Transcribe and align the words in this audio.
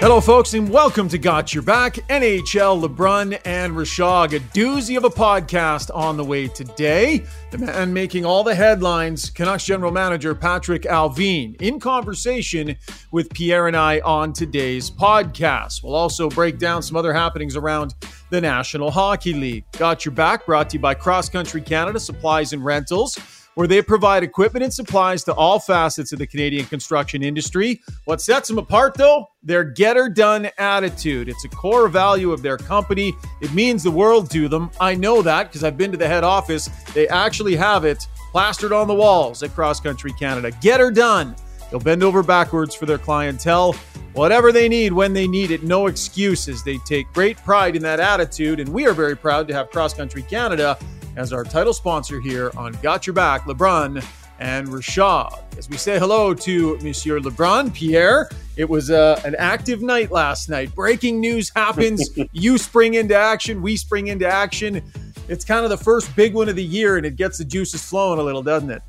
Hello, 0.00 0.18
folks, 0.18 0.54
and 0.54 0.70
welcome 0.70 1.10
to 1.10 1.18
Got 1.18 1.52
Your 1.52 1.62
Back. 1.62 1.96
NHL, 2.08 2.82
LeBrun, 2.82 3.38
and 3.44 3.74
Rishaug. 3.74 4.34
A 4.34 4.40
doozy 4.40 4.96
of 4.96 5.04
a 5.04 5.10
podcast 5.10 5.94
on 5.94 6.16
the 6.16 6.24
way 6.24 6.48
today. 6.48 7.22
The 7.50 7.58
man 7.58 7.92
making 7.92 8.24
all 8.24 8.42
the 8.42 8.54
headlines, 8.54 9.28
Canucks 9.28 9.66
General 9.66 9.92
Manager 9.92 10.34
Patrik 10.34 10.86
Allvin, 10.86 11.60
in 11.60 11.78
conversation 11.78 12.76
with 13.12 13.28
Pierre 13.34 13.66
and 13.66 13.76
I 13.76 14.00
on 14.00 14.32
today's 14.32 14.90
podcast. 14.90 15.84
We'll 15.84 15.94
also 15.94 16.30
break 16.30 16.58
down 16.58 16.82
some 16.82 16.96
other 16.96 17.12
happenings 17.12 17.54
around 17.54 17.94
the 18.30 18.40
National 18.40 18.90
Hockey 18.90 19.34
League. 19.34 19.64
Got 19.72 20.06
Your 20.06 20.14
Back 20.14 20.46
brought 20.46 20.70
to 20.70 20.78
you 20.78 20.80
by 20.80 20.94
Cross 20.94 21.28
Country 21.28 21.60
Canada 21.60 22.00
Supplies 22.00 22.54
and 22.54 22.64
Rentals 22.64 23.18
where 23.54 23.66
they 23.66 23.82
provide 23.82 24.22
equipment 24.22 24.64
and 24.64 24.72
supplies 24.72 25.24
to 25.24 25.34
all 25.34 25.58
facets 25.58 26.12
of 26.12 26.18
the 26.18 26.26
Canadian 26.26 26.64
construction 26.66 27.22
industry. 27.22 27.80
What 28.04 28.20
sets 28.20 28.48
them 28.48 28.58
apart, 28.58 28.94
though? 28.94 29.26
Their 29.42 29.64
get 29.64 29.96
her 29.96 30.08
done 30.08 30.50
attitude. 30.58 31.28
It's 31.28 31.44
a 31.44 31.48
core 31.48 31.88
value 31.88 32.32
of 32.32 32.42
their 32.42 32.56
company. 32.56 33.14
It 33.40 33.52
means 33.52 33.82
the 33.82 33.90
world 33.90 34.30
to 34.30 34.48
them. 34.48 34.70
I 34.80 34.94
know 34.94 35.22
that 35.22 35.48
because 35.48 35.64
I've 35.64 35.76
been 35.76 35.92
to 35.92 35.98
the 35.98 36.08
head 36.08 36.24
office. 36.24 36.68
They 36.94 37.08
actually 37.08 37.56
have 37.56 37.84
it 37.84 38.06
plastered 38.30 38.72
on 38.72 38.86
the 38.86 38.94
walls 38.94 39.42
at 39.42 39.54
Cross 39.54 39.80
Country 39.80 40.12
Canada. 40.12 40.50
Get 40.60 40.80
her 40.80 40.90
done. 40.90 41.34
They'll 41.70 41.80
bend 41.80 42.02
over 42.02 42.22
backwards 42.22 42.74
for 42.74 42.86
their 42.86 42.98
clientele. 42.98 43.74
Whatever 44.12 44.50
they 44.50 44.68
need 44.68 44.92
when 44.92 45.12
they 45.12 45.28
need 45.28 45.52
it, 45.52 45.62
no 45.62 45.86
excuses. 45.86 46.64
They 46.64 46.78
take 46.78 47.12
great 47.12 47.36
pride 47.38 47.76
in 47.76 47.82
that 47.82 48.00
attitude, 48.00 48.58
and 48.58 48.68
we 48.68 48.86
are 48.86 48.92
very 48.92 49.16
proud 49.16 49.46
to 49.48 49.54
have 49.54 49.70
Cross 49.70 49.94
Country 49.94 50.22
Canada 50.22 50.76
as 51.16 51.32
our 51.32 51.44
title 51.44 51.72
sponsor 51.72 52.20
here 52.20 52.50
on 52.56 52.72
Got 52.82 53.06
Your 53.06 53.14
Back, 53.14 53.42
LeBrun 53.42 54.04
and 54.38 54.68
Rishaug. 54.68 55.38
As 55.58 55.68
we 55.68 55.76
say 55.76 55.98
hello 55.98 56.32
to 56.34 56.78
Monsieur 56.78 57.20
LeBrun, 57.20 57.74
Pierre, 57.74 58.30
it 58.56 58.68
was 58.68 58.90
uh, 58.90 59.20
an 59.24 59.34
active 59.36 59.82
night 59.82 60.10
last 60.10 60.48
night. 60.48 60.74
Breaking 60.74 61.20
news 61.20 61.50
happens. 61.54 62.10
you 62.32 62.58
spring 62.58 62.94
into 62.94 63.14
action, 63.14 63.60
we 63.60 63.76
spring 63.76 64.08
into 64.08 64.26
action. 64.26 64.82
It's 65.28 65.44
kind 65.44 65.64
of 65.64 65.70
the 65.70 65.76
first 65.76 66.14
big 66.16 66.34
one 66.34 66.48
of 66.48 66.56
the 66.56 66.64
year, 66.64 66.96
and 66.96 67.04
it 67.04 67.16
gets 67.16 67.38
the 67.38 67.44
juices 67.44 67.84
flowing 67.84 68.18
a 68.18 68.22
little, 68.22 68.42
doesn't 68.42 68.70
it? 68.70 68.82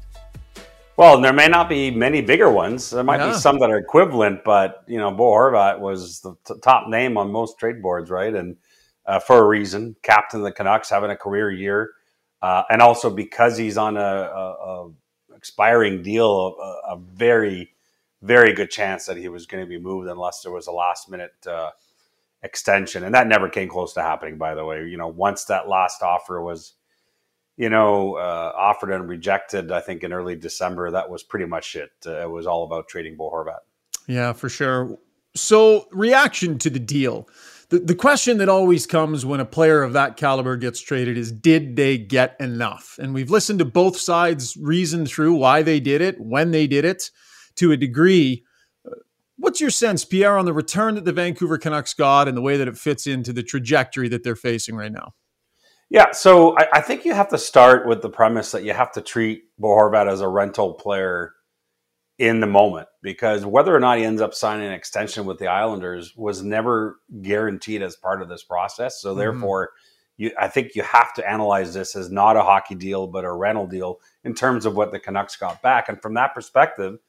Well, 0.97 1.19
there 1.19 1.33
may 1.33 1.47
not 1.47 1.67
be 1.67 1.92
many 1.92 2.22
bigger 2.22 2.52
ones. 2.52 2.89
There 2.89 3.03
might 3.03 3.19
yeah. 3.19 3.31
be 3.31 3.38
some 3.38 3.59
that 3.59 3.69
are 3.69 3.77
equivalent, 3.77 4.44
but 4.44 4.83
you 4.88 4.97
know, 4.97 5.11
Bo 5.11 5.31
Horvat 5.31 5.80
was 5.80 6.19
the 6.22 6.36
t- 6.45 6.53
top 6.61 6.88
name 6.88 7.17
on 7.17 7.31
most 7.31 7.58
trade 7.58 7.81
boards, 7.81 8.09
right? 8.09 8.33
And 8.33 8.55
uh, 9.05 9.19
for 9.19 9.39
a 9.39 9.47
reason, 9.47 9.95
captain 10.03 10.42
of 10.42 10.44
the 10.44 10.52
Canucks, 10.52 10.89
having 10.89 11.09
a 11.09 11.16
career 11.16 11.52
year 11.52 11.92
uh, 12.42 12.64
and 12.70 12.81
also 12.81 13.09
because 13.09 13.58
he's 13.58 13.78
on 13.78 13.97
a, 13.97 14.00
a, 14.00 14.56
a 14.86 14.92
expiring 15.36 16.02
deal, 16.02 16.56
a, 16.59 16.94
a, 16.94 16.98
very, 16.98 17.73
very 18.22 18.53
good 18.53 18.70
chance 18.70 19.06
that 19.06 19.17
he 19.17 19.28
was 19.28 19.45
going 19.45 19.64
to 19.64 19.67
be 19.67 19.80
moved 19.80 20.08
unless 20.08 20.42
there 20.42 20.52
was 20.52 20.67
a 20.67 20.72
last 20.72 21.09
minute 21.09 21.33
uh, 21.48 21.72
extension, 22.44 23.03
and 23.03 23.14
that 23.14 23.28
never 23.28 23.50
came 23.50 23.70
close 23.70 23.94
to 23.94 24.02
happening. 24.02 24.38
By 24.38 24.56
the 24.56 24.66
way, 24.66 24.86
you 24.86 24.98
know, 24.98 25.08
once 25.08 25.45
that 25.45 25.67
last 25.67 26.02
offer 26.02 26.42
was, 26.42 26.73
you 27.58 27.70
know, 27.70 28.16
uh, 28.16 28.53
offered 28.55 28.92
and 28.92 29.08
rejected, 29.08 29.72
I 29.72 29.81
think 29.81 30.03
in 30.03 30.14
early 30.14 30.36
December, 30.36 30.92
that 30.92 31.09
was 31.09 31.23
pretty 31.23 31.45
much 31.45 31.76
it. 31.76 31.92
Uh, 32.05 32.22
it 32.22 32.30
was 32.30 32.48
all 32.48 32.64
about 32.64 32.88
trading 32.88 33.16
Bo 33.17 33.30
Horvat. 33.31 33.59
Yeah, 34.08 34.33
for 34.33 34.50
sure. 34.50 34.98
So, 35.36 35.88
reaction 35.92 36.58
to 36.59 36.70
the 36.70 36.80
deal 36.80 37.28
the, 37.72 37.80
the 37.80 37.95
question 37.95 38.38
that 38.39 38.50
always 38.50 38.86
comes 38.86 39.25
when 39.25 39.39
a 39.39 39.45
player 39.45 39.81
of 39.81 39.94
that 39.94 40.17
caliber 40.17 40.58
gets 40.58 40.81
traded 40.81 41.17
is 41.17 41.31
did 41.31 41.77
they 41.77 41.97
get 41.97 42.36
enough? 42.39 43.00
And 43.02 43.14
we've 43.14 43.31
listened 43.31 43.59
to 43.59 43.66
both 43.66 43.97
sides 43.97 44.58
reason 44.58 45.05
through 45.05 45.36
why 45.36 45.64
they 45.64 45.80
did 45.80 46.02
it, 46.02 46.19
when 46.19 46.52
they 46.52 46.67
did 46.67 46.83
it 46.83 47.09
to 47.55 47.72
a 47.72 47.77
degree. 47.77 48.44
Uh, 48.86 48.95
what's 49.38 49.61
your 49.61 49.69
sense, 49.69 50.03
Pierre, 50.03 50.38
on 50.38 50.44
the 50.44 50.53
return 50.53 50.95
that 50.95 51.05
the 51.05 51.14
Vancouver 51.14 51.58
Canucks 51.58 51.94
got 51.94 52.27
and 52.27 52.36
the 52.36 52.42
way 52.42 52.58
that 52.58 52.67
it 52.67 52.77
fits 52.77 53.08
into 53.08 53.32
the 53.32 53.42
trajectory 53.42 54.09
that 54.09 54.23
they're 54.23 54.36
facing 54.36 54.76
right 54.76 54.92
now? 54.92 55.14
Yeah, 55.89 56.11
so 56.11 56.58
I, 56.58 56.67
I 56.73 56.82
think 56.82 57.05
you 57.05 57.14
have 57.14 57.30
to 57.30 57.38
start 57.38 57.88
with 57.88 58.02
the 58.02 58.09
premise 58.09 58.52
that 58.52 58.64
you 58.64 58.73
have 58.73 58.92
to 58.93 59.02
treat 59.02 59.43
Bo 59.58 59.70
Horvat 59.70 60.11
as 60.11 60.20
a 60.20 60.27
rental 60.27 60.73
player 60.73 61.33
in 62.20 62.42
the 62.42 62.48
moment 62.48 62.89
because 63.02 63.45
whether 63.45 63.76
or 63.76 63.80
not 63.80 63.98
he 63.98 64.04
ends 64.04 64.22
up 64.22 64.34
signing 64.34 64.67
an 64.67 64.73
extension 64.73 65.26
with 65.26 65.39
the 65.39 65.48
Islanders 65.48 66.16
was 66.16 66.44
never 66.44 67.00
guaranteed 67.22 67.82
as 67.82 67.95
part 67.95 68.22
of 68.22 68.30
this 68.30 68.44
process. 68.44 69.02
So 69.02 69.10
mm-hmm. 69.10 69.20
therefore, 69.20 69.72
you, 70.17 70.32
I 70.39 70.48
think 70.48 70.76
you 70.76 70.84
have 70.84 71.14
to 71.16 71.30
analyze 71.30 71.73
this 71.73 71.95
as 71.95 72.12
not 72.12 72.38
a 72.38 72.44
hockey 72.44 72.76
deal 72.76 73.08
but 73.08 73.26
a 73.26 73.32
rental 73.32 73.66
deal 73.66 74.00
in 74.23 74.36
terms 74.36 74.66
of 74.66 74.76
what 74.76 74.92
the 74.92 75.00
Canucks 75.00 75.36
got 75.36 75.62
back. 75.62 75.89
And 75.89 76.02
from 76.02 76.14
that 76.14 76.34
perspective, 76.34 77.00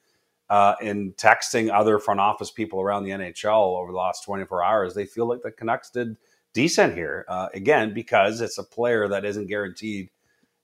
uh, 0.49 0.75
in 0.81 1.13
texting 1.15 1.73
other 1.73 1.99
front 1.99 2.21
office 2.21 2.51
people 2.51 2.81
around 2.81 3.05
the 3.05 3.11
NHL 3.11 3.79
over 3.79 3.91
the 3.91 3.99
last 3.99 4.25
24 4.25 4.63
hours, 4.65 4.95
they 4.95 5.07
feel 5.07 5.27
like 5.27 5.43
the 5.43 5.51
Canucks 5.51 5.91
did 5.91 6.17
decent 6.53 6.95
here. 6.95 7.25
Uh, 7.29 7.49
again, 7.55 7.95
because 7.95 8.41
it's 8.41 8.59
a 8.59 8.65
player 8.65 9.09
that 9.09 9.25
isn't 9.25 9.47
guaranteed 9.47 10.11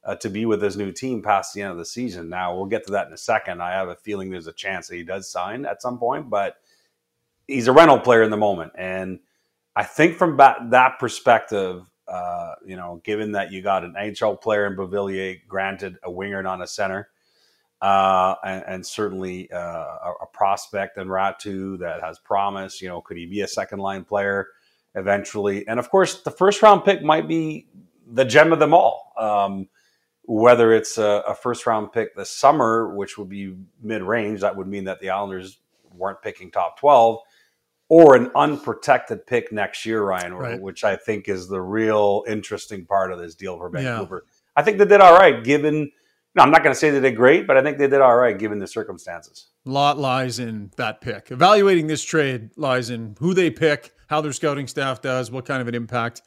uh, 0.09 0.17
to 0.17 0.31
be 0.31 0.47
with 0.47 0.63
his 0.63 0.77
new 0.77 0.91
team 0.91 1.23
past 1.23 1.53
the 1.53 1.61
end 1.61 1.71
of 1.71 1.77
the 1.77 1.85
season. 1.85 2.31
Now 2.31 2.57
we'll 2.57 2.67
get 2.67 2.87
to 2.87 2.93
that 2.93 3.09
in 3.09 3.13
a 3.13 3.19
second. 3.19 3.63
I 3.63 3.73
have 3.73 3.89
a 3.89 3.95
feeling 3.95 4.31
there's 4.31 4.47
a 4.47 4.53
chance 4.53 4.89
that 4.89 4.97
he 4.97 5.03
does 5.03 5.31
sign 5.31 5.67
at 5.67 5.83
some 5.83 5.99
point, 5.99 6.31
but 6.31 6.57
he's 7.47 7.69
a 7.69 7.73
rental 7.73 8.01
player 8.01 8.23
in 8.23 8.31
the 8.31 8.37
moment, 8.39 8.73
and 8.77 9.21
I 9.77 9.85
think 9.85 10.17
from 10.17 10.39
that 10.39 10.99
perspective, 10.99 11.83
uh, 12.09 12.55
you 12.67 12.75
know, 12.75 13.01
given 13.05 13.33
that 13.33 13.53
you 13.53 13.63
got 13.63 13.85
an 13.85 13.95
NHL 13.97 14.41
player 14.41 14.67
in 14.67 14.75
Beauvillier, 14.75 15.39
granted 15.47 15.99
a 16.03 16.11
winger, 16.11 16.43
not 16.43 16.63
a 16.63 16.67
center. 16.67 17.11
Uh, 17.81 18.35
and, 18.45 18.65
and, 18.67 18.87
certainly 18.87 19.49
uh, 19.53 19.59
a, 19.59 20.13
a, 20.23 20.27
prospect 20.33 20.99
in 20.99 21.07
Raty 21.07 21.79
that 21.79 22.01
has 22.03 22.19
promise. 22.19 22.83
You 22.83 22.89
know, 22.89 23.01
could 23.01 23.17
he 23.17 23.25
be 23.25 23.43
a 23.43 23.47
second 23.47 23.79
line 23.79 24.03
player 24.03 24.49
eventually? 24.97 25.65
And 25.69 25.79
of 25.79 25.89
course, 25.89 26.23
the 26.23 26.33
first 26.33 26.61
round 26.61 26.85
pick 26.85 27.05
might 27.05 27.29
be 27.29 27.69
the 28.05 28.25
gem 28.25 28.53
of 28.53 28.59
them 28.59 28.75
all. 28.75 29.13
Um, 29.17 29.69
whether 30.29 30.75
it's 30.75 30.99
a, 30.99 31.25
a, 31.27 31.35
first 31.35 31.67
round 31.67 31.91
pick 31.91 32.15
this 32.15 32.31
summer, 32.31 32.95
which 32.95 33.17
would 33.17 33.31
be 33.31 33.57
mid 33.83 34.03
range, 34.03 34.43
that 34.43 34.55
would 34.55 34.67
mean 34.67 34.85
that 34.85 35.01
the 35.01 35.09
Islanders 35.09 35.59
weren't 35.91 36.21
picking 36.21 36.51
top 36.51 36.79
12, 36.79 37.19
or 37.89 38.15
an 38.15 38.31
unprotected 38.37 39.27
pick 39.27 39.51
next 39.53 39.87
year, 39.87 40.03
Ryan, 40.03 40.35
right. 40.35 40.61
which 40.61 40.85
I 40.85 40.97
think 40.97 41.31
is 41.31 41.49
the 41.49 41.63
real 41.63 42.25
interesting 42.29 42.85
part 42.85 43.11
of 43.11 43.19
this 43.19 43.35
deal 43.35 43.57
for 43.57 43.71
Vancouver. 43.71 44.25
Yeah. 44.27 44.33
I 44.55 44.63
think 44.63 44.77
they 44.77 44.85
did 44.85 45.01
all 45.01 45.15
right 45.15 45.43
given. 45.43 45.91
No, 46.35 46.43
I'm 46.43 46.51
not 46.51 46.63
going 46.63 46.75
to 46.75 46.79
say 46.79 46.91
they 46.91 47.01
did 47.01 47.17
great, 47.17 47.47
but 47.47 47.57
I 47.57 47.63
think 47.63 47.79
they 47.79 47.89
did 47.89 48.03
all 48.03 48.15
right 48.15 48.39
given 48.39 48.59
the 48.59 48.67
circumstances. 48.67 49.47
A 49.65 49.71
lot 49.71 49.97
lies 49.97 50.39
in 50.41 50.71
that 50.77 51.01
pick. 51.01 51.31
Evaluating 51.31 51.87
this 51.87 52.05
trade 52.05 52.51
lies 52.57 52.91
in 52.91 53.17
who 53.19 53.33
they 53.33 53.51
pick, 53.51 53.93
how 54.09 54.21
their 54.21 54.35
scouting 54.35 54.67
staff 54.67 55.01
does, 55.01 55.31
what 55.31 55.47
kind 55.47 55.63
of 55.63 55.69
an 55.69 55.75
impact 55.75 56.21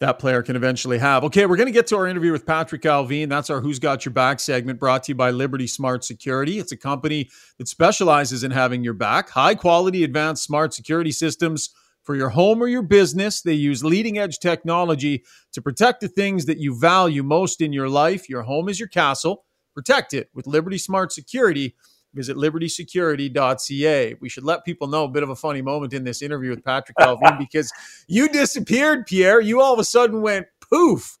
that 0.00 0.18
player 0.18 0.42
can 0.42 0.54
eventually 0.54 0.98
have. 0.98 1.24
Okay, 1.24 1.46
we're 1.46 1.56
going 1.56 1.66
to 1.66 1.72
get 1.72 1.86
to 1.88 1.96
our 1.96 2.06
interview 2.06 2.30
with 2.30 2.46
Patrik 2.46 2.82
Allvin. 2.82 3.28
That's 3.28 3.50
our 3.50 3.60
Who's 3.60 3.80
Got 3.80 4.04
Your 4.04 4.12
Back 4.12 4.38
segment 4.38 4.78
brought 4.78 5.04
to 5.04 5.12
you 5.12 5.16
by 5.16 5.30
Liberty 5.30 5.66
Smart 5.66 6.04
Security. 6.04 6.58
It's 6.58 6.70
a 6.70 6.76
company 6.76 7.30
that 7.58 7.66
specializes 7.66 8.44
in 8.44 8.52
having 8.52 8.84
your 8.84 8.94
back, 8.94 9.30
high 9.30 9.56
quality 9.56 10.04
advanced 10.04 10.44
smart 10.44 10.72
security 10.72 11.10
systems 11.10 11.70
for 12.04 12.14
your 12.14 12.28
home 12.28 12.62
or 12.62 12.68
your 12.68 12.82
business. 12.82 13.42
They 13.42 13.54
use 13.54 13.82
leading 13.82 14.18
edge 14.18 14.38
technology 14.38 15.24
to 15.52 15.60
protect 15.60 16.00
the 16.00 16.08
things 16.08 16.46
that 16.46 16.58
you 16.58 16.78
value 16.78 17.24
most 17.24 17.60
in 17.60 17.72
your 17.72 17.88
life. 17.88 18.28
Your 18.28 18.42
home 18.42 18.68
is 18.68 18.78
your 18.78 18.88
castle. 18.88 19.44
Protect 19.74 20.14
it 20.14 20.30
with 20.32 20.46
Liberty 20.46 20.78
Smart 20.78 21.12
Security 21.12 21.74
visit 22.14 22.36
libertysecurity.ca. 22.36 24.14
We 24.20 24.28
should 24.28 24.44
let 24.44 24.64
people 24.64 24.88
know 24.88 25.04
a 25.04 25.08
bit 25.08 25.22
of 25.22 25.30
a 25.30 25.36
funny 25.36 25.62
moment 25.62 25.92
in 25.92 26.04
this 26.04 26.22
interview 26.22 26.50
with 26.50 26.64
Patrik 26.64 26.94
Allvin 27.00 27.38
because 27.38 27.72
you 28.06 28.28
disappeared, 28.28 29.06
Pierre. 29.06 29.40
You 29.40 29.60
all 29.60 29.72
of 29.72 29.78
a 29.78 29.84
sudden 29.84 30.22
went 30.22 30.46
poof. 30.60 31.18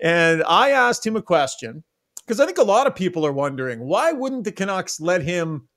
And 0.00 0.42
I 0.44 0.70
asked 0.70 1.06
him 1.06 1.16
a 1.16 1.22
question 1.22 1.84
because 2.26 2.40
I 2.40 2.46
think 2.46 2.58
a 2.58 2.62
lot 2.62 2.86
of 2.86 2.94
people 2.94 3.26
are 3.26 3.32
wondering 3.32 3.80
why 3.80 4.12
wouldn't 4.12 4.44
the 4.44 4.52
Canucks 4.52 5.00
let 5.00 5.22
him 5.22 5.68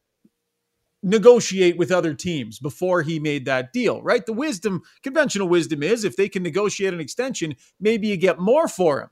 negotiate 1.04 1.78
with 1.78 1.92
other 1.92 2.14
teams 2.14 2.60
before 2.60 3.02
he 3.02 3.20
made 3.20 3.46
that 3.46 3.74
deal, 3.74 4.02
right? 4.02 4.26
The 4.26 4.34
wisdom, 4.34 4.82
conventional 5.04 5.50
wisdom 5.50 5.84
is 5.84 6.06
if 6.06 6.16
they 6.16 6.30
can 6.30 6.44
negotiate 6.44 6.94
an 6.94 7.02
extension, 7.02 7.56
maybe 7.80 8.08
you 8.08 8.16
get 8.16 8.40
more 8.40 8.70
for 8.70 9.02
him. 9.02 9.10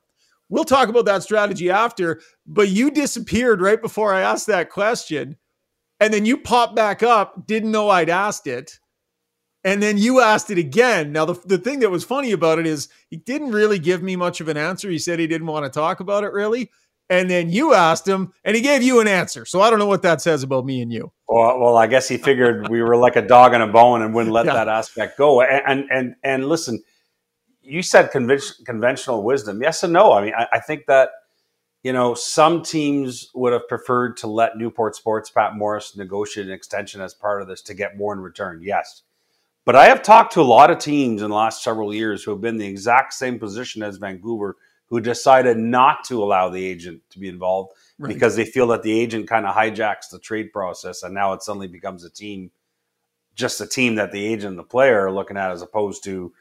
We'll 0.48 0.64
talk 0.64 0.90
about 0.90 1.06
that 1.06 1.24
strategy 1.24 1.70
after, 1.70 2.22
but 2.46 2.70
you 2.70 2.92
disappeared 2.92 3.62
right 3.62 3.82
before 3.82 4.14
I 4.14 4.22
asked 4.22 4.48
that 4.48 4.70
question 4.70 5.38
and 6.02 6.12
then 6.12 6.26
you 6.26 6.36
popped 6.36 6.76
back 6.76 7.04
up, 7.04 7.46
didn't 7.46 7.72
know 7.72 7.90
I'd 7.90 8.10
asked 8.10 8.48
it. 8.48 8.80
And 9.64 9.82
then 9.82 10.00
you 10.00 10.20
asked 10.20 10.50
it 10.50 10.58
again. 10.58 11.12
Now, 11.12 11.26
the, 11.26 11.40
the 11.46 11.60
thing 11.60 11.82
that 11.82 11.92
was 11.92 12.04
funny 12.04 12.32
about 12.32 12.58
it 12.58 12.66
is 12.66 12.90
he 13.12 13.18
didn't 13.18 13.52
really 13.52 13.78
give 13.78 14.02
me 14.02 14.16
much 14.16 14.42
of 14.42 14.48
an 14.48 14.58
answer. 14.58 14.90
He 14.90 14.98
said 14.98 15.20
he 15.20 15.28
didn't 15.28 15.46
want 15.46 15.64
to 15.64 15.70
talk 15.70 16.00
about 16.00 16.24
it 16.24 16.34
really. 16.34 16.72
And 17.12 17.30
then 17.30 17.52
you 17.52 17.76
asked 17.76 18.08
him 18.08 18.34
and 18.44 18.56
he 18.56 18.64
gave 18.64 18.82
you 18.82 19.00
an 19.00 19.08
answer. 19.08 19.46
So 19.46 19.62
I 19.62 19.70
don't 19.70 19.78
know 19.78 19.86
what 19.86 20.02
that 20.02 20.22
says 20.22 20.42
about 20.42 20.66
me 20.66 20.82
and 20.82 20.92
you. 20.92 21.12
Well, 21.28 21.60
well 21.60 21.78
I 21.78 21.86
guess 21.86 22.08
he 22.08 22.18
figured 22.18 22.68
we 22.70 22.82
were 22.82 22.98
like 22.98 23.16
a 23.16 23.22
dog 23.22 23.54
and 23.54 23.62
a 23.62 23.68
bone 23.68 24.02
and 24.02 24.16
wouldn't 24.16 24.34
let 24.34 24.48
yeah. 24.48 24.54
that 24.54 24.70
aspect 24.70 25.20
go. 25.20 25.44
And, 25.44 25.86
and, 25.92 26.16
and, 26.24 26.50
listen, 26.50 26.82
you 27.62 27.84
said 27.84 28.12
conven- 28.12 28.66
conventional 28.66 29.22
wisdom. 29.22 29.62
Yes 29.62 29.84
and 29.84 29.94
no. 29.94 30.14
I 30.14 30.24
mean, 30.24 30.34
I, 30.36 30.48
I 30.54 30.60
think 30.60 30.86
that 30.88 31.10
you 31.84 31.94
know, 31.94 32.14
some 32.14 32.62
teams 32.62 33.30
would 33.34 33.54
have 33.54 33.68
preferred 33.68 34.18
to 34.18 34.28
let 34.28 34.58
Newport 34.58 34.96
Sports 34.96 35.30
Pat 35.30 35.56
Morris 35.56 35.96
negotiate 35.96 36.48
an 36.48 36.54
extension 36.54 37.02
as 37.02 37.14
part 37.14 37.42
of 37.42 37.48
this 37.48 37.62
to 37.64 37.74
get 37.74 37.98
more 37.98 38.14
in 38.14 38.20
return. 38.20 38.62
Yes. 38.62 39.02
But 39.66 39.76
I 39.76 39.86
have 39.86 40.04
talked 40.04 40.34
to 40.34 40.42
a 40.42 40.44
lot 40.44 40.72
of 40.72 40.80
teams 40.80 41.22
in 41.22 41.30
the 41.30 41.36
last 41.36 41.64
several 41.64 41.94
years 41.94 42.24
who 42.24 42.32
have 42.32 42.42
been 42.42 42.56
in 42.56 42.60
the 42.60 42.68
exact 42.68 43.14
same 43.14 43.40
position 43.40 43.84
as 43.84 43.98
Vancouver, 43.98 44.58
who 44.88 45.00
decided 45.00 45.58
not 45.58 46.04
to 46.06 46.24
allow 46.24 46.50
the 46.50 46.66
agent 46.66 47.02
to 47.12 47.20
be 47.20 47.30
involved 47.30 47.72
right. 47.98 48.14
because 48.14 48.36
they 48.36 48.46
feel 48.46 48.68
that 48.68 48.84
the 48.84 49.00
agent 49.00 49.28
kind 49.28 49.46
of 49.46 49.56
hijacks 49.56 50.10
the 50.12 50.20
trade 50.20 50.52
process, 50.52 51.04
and 51.04 51.14
now 51.14 51.34
it 51.34 51.44
suddenly 51.44 51.68
becomes 51.68 52.04
a 52.04 52.10
team, 52.10 52.52
just 53.36 53.62
a 53.62 53.68
team 53.68 53.96
that 53.96 54.12
the 54.12 54.26
agent 54.26 54.50
and 54.50 54.60
the 54.60 54.64
player 54.64 55.06
are 55.06 55.12
looking 55.12 55.38
at, 55.38 55.52
as 55.52 55.62
opposed 55.62 56.04
to 56.04 56.34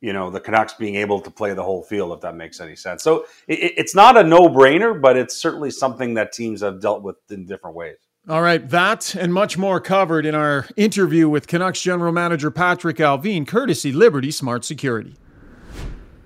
you 0.00 0.12
know 0.12 0.30
the 0.30 0.40
Canucks 0.40 0.74
being 0.74 0.96
able 0.96 1.20
to 1.20 1.30
play 1.30 1.54
the 1.54 1.62
whole 1.62 1.82
field, 1.82 2.12
if 2.12 2.20
that 2.20 2.36
makes 2.36 2.60
any 2.60 2.76
sense. 2.76 3.02
So 3.02 3.26
it, 3.46 3.74
it's 3.76 3.94
not 3.94 4.16
a 4.16 4.22
no 4.22 4.48
brainer, 4.48 5.00
but 5.00 5.16
it's 5.16 5.36
certainly 5.36 5.70
something 5.70 6.14
that 6.14 6.32
teams 6.32 6.60
have 6.62 6.80
dealt 6.80 7.02
with 7.02 7.16
in 7.30 7.46
different 7.46 7.76
ways. 7.76 7.96
All 8.28 8.42
right, 8.42 8.68
that 8.68 9.14
and 9.14 9.32
much 9.32 9.56
more 9.56 9.80
covered 9.80 10.26
in 10.26 10.34
our 10.34 10.66
interview 10.76 11.28
with 11.28 11.46
Canucks 11.46 11.80
General 11.80 12.12
Manager 12.12 12.50
Patrik 12.50 12.96
Allvin, 12.96 13.46
courtesy 13.46 13.90
Liberty 13.90 14.30
Smart 14.30 14.64
Security. 14.64 15.16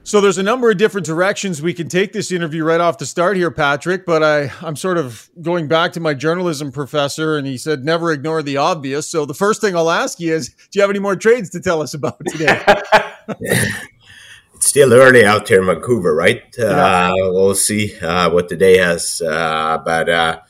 So 0.04 0.20
there's 0.20 0.38
a 0.38 0.42
number 0.42 0.68
of 0.68 0.78
different 0.78 1.06
directions 1.06 1.62
we 1.62 1.72
can 1.72 1.88
take 1.88 2.12
this 2.12 2.32
interview 2.32 2.64
right 2.64 2.80
off 2.80 2.98
the 2.98 3.06
start 3.06 3.36
here, 3.36 3.52
Patrik. 3.52 4.04
But 4.04 4.24
I, 4.24 4.50
I'm 4.60 4.74
sort 4.74 4.98
of 4.98 5.30
going 5.40 5.68
back 5.68 5.92
to 5.92 6.00
my 6.00 6.12
journalism 6.12 6.72
professor, 6.72 7.36
and 7.36 7.46
he 7.46 7.56
said 7.56 7.84
never 7.84 8.10
ignore 8.10 8.42
the 8.42 8.56
obvious. 8.56 9.08
So 9.08 9.24
the 9.24 9.34
first 9.34 9.60
thing 9.60 9.76
I'll 9.76 9.90
ask 9.90 10.18
you 10.18 10.34
is, 10.34 10.48
do 10.48 10.54
you 10.72 10.80
have 10.80 10.90
any 10.90 10.98
more 10.98 11.14
trades 11.14 11.50
to 11.50 11.60
tell 11.60 11.80
us 11.80 11.94
about 11.94 12.20
today? 12.26 12.64
it's 13.40 14.66
still 14.66 14.92
early 14.92 15.24
out 15.24 15.48
here 15.48 15.60
in 15.60 15.66
Vancouver, 15.66 16.14
right? 16.14 16.42
Yeah. 16.58 17.10
Uh, 17.10 17.12
we'll 17.30 17.54
see 17.54 17.98
uh, 18.00 18.30
what 18.30 18.48
the 18.48 18.56
day 18.56 18.78
has, 18.78 19.20
uh, 19.22 19.78
but 19.84 20.08
uh, 20.08 20.40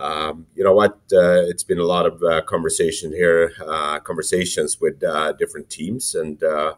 um, 0.00 0.46
you 0.54 0.64
know 0.64 0.72
what? 0.72 0.92
Uh, 1.12 1.44
it's 1.46 1.62
been 1.62 1.78
a 1.78 1.84
lot 1.84 2.06
of 2.06 2.22
uh, 2.22 2.40
conversation 2.42 3.12
here, 3.12 3.52
uh, 3.66 3.98
conversations 4.00 4.80
with 4.80 5.04
uh, 5.04 5.32
different 5.32 5.68
teams, 5.68 6.14
and 6.14 6.42
uh, 6.42 6.74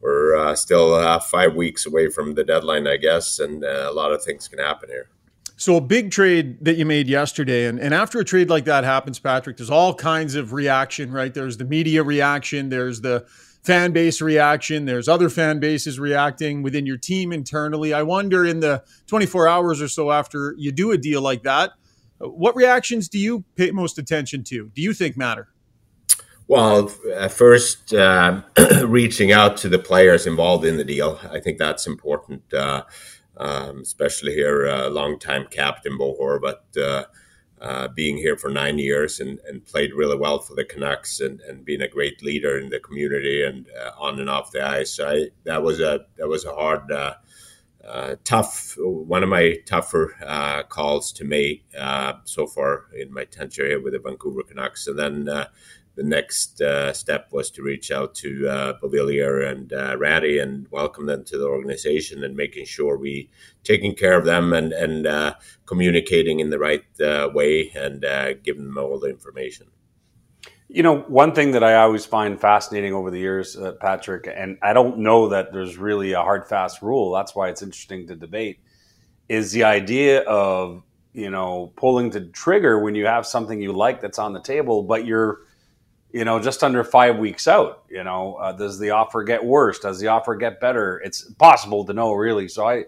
we're 0.00 0.36
uh, 0.36 0.54
still 0.54 1.18
five 1.20 1.56
weeks 1.56 1.84
away 1.84 2.08
from 2.08 2.34
the 2.34 2.44
deadline, 2.44 2.86
I 2.86 2.96
guess, 2.96 3.40
and 3.40 3.64
a 3.64 3.90
lot 3.90 4.12
of 4.12 4.22
things 4.22 4.46
can 4.46 4.60
happen 4.60 4.88
here. 4.88 5.08
So 5.56 5.76
a 5.76 5.80
big 5.80 6.10
trade 6.10 6.64
that 6.64 6.76
you 6.76 6.86
made 6.86 7.08
yesterday, 7.08 7.66
and, 7.66 7.80
and 7.80 7.92
after 7.92 8.20
a 8.20 8.24
trade 8.24 8.50
like 8.50 8.66
that 8.66 8.84
happens, 8.84 9.18
Patrik, 9.18 9.56
there's 9.56 9.70
all 9.70 9.94
kinds 9.94 10.36
of 10.36 10.52
reaction, 10.52 11.10
right? 11.10 11.32
There's 11.34 11.56
the 11.56 11.64
media 11.64 12.04
reaction, 12.04 12.68
there's 12.68 13.00
the 13.00 13.26
fan 13.64 13.92
base 13.92 14.20
reaction, 14.20 14.84
there's 14.84 15.08
other 15.08 15.28
fan 15.28 15.58
bases 15.58 15.98
reacting 15.98 16.62
within 16.62 16.86
your 16.86 16.98
team 16.98 17.32
internally. 17.32 17.92
I 17.92 18.02
wonder 18.02 18.44
in 18.44 18.60
the 18.60 18.84
24 19.06 19.48
hours 19.48 19.82
or 19.82 19.88
so 19.88 20.10
after 20.12 20.54
you 20.58 20.70
do 20.70 20.92
a 20.92 20.98
deal 20.98 21.22
like 21.22 21.42
that 21.44 21.72
what 22.18 22.56
reactions 22.56 23.08
do 23.08 23.18
you 23.18 23.44
pay 23.56 23.70
most 23.70 23.98
attention 23.98 24.44
to? 24.44 24.70
Do 24.74 24.82
you 24.82 24.92
think 24.92 25.16
matter? 25.16 25.48
Well, 26.46 26.92
at 27.14 27.32
first, 27.32 27.94
uh, 27.94 28.42
reaching 28.84 29.32
out 29.32 29.56
to 29.58 29.68
the 29.68 29.78
players 29.78 30.26
involved 30.26 30.64
in 30.64 30.76
the 30.76 30.84
deal, 30.84 31.18
I 31.30 31.40
think 31.40 31.58
that's 31.58 31.86
important, 31.86 32.42
uh, 32.52 32.82
um, 33.38 33.80
especially 33.80 34.34
here, 34.34 34.66
uh, 34.66 34.90
longtime 34.90 35.46
captain 35.50 35.96
Bo 35.96 36.14
Horvat, 36.20 37.06
uh, 37.60 37.88
being 37.88 38.16
here 38.16 38.36
for 38.36 38.50
nine 38.50 38.78
years 38.78 39.20
and, 39.20 39.38
and, 39.48 39.64
played 39.64 39.94
really 39.94 40.16
well 40.16 40.38
for 40.38 40.54
the 40.54 40.64
Canucks 40.64 41.20
and, 41.20 41.40
and 41.42 41.64
being 41.64 41.82
a 41.82 41.88
great 41.88 42.22
leader 42.22 42.58
in 42.58 42.68
the 42.68 42.80
community 42.80 43.42
and 43.42 43.66
uh, 43.80 43.92
on 43.98 44.20
and 44.20 44.28
off 44.28 44.50
the 44.50 44.66
ice. 44.66 44.98
I, 45.00 45.30
that 45.44 45.62
was 45.62 45.80
a 45.80 46.06
that 46.16 46.28
was 46.28 46.44
a 46.44 46.52
hard 46.52 46.90
uh, 46.90 47.14
uh, 47.86 48.16
tough, 48.24 48.74
one 48.78 49.22
of 49.22 49.28
my 49.28 49.56
tougher 49.66 50.14
uh, 50.26 50.64
calls 50.64 51.12
to 51.12 51.24
make 51.24 51.64
so 52.24 52.46
far 52.46 52.86
in 52.98 53.12
my 53.12 53.24
tenure 53.24 53.66
here 53.66 53.82
with 53.82 53.92
the 53.92 53.98
Vancouver 53.98 54.42
Canucks. 54.42 54.86
And 54.86 54.98
then 54.98 55.46
the 55.96 56.02
next 56.02 56.60
uh, 56.60 56.92
step 56.92 57.28
was 57.30 57.50
to 57.52 57.62
reach 57.62 57.90
out 57.90 58.14
to 58.16 58.48
uh, 58.48 58.78
and 58.82 59.72
uh, 59.72 59.96
Raty 59.96 60.42
and 60.42 60.66
welcome 60.70 61.06
them 61.06 61.24
to 61.24 61.38
the 61.38 61.46
organization 61.46 62.24
and 62.24 62.36
making 62.36 62.66
sure 62.66 62.96
we 62.96 63.30
taking 63.62 63.94
care 63.94 64.18
of 64.18 64.24
them 64.24 64.52
and, 64.52 64.72
and 64.72 65.34
communicating 65.66 66.40
in 66.40 66.50
the 66.50 66.58
right 66.58 66.84
way 67.32 67.70
and 67.74 68.04
giving 68.42 68.64
them 68.64 68.78
all 68.78 68.98
the 68.98 69.08
information. 69.08 69.68
You 70.68 70.82
know, 70.82 71.00
one 71.02 71.32
thing 71.32 71.52
that 71.52 71.62
I 71.62 71.74
always 71.76 72.04
find 72.04 72.40
fascinating 72.40 72.94
over 72.94 73.10
the 73.10 73.18
years, 73.18 73.56
uh, 73.56 73.74
Patrik, 73.80 74.26
and 74.26 74.58
I 74.60 74.72
don't 74.72 74.98
know 74.98 75.28
that 75.28 75.52
there's 75.52 75.76
really 75.76 76.12
a 76.14 76.20
hard, 76.20 76.48
fast 76.48 76.82
rule. 76.82 77.12
That's 77.12 77.32
why 77.32 77.48
it's 77.48 77.62
interesting 77.62 78.08
to 78.08 78.16
debate. 78.16 78.58
Is 79.28 79.52
the 79.52 79.62
idea 79.62 80.22
of 80.22 80.82
you 81.12 81.30
know 81.30 81.72
pulling 81.76 82.10
the 82.10 82.22
trigger 82.22 82.80
when 82.80 82.96
you 82.96 83.06
have 83.06 83.24
something 83.24 83.60
you 83.60 83.72
like 83.72 84.00
that's 84.00 84.18
on 84.18 84.32
the 84.32 84.40
table, 84.40 84.82
but 84.82 85.06
you're 85.06 85.42
you 86.14 86.24
know 86.24 86.38
just 86.38 86.62
under 86.62 86.84
five 86.84 87.18
weeks 87.18 87.48
out. 87.48 87.82
You 87.90 88.04
know, 88.04 88.36
uh, 88.36 88.52
does 88.52 88.78
the 88.78 88.90
offer 88.90 89.24
get 89.24 89.44
worse? 89.44 89.80
Does 89.80 89.98
the 89.98 90.06
offer 90.06 90.36
get 90.36 90.60
better? 90.60 91.02
It's 91.04 91.24
possible 91.34 91.84
to 91.86 91.92
know, 91.92 92.12
really. 92.12 92.46
So 92.46 92.68
I 92.68 92.84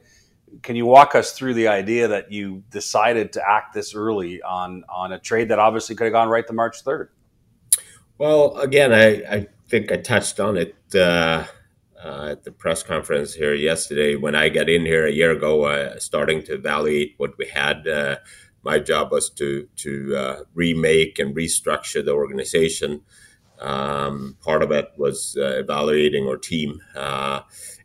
can 0.63 0.77
you 0.77 0.87
walk 0.87 1.17
us 1.17 1.33
through 1.33 1.55
the 1.55 1.67
idea 1.67 2.07
that 2.07 2.31
you 2.31 2.63
decided 2.71 3.33
to 3.33 3.43
act 3.47 3.75
this 3.75 3.97
early 3.97 4.41
on 4.43 4.85
on 4.89 5.13
a 5.13 5.19
trade 5.19 5.49
that 5.49 5.59
obviously 5.59 5.97
could 5.97 6.05
have 6.05 6.13
gone 6.13 6.29
right 6.29 6.47
to 6.47 6.53
March 6.53 6.83
third? 6.83 7.11
Well, 8.17 8.57
again, 8.59 8.93
I, 8.95 9.37
I 9.37 9.47
think 9.69 9.91
I 9.91 9.97
touched 9.97 10.39
on 10.39 10.57
it 10.57 10.77
uh, 10.95 11.47
uh, 12.03 12.29
at 12.31 12.45
the 12.45 12.53
press 12.53 12.85
conference 12.85 13.35
here 13.35 13.55
yesterday. 13.55 14.15
When 14.15 14.37
I 14.37 14.51
got 14.51 14.69
in 14.69 14.87
here 14.87 15.05
a 15.05 15.13
year 15.13 15.33
ago, 15.33 15.65
uh, 15.65 15.99
starting 15.99 16.45
to 16.45 16.55
evaluate 16.55 17.15
what 17.17 17.37
we 17.39 17.47
had, 17.47 17.89
uh, 17.89 18.17
my 18.67 18.79
job 18.91 19.13
was 19.13 19.31
to 19.31 19.69
to 19.85 19.93
uh, 20.17 20.37
remake 20.55 21.19
and 21.21 21.37
restructure 21.37 22.05
the 22.05 22.13
organization. 22.13 23.03
Um, 23.59 24.37
part 24.43 24.63
of 24.63 24.71
it 24.71 24.89
was 24.99 25.37
uh, 25.41 25.61
evaluating 25.65 26.27
our 26.29 26.37
team 26.37 26.83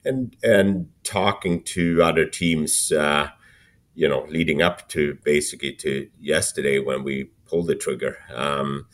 and 0.03 0.35
and 0.43 0.89
talking 1.03 1.63
to 1.75 2.01
other 2.03 2.25
teams. 2.25 2.91
you 3.93 4.07
know, 4.07 4.25
leading 4.29 4.61
up 4.61 4.87
to 4.87 5.17
basically 5.23 5.73
to 5.73 6.07
yesterday 6.17 6.79
when 6.79 7.03
we 7.03 7.15
pulled 7.45 7.67
the 7.67 7.75
trigger. 7.75 8.17
Um, 8.33 8.87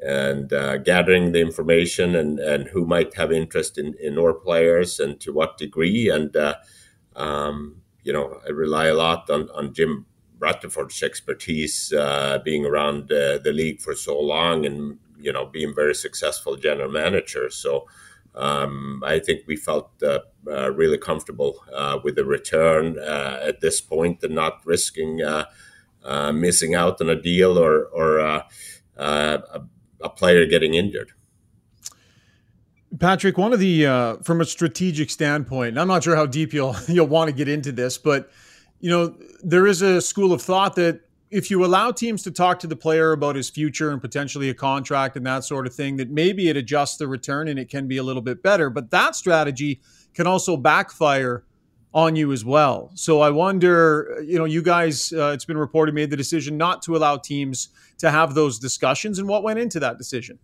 and 0.00 0.52
uh, 0.52 0.76
gathering 0.78 1.32
the 1.32 1.40
information 1.40 2.14
and, 2.14 2.38
and 2.38 2.68
who 2.68 2.86
might 2.86 3.14
have 3.16 3.32
interest 3.32 3.78
in, 3.78 3.94
in 4.00 4.18
our 4.18 4.34
players 4.34 5.00
and 5.00 5.18
to 5.20 5.32
what 5.32 5.58
degree. 5.58 6.08
And, 6.10 6.36
uh, 6.36 6.54
um, 7.14 7.82
you 8.02 8.12
know, 8.12 8.40
I 8.46 8.50
rely 8.50 8.86
a 8.86 8.94
lot 8.94 9.30
on, 9.30 9.48
on 9.50 9.72
Jim 9.72 10.06
Rutherford's 10.38 11.02
expertise, 11.02 11.92
uh, 11.92 12.38
being 12.44 12.66
around 12.66 13.10
uh, 13.12 13.38
the 13.38 13.52
league 13.52 13.80
for 13.80 13.94
so 13.94 14.18
long 14.20 14.66
and, 14.66 14.98
you 15.18 15.32
know, 15.32 15.46
being 15.46 15.74
very 15.74 15.94
successful 15.94 16.56
general 16.56 16.90
manager. 16.90 17.48
So 17.50 17.86
um, 18.34 19.02
I 19.04 19.18
think 19.18 19.42
we 19.46 19.56
felt 19.56 19.90
uh, 20.02 20.20
uh, 20.46 20.70
really 20.72 20.98
comfortable 20.98 21.64
with 22.04 22.16
the 22.16 22.24
return 22.24 22.98
at 22.98 23.60
this 23.60 23.80
point 23.80 24.22
and 24.22 24.34
not 24.34 24.60
risking 24.64 25.22
missing 26.32 26.74
out 26.74 27.00
on 27.00 27.08
a 27.08 27.20
deal 27.20 27.58
or, 27.58 27.86
or 27.86 28.18
a 28.18 28.46
a 30.00 30.08
player 30.08 30.46
getting 30.46 30.74
injured. 30.74 31.12
Patrik, 32.96 33.36
one 33.36 33.52
of 33.52 33.58
the 33.58 33.86
uh, 33.86 34.16
from 34.22 34.40
a 34.40 34.44
strategic 34.44 35.10
standpoint, 35.10 35.70
and 35.70 35.80
I'm 35.80 35.88
not 35.88 36.04
sure 36.04 36.16
how 36.16 36.26
deep 36.26 36.52
you'll 36.52 36.76
you'll 36.88 37.06
want 37.06 37.28
to 37.28 37.34
get 37.34 37.48
into 37.48 37.72
this, 37.72 37.98
but 37.98 38.30
you 38.80 38.90
know 38.90 39.14
there 39.42 39.66
is 39.66 39.82
a 39.82 40.00
school 40.00 40.32
of 40.32 40.42
thought 40.42 40.76
that 40.76 41.00
if 41.30 41.50
you 41.50 41.64
allow 41.64 41.90
teams 41.90 42.22
to 42.22 42.30
talk 42.30 42.60
to 42.60 42.66
the 42.66 42.76
player 42.76 43.12
about 43.12 43.36
his 43.36 43.50
future 43.50 43.90
and 43.90 44.00
potentially 44.00 44.48
a 44.48 44.54
contract 44.54 45.16
and 45.16 45.26
that 45.26 45.44
sort 45.44 45.66
of 45.66 45.74
thing, 45.74 45.96
that 45.96 46.08
maybe 46.08 46.48
it 46.48 46.56
adjusts 46.56 46.96
the 46.96 47.08
return 47.08 47.48
and 47.48 47.58
it 47.58 47.68
can 47.68 47.88
be 47.88 47.96
a 47.96 48.02
little 48.02 48.22
bit 48.22 48.42
better. 48.42 48.70
But 48.70 48.90
that 48.92 49.16
strategy 49.16 49.80
can 50.14 50.26
also 50.26 50.56
backfire 50.56 51.44
on 51.92 52.14
you 52.14 52.30
as 52.30 52.44
well. 52.44 52.90
So 52.94 53.22
I 53.22 53.30
wonder, 53.30 54.22
you 54.24 54.38
know, 54.38 54.44
you 54.44 54.62
guys, 54.62 55.12
uh, 55.12 55.32
it's 55.34 55.46
been 55.46 55.56
reported, 55.56 55.94
made 55.94 56.10
the 56.10 56.16
decision 56.16 56.56
not 56.56 56.82
to 56.82 56.96
allow 56.96 57.16
teams 57.16 57.70
to 57.98 58.10
have 58.10 58.34
those 58.34 58.58
discussions, 58.58 59.18
and 59.18 59.26
what 59.26 59.42
went 59.42 59.58
into 59.58 59.80
that 59.80 59.96
decision? 59.96 60.38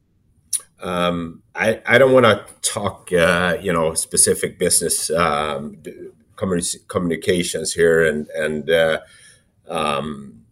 Um, 0.81 1.43
I, 1.55 1.81
I 1.87 1.99
don't 1.99 2.13
want 2.13 2.25
to 2.27 2.45
talk, 2.63 3.13
uh, 3.13 3.57
you 3.61 3.73
know, 3.73 3.95
specific 3.95 4.59
business 4.59 5.11
um, 5.11 5.77
communications 6.89 7.73
here, 7.73 8.05
and 8.07 8.29
and 8.29 8.71
uh, 8.71 9.01
um, 9.69 10.45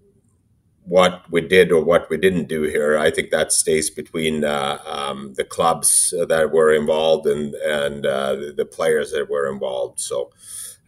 what 0.85 1.23
we 1.31 1.41
did 1.41 1.71
or 1.73 1.83
what 1.85 2.09
we 2.11 2.17
didn't 2.17 2.49
do 2.49 2.63
here. 2.63 2.99
I 2.99 3.11
think 3.11 3.31
that 3.31 3.53
stays 3.53 3.91
between 3.91 4.45
uh, 4.45 4.79
um, 4.87 5.35
the 5.35 5.45
clubs 5.45 6.13
that 6.29 6.51
were 6.53 6.73
involved 6.73 7.27
and 7.27 7.55
and 7.55 8.07
uh, 8.07 8.35
the 8.57 8.69
players 8.71 9.13
that 9.13 9.31
were 9.31 9.51
involved. 9.51 10.01
So 10.01 10.31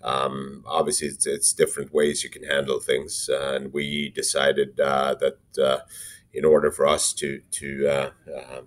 um, 0.03 0.65
obviously, 0.67 1.09
it's, 1.09 1.27
it's, 1.27 1.53
different 1.53 1.95
ways 1.95 2.25
you 2.25 2.31
can 2.31 2.43
handle 2.43 2.81
things, 2.81 3.31
uh, 3.33 3.53
and 3.55 3.73
we 3.73 4.09
decided 4.09 4.81
uh, 4.81 5.15
that 5.21 5.83
in 6.33 6.45
order 6.45 6.71
for 6.71 6.87
us 6.87 7.13
to 7.13 7.41
to 7.51 8.11
um, 8.27 8.67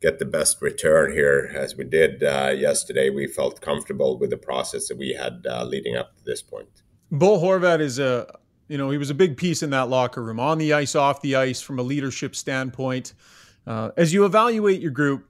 get 0.00 0.18
the 0.18 0.24
best 0.24 0.60
return 0.62 1.12
here, 1.12 1.52
as 1.54 1.76
we 1.76 1.84
did 1.84 2.22
uh, 2.22 2.52
yesterday, 2.56 3.10
we 3.10 3.26
felt 3.26 3.60
comfortable 3.60 4.18
with 4.18 4.30
the 4.30 4.36
process 4.36 4.88
that 4.88 4.96
we 4.96 5.12
had 5.12 5.46
uh, 5.48 5.64
leading 5.64 5.96
up 5.96 6.16
to 6.16 6.24
this 6.24 6.42
point. 6.42 6.82
Bo 7.10 7.38
Horvat 7.38 7.80
is 7.80 7.98
a 7.98 8.38
you 8.68 8.78
know 8.78 8.90
he 8.90 8.98
was 8.98 9.10
a 9.10 9.14
big 9.14 9.36
piece 9.36 9.62
in 9.62 9.70
that 9.70 9.88
locker 9.88 10.22
room, 10.22 10.38
on 10.38 10.58
the 10.58 10.72
ice, 10.72 10.94
off 10.94 11.20
the 11.22 11.36
ice, 11.36 11.60
from 11.60 11.78
a 11.78 11.82
leadership 11.82 12.36
standpoint. 12.36 13.14
as 13.66 14.12
you 14.12 14.24
evaluate 14.24 14.80
your 14.80 14.92
group, 14.92 15.26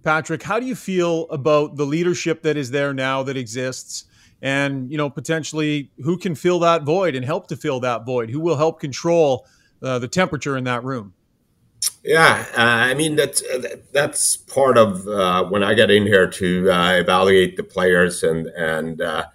Patrik, 0.00 0.42
how 0.42 0.58
do 0.58 0.66
you 0.66 0.74
feel 0.74 1.28
about 1.28 1.76
the 1.76 1.84
leadership 1.84 2.42
that 2.42 2.56
is 2.56 2.70
there 2.70 2.94
now 2.94 3.22
that 3.22 3.36
exists? 3.36 4.04
And, 4.40 4.90
you 4.90 4.96
know, 4.96 5.10
potentially 5.10 5.90
who 6.02 6.16
can 6.18 6.34
fill 6.34 6.58
that 6.60 6.82
void 6.82 7.14
and 7.14 7.24
help 7.24 7.46
to 7.48 7.56
fill 7.56 7.80
that 7.80 8.06
void? 8.06 8.30
Who 8.30 8.40
will 8.40 8.56
help 8.56 8.80
control 8.80 9.46
uh, 9.82 9.98
the 9.98 10.08
temperature 10.08 10.56
in 10.56 10.64
that 10.64 10.82
room? 10.82 11.14
Yeah, 12.04 12.46
uh, 12.56 12.60
I 12.90 12.94
mean 12.94 13.16
that's 13.16 13.42
that's 13.92 14.36
part 14.36 14.76
of 14.78 15.06
uh, 15.06 15.44
when 15.44 15.62
I 15.62 15.74
get 15.74 15.90
in 15.90 16.04
here 16.06 16.28
to 16.28 16.70
uh, 16.70 16.92
evaluate 16.94 17.56
the 17.56 17.62
players 17.64 18.22
and 18.22 18.46
and 18.48 19.00
uh, 19.00 19.26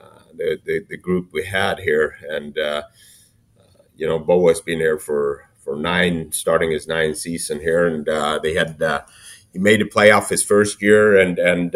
uh, 0.00 0.20
the, 0.34 0.60
the, 0.64 0.86
the 0.88 0.96
group 0.96 1.30
we 1.32 1.44
had 1.44 1.80
here, 1.80 2.16
and 2.28 2.58
uh, 2.58 2.82
you 3.96 4.06
know 4.06 4.18
Bo 4.18 4.48
has 4.48 4.60
been 4.60 4.78
here 4.78 4.98
for 4.98 5.48
for 5.58 5.76
nine, 5.76 6.30
starting 6.32 6.70
his 6.70 6.86
nine 6.86 7.14
season 7.14 7.60
here, 7.60 7.86
and 7.86 8.06
they 8.42 8.54
had 8.54 8.80
he 9.52 9.58
made 9.58 9.80
a 9.82 9.86
playoff 9.86 10.28
his 10.28 10.42
first 10.44 10.82
year, 10.82 11.16
and 11.18 11.38
and 11.38 11.74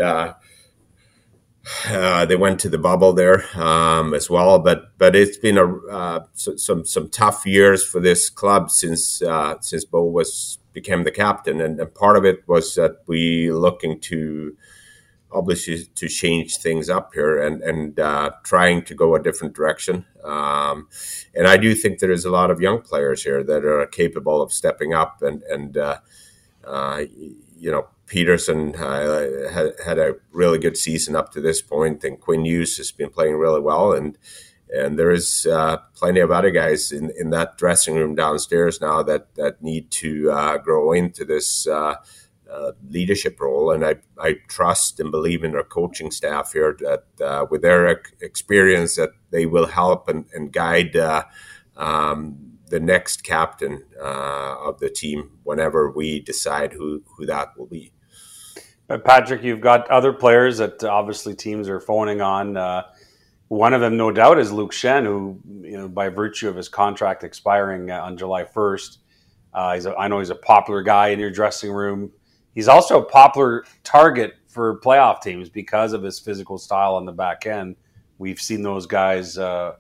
uh, 1.88 2.26
they 2.26 2.36
went 2.36 2.60
to 2.60 2.68
the 2.68 2.78
bubble 2.78 3.12
there 3.12 3.44
um, 3.58 4.14
as 4.14 4.28
well, 4.28 4.58
but 4.58 4.96
but 4.98 5.14
it's 5.16 5.36
been 5.36 5.58
a 5.58 5.66
uh, 5.88 6.24
some 6.34 6.84
some 6.84 7.08
tough 7.08 7.46
years 7.46 7.84
for 7.84 8.00
this 8.00 8.28
club 8.28 8.70
since 8.70 9.22
uh, 9.22 9.56
since 9.60 9.84
Bo 9.84 10.04
was 10.04 10.58
became 10.72 11.04
the 11.04 11.10
captain, 11.10 11.60
and, 11.60 11.80
and, 11.80 11.94
part 11.94 12.16
of 12.16 12.24
it 12.24 12.46
was 12.46 12.74
that 12.76 12.98
we 13.06 13.50
looking 13.50 13.98
to 14.00 14.56
obviously 15.32 15.84
to 15.94 16.08
change 16.08 16.56
things 16.56 16.88
up 16.88 17.12
here 17.14 17.38
and 17.38 17.62
and 17.62 18.00
uh, 18.00 18.30
trying 18.44 18.82
to 18.82 18.94
go 18.94 19.14
a 19.14 19.22
different 19.22 19.54
direction. 19.54 20.04
Um, 20.24 20.88
and 21.34 21.46
I 21.46 21.56
do 21.56 21.74
think 21.74 21.98
there 21.98 22.10
is 22.10 22.24
a 22.24 22.30
lot 22.30 22.50
of 22.50 22.60
young 22.60 22.82
players 22.82 23.22
here 23.22 23.42
that 23.44 23.64
are 23.64 23.86
capable 23.86 24.42
of 24.42 24.52
stepping 24.52 24.94
up 24.94 25.22
and 25.22 25.42
and 25.44 25.76
uh, 25.76 25.98
uh, 26.64 27.04
you 27.56 27.70
know 27.70 27.88
Pettersson 28.10 28.74
uh, 28.74 29.50
had, 29.52 29.72
had 29.84 29.98
a 29.98 30.16
really 30.32 30.58
good 30.58 30.76
season 30.76 31.14
up 31.14 31.30
to 31.32 31.40
this 31.40 31.62
point, 31.62 32.02
and 32.02 32.20
Quinn 32.20 32.44
Hughes 32.44 32.76
has 32.78 32.90
been 32.90 33.10
playing 33.10 33.36
really 33.36 33.60
well, 33.60 33.92
and 33.92 34.18
and 34.72 34.98
there 34.98 35.10
is 35.10 35.46
uh, 35.46 35.78
plenty 35.94 36.20
of 36.20 36.30
other 36.30 36.50
guys 36.50 36.92
in, 36.92 37.12
in 37.18 37.30
that 37.30 37.58
dressing 37.58 37.96
room 37.96 38.14
downstairs 38.14 38.80
now 38.80 39.02
that 39.04 39.34
that 39.36 39.62
need 39.62 39.90
to 39.92 40.30
uh, 40.30 40.58
grow 40.58 40.92
into 40.92 41.24
this 41.24 41.68
uh, 41.68 41.94
uh, 42.50 42.72
leadership 42.88 43.40
role, 43.40 43.70
and 43.70 43.86
I 43.86 43.96
I 44.18 44.38
trust 44.48 44.98
and 44.98 45.12
believe 45.12 45.44
in 45.44 45.54
our 45.54 45.62
coaching 45.62 46.10
staff 46.10 46.52
here 46.52 46.76
that 46.80 47.24
uh, 47.24 47.46
with 47.48 47.62
their 47.62 48.02
experience 48.20 48.96
that 48.96 49.10
they 49.30 49.46
will 49.46 49.66
help 49.66 50.08
and, 50.08 50.26
and 50.34 50.52
guide. 50.52 50.96
Um, 51.76 52.46
the 52.68 52.78
next 52.78 53.24
captain 53.24 53.82
of 53.98 54.78
the 54.78 54.88
team 54.88 55.38
whenever 55.42 55.90
we 55.90 56.20
decide 56.20 56.72
who, 56.72 57.02
who 57.16 57.26
that 57.26 57.58
will 57.58 57.66
be. 57.66 57.90
Patrik, 58.99 59.42
you've 59.42 59.61
got 59.61 59.88
other 59.90 60.12
players 60.12 60.59
that 60.59 60.82
obviously 60.85 61.35
teams 61.35 61.68
are 61.68 61.80
phoning 61.80 62.20
on. 62.20 62.56
Uh, 62.56 62.82
one 63.49 63.73
of 63.73 63.80
them, 63.80 63.97
no 63.97 64.11
doubt, 64.11 64.38
is 64.38 64.52
Luke 64.52 64.73
Schenn, 64.73 65.04
who, 65.04 65.40
you 65.62 65.76
know, 65.76 65.88
by 65.88 66.09
virtue 66.09 66.49
of 66.49 66.56
his 66.56 66.68
contract 66.68 67.25
expiring 67.25 67.90
uh, 67.90 68.00
on 68.00 68.16
July 68.16 68.44
1st, 68.44 68.99
uh, 69.52 69.75
he's 69.75 69.87
a, 69.87 69.94
I 69.97 70.09
know 70.09 70.18
he's 70.18 70.30
a 70.30 70.37
popular 70.37 70.82
guy 70.82 71.09
in 71.09 71.18
your 71.18 71.30
dressing 71.30 71.73
room. 71.73 72.12
He's 72.54 72.68
also 72.68 73.00
a 73.00 73.04
popular 73.04 73.64
target 73.85 74.35
for 74.49 74.80
playoff 74.80 75.20
teams 75.20 75.49
because 75.49 75.92
of 75.92 76.02
his 76.02 76.18
physical 76.18 76.59
style 76.59 76.94
on 76.94 77.04
the 77.04 77.12
back 77.12 77.47
end. 77.47 77.76
We've 78.18 78.40
seen 78.40 78.62
those 78.62 78.87
guys 78.87 79.38
uh, 79.38 79.76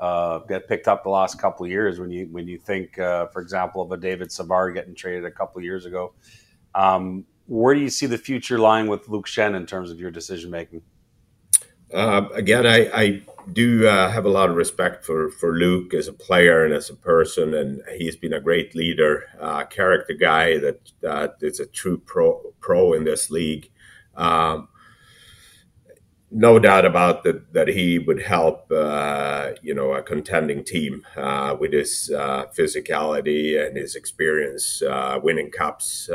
uh, 0.00 0.38
get 0.40 0.68
picked 0.68 0.88
up 0.88 1.02
the 1.04 1.10
last 1.10 1.40
couple 1.40 1.64
of 1.64 1.70
years. 1.70 2.00
When 2.00 2.10
you 2.10 2.26
when 2.30 2.48
you 2.48 2.58
think, 2.58 2.98
uh, 2.98 3.26
for 3.26 3.42
example, 3.42 3.82
of 3.82 3.92
a 3.92 3.96
David 3.96 4.32
Savard 4.32 4.74
getting 4.74 4.94
traded 4.94 5.24
a 5.24 5.30
couple 5.30 5.58
of 5.58 5.64
years 5.64 5.84
ago. 5.84 6.14
Um, 6.74 7.24
where 7.46 7.74
do 7.74 7.80
you 7.80 7.90
see 7.90 8.06
the 8.06 8.18
future 8.18 8.58
lying 8.58 8.86
with 8.86 9.08
Luke 9.08 9.26
Schenn 9.26 9.54
in 9.54 9.66
terms 9.66 9.90
of 9.90 9.98
your 9.98 10.10
decision 10.10 10.50
making? 10.50 10.82
Uh, 11.92 12.28
again, 12.32 12.66
I, 12.66 12.90
I 12.94 13.22
do 13.52 13.86
uh, 13.86 14.10
have 14.10 14.24
a 14.24 14.30
lot 14.30 14.48
of 14.48 14.56
respect 14.56 15.04
for, 15.04 15.30
for 15.30 15.52
Luke 15.52 15.92
as 15.92 16.08
a 16.08 16.12
player 16.12 16.64
and 16.64 16.72
as 16.72 16.88
a 16.88 16.94
person, 16.94 17.52
and 17.54 17.82
he's 17.96 18.16
been 18.16 18.32
a 18.32 18.40
great 18.40 18.74
leader, 18.74 19.24
uh, 19.40 19.64
character 19.64 20.14
guy 20.14 20.58
that 20.58 20.92
uh, 21.06 21.28
is 21.40 21.60
a 21.60 21.66
true 21.66 21.98
pro 21.98 22.54
pro 22.60 22.94
in 22.94 23.04
this 23.04 23.30
league. 23.30 23.70
Um, 24.14 24.68
no 26.30 26.58
doubt 26.58 26.86
about 26.86 27.24
that 27.24 27.52
that 27.52 27.68
he 27.68 27.98
would 27.98 28.22
help, 28.22 28.72
uh, 28.72 29.50
you 29.60 29.74
know, 29.74 29.92
a 29.92 30.02
contending 30.02 30.64
team 30.64 31.06
uh, 31.14 31.54
with 31.60 31.74
his 31.74 32.10
physicality 32.10 33.62
and 33.62 33.76
his 33.76 33.94
experience 33.94 34.82
winning 35.22 35.50
cups 35.50 36.08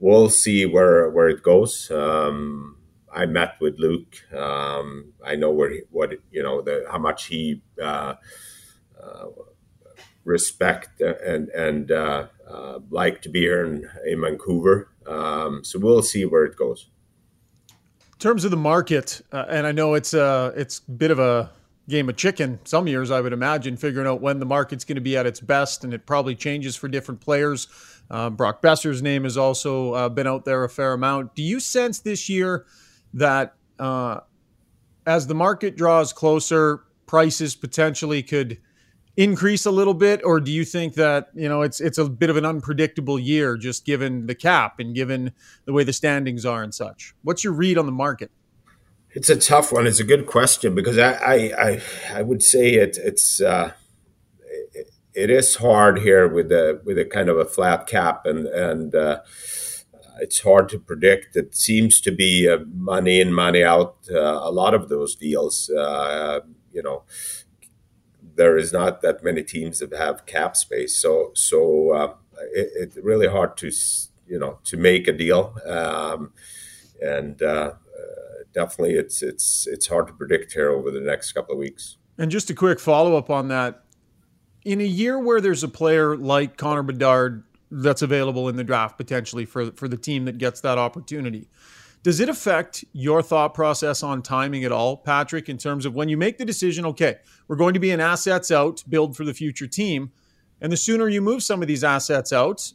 we'll 0.00 0.28
see 0.28 0.66
where 0.66 1.10
where 1.10 1.28
it 1.28 1.42
goes. 1.42 1.90
Um, 1.90 2.76
I 3.12 3.26
met 3.26 3.56
with 3.60 3.78
Luke. 3.78 4.16
Um, 4.32 5.12
I 5.24 5.36
know 5.36 5.50
where 5.50 5.70
he, 5.70 5.80
what 5.90 6.12
you 6.30 6.42
know 6.42 6.62
the, 6.62 6.86
how 6.90 6.98
much 6.98 7.26
he 7.26 7.62
uh, 7.82 8.14
uh, 9.02 9.26
respect 10.24 11.00
and 11.00 11.48
and 11.48 11.90
uh, 11.90 12.26
uh 12.48 12.78
like 12.90 13.22
to 13.22 13.28
be 13.28 13.40
here 13.40 13.64
in, 13.64 13.88
in 14.06 14.20
Vancouver. 14.20 14.90
Um, 15.06 15.64
so 15.64 15.78
we'll 15.78 16.02
see 16.02 16.24
where 16.24 16.44
it 16.44 16.56
goes. 16.56 16.88
In 18.12 18.18
terms 18.18 18.44
of 18.44 18.50
the 18.50 18.56
market, 18.56 19.22
uh, 19.32 19.44
and 19.48 19.66
I 19.66 19.72
know 19.72 19.94
it's 19.94 20.14
a 20.14 20.22
uh, 20.22 20.52
it's 20.56 20.80
a 20.86 20.90
bit 20.90 21.10
of 21.10 21.18
a 21.18 21.50
game 21.88 22.08
of 22.10 22.16
chicken 22.16 22.58
some 22.64 22.86
years 22.86 23.10
i 23.10 23.18
would 23.18 23.32
imagine 23.32 23.74
figuring 23.74 24.06
out 24.06 24.20
when 24.20 24.38
the 24.38 24.44
market's 24.44 24.84
going 24.84 24.96
to 24.96 25.00
be 25.00 25.16
at 25.16 25.24
its 25.24 25.40
best 25.40 25.84
and 25.84 25.94
it 25.94 26.04
probably 26.04 26.34
changes 26.34 26.76
for 26.76 26.86
different 26.86 27.18
players 27.18 27.66
uh, 28.10 28.30
brock 28.30 28.62
boeser's 28.62 29.02
name 29.02 29.24
has 29.24 29.36
also 29.36 29.92
uh, 29.92 30.08
been 30.08 30.26
out 30.26 30.44
there 30.44 30.64
a 30.64 30.68
fair 30.68 30.94
amount. 30.94 31.34
Do 31.34 31.42
you 31.42 31.60
sense 31.60 32.00
this 32.00 32.28
year 32.28 32.66
that 33.14 33.54
uh, 33.78 34.20
as 35.06 35.26
the 35.26 35.34
market 35.34 35.76
draws 35.76 36.12
closer 36.12 36.84
prices 37.06 37.54
potentially 37.54 38.22
could 38.22 38.58
increase 39.16 39.66
a 39.66 39.70
little 39.70 39.94
bit? 39.94 40.20
Or 40.24 40.40
do 40.40 40.50
you 40.50 40.64
think 40.64 40.94
that 40.94 41.28
you 41.34 41.48
know 41.48 41.62
it's 41.62 41.80
it's 41.80 41.98
a 41.98 42.08
bit 42.08 42.30
of 42.30 42.36
an 42.36 42.46
unpredictable 42.46 43.18
year 43.18 43.56
just 43.56 43.84
given 43.84 44.26
the 44.26 44.34
cap 44.34 44.78
and 44.78 44.94
given 44.94 45.32
the 45.66 45.72
way 45.72 45.84
the 45.84 45.92
standings 45.92 46.46
are 46.46 46.62
and 46.62 46.74
such? 46.74 47.14
What's 47.22 47.44
your 47.44 47.52
read 47.52 47.76
on 47.76 47.86
the 47.86 47.92
market? 47.92 48.30
It's 49.10 49.28
a 49.28 49.36
tough 49.36 49.72
one. 49.72 49.86
It's 49.86 50.00
a 50.00 50.04
good 50.04 50.26
question 50.26 50.74
because 50.74 50.96
I 50.96 51.12
I, 51.12 51.34
I, 51.34 51.82
I 52.14 52.22
would 52.22 52.42
say 52.42 52.74
it, 52.74 52.96
it's 52.98 53.40
uh, 53.40 53.72
it, 55.18 55.30
it 55.30 55.30
is 55.30 55.56
hard 55.56 56.00
here 56.00 56.28
with 56.28 56.48
the 56.48 56.80
with 56.84 56.98
a 56.98 57.04
kind 57.04 57.28
of 57.28 57.38
a 57.38 57.44
flat 57.44 57.86
cap 57.86 58.26
and 58.26 58.46
and 58.46 58.94
uh, 58.94 59.20
it's 60.20 60.40
hard 60.40 60.68
to 60.70 60.78
predict. 60.78 61.36
It 61.36 61.54
seems 61.54 62.00
to 62.00 62.10
be 62.10 62.48
uh, 62.48 62.58
money 62.74 63.20
in 63.20 63.32
money 63.32 63.62
out. 63.62 63.96
Uh, 64.10 64.18
a 64.18 64.50
lot 64.50 64.74
of 64.74 64.88
those 64.88 65.14
deals, 65.14 65.70
uh, 65.70 66.40
you 66.72 66.82
know, 66.82 67.04
there 68.34 68.58
is 68.58 68.72
not 68.72 69.00
that 69.02 69.22
many 69.22 69.44
teams 69.44 69.78
that 69.78 69.92
have 69.92 70.26
cap 70.26 70.56
space. 70.56 70.96
So 70.96 71.32
so 71.34 71.92
uh, 71.92 72.14
it, 72.52 72.70
it's 72.74 72.96
really 72.96 73.28
hard 73.28 73.56
to 73.58 73.70
you 74.26 74.38
know 74.38 74.58
to 74.64 74.76
make 74.76 75.08
a 75.08 75.12
deal. 75.12 75.54
Um, 75.66 76.32
and 77.00 77.40
definitely 78.52 78.94
it's 78.94 79.22
it's 79.22 79.66
it's 79.68 79.86
hard 79.86 80.06
to 80.08 80.12
predict 80.12 80.52
here 80.52 80.70
over 80.70 80.90
the 80.90 81.00
next 81.00 81.32
couple 81.32 81.52
of 81.54 81.58
weeks. 81.58 81.96
And 82.16 82.30
just 82.30 82.50
a 82.50 82.54
quick 82.54 82.80
follow 82.80 83.16
up 83.16 83.30
on 83.30 83.46
that. 83.48 83.84
In 84.64 84.80
a 84.80 84.84
year 84.84 85.18
where 85.18 85.40
there's 85.40 85.62
a 85.62 85.68
player 85.68 86.16
like 86.16 86.56
Connor 86.56 86.82
Bedard 86.82 87.44
that's 87.70 88.02
available 88.02 88.48
in 88.48 88.56
the 88.56 88.64
draft 88.64 88.96
potentially 88.96 89.44
for 89.44 89.70
for 89.72 89.88
the 89.88 89.96
team 89.96 90.24
that 90.24 90.38
gets 90.38 90.60
that 90.62 90.78
opportunity, 90.78 91.48
does 92.02 92.20
it 92.20 92.28
affect 92.28 92.84
your 92.92 93.22
thought 93.22 93.54
process 93.54 94.02
on 94.02 94.22
timing 94.22 94.64
at 94.64 94.72
all, 94.72 95.02
Patrik, 95.02 95.48
in 95.48 95.58
terms 95.58 95.84
of 95.84 95.94
when 95.94 96.08
you 96.08 96.16
make 96.16 96.38
the 96.38 96.44
decision, 96.44 96.86
okay, 96.86 97.16
we're 97.48 97.56
going 97.56 97.74
to 97.74 97.80
be 97.80 97.90
in 97.90 98.00
assets 98.00 98.50
out, 98.50 98.82
build 98.88 99.16
for 99.16 99.24
the 99.24 99.34
future 99.34 99.66
team, 99.66 100.12
and 100.60 100.72
the 100.72 100.76
sooner 100.76 101.08
you 101.08 101.20
move 101.20 101.42
some 101.42 101.60
of 101.60 101.68
these 101.68 101.84
assets 101.84 102.32
out, 102.32 102.72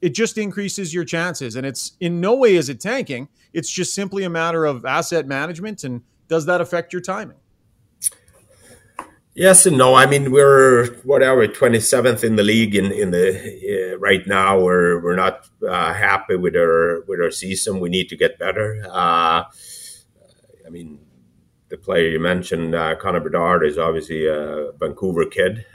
it 0.00 0.14
just 0.14 0.36
increases 0.38 0.92
your 0.92 1.04
chances. 1.04 1.56
And 1.56 1.64
it's 1.64 1.92
in 2.00 2.20
no 2.20 2.34
way 2.34 2.56
is 2.56 2.68
it 2.68 2.80
tanking. 2.80 3.28
It's 3.52 3.70
just 3.70 3.94
simply 3.94 4.24
a 4.24 4.30
matter 4.30 4.64
of 4.64 4.84
asset 4.84 5.26
management. 5.26 5.84
And 5.84 6.02
does 6.28 6.46
that 6.46 6.60
affect 6.60 6.92
your 6.92 7.02
timing? 7.02 7.38
Yes 9.34 9.66
and 9.66 9.76
no. 9.76 9.94
I 9.96 10.06
mean, 10.06 10.30
we're 10.30 10.94
whatever 11.02 11.46
twenty 11.48 11.80
seventh 11.80 12.22
in 12.22 12.36
the 12.36 12.44
league 12.44 12.76
in 12.76 12.92
in 12.92 13.10
the 13.10 13.94
uh, 13.94 13.98
right 13.98 14.24
now. 14.28 14.60
We're 14.60 15.02
we're 15.02 15.16
not 15.16 15.48
uh, 15.68 15.92
happy 15.92 16.36
with 16.36 16.54
our 16.54 17.00
with 17.08 17.20
our 17.20 17.32
season. 17.32 17.80
We 17.80 17.88
need 17.88 18.08
to 18.10 18.16
get 18.16 18.38
better. 18.38 18.84
Uh, 18.88 19.42
I 20.64 20.70
mean, 20.70 21.00
the 21.68 21.76
player 21.76 22.08
you 22.08 22.20
mentioned, 22.20 22.76
uh, 22.76 22.94
Connor 22.94 23.18
Bedard, 23.18 23.66
is 23.66 23.76
obviously 23.76 24.26
a 24.26 24.70
Vancouver 24.78 25.26
kid. 25.26 25.66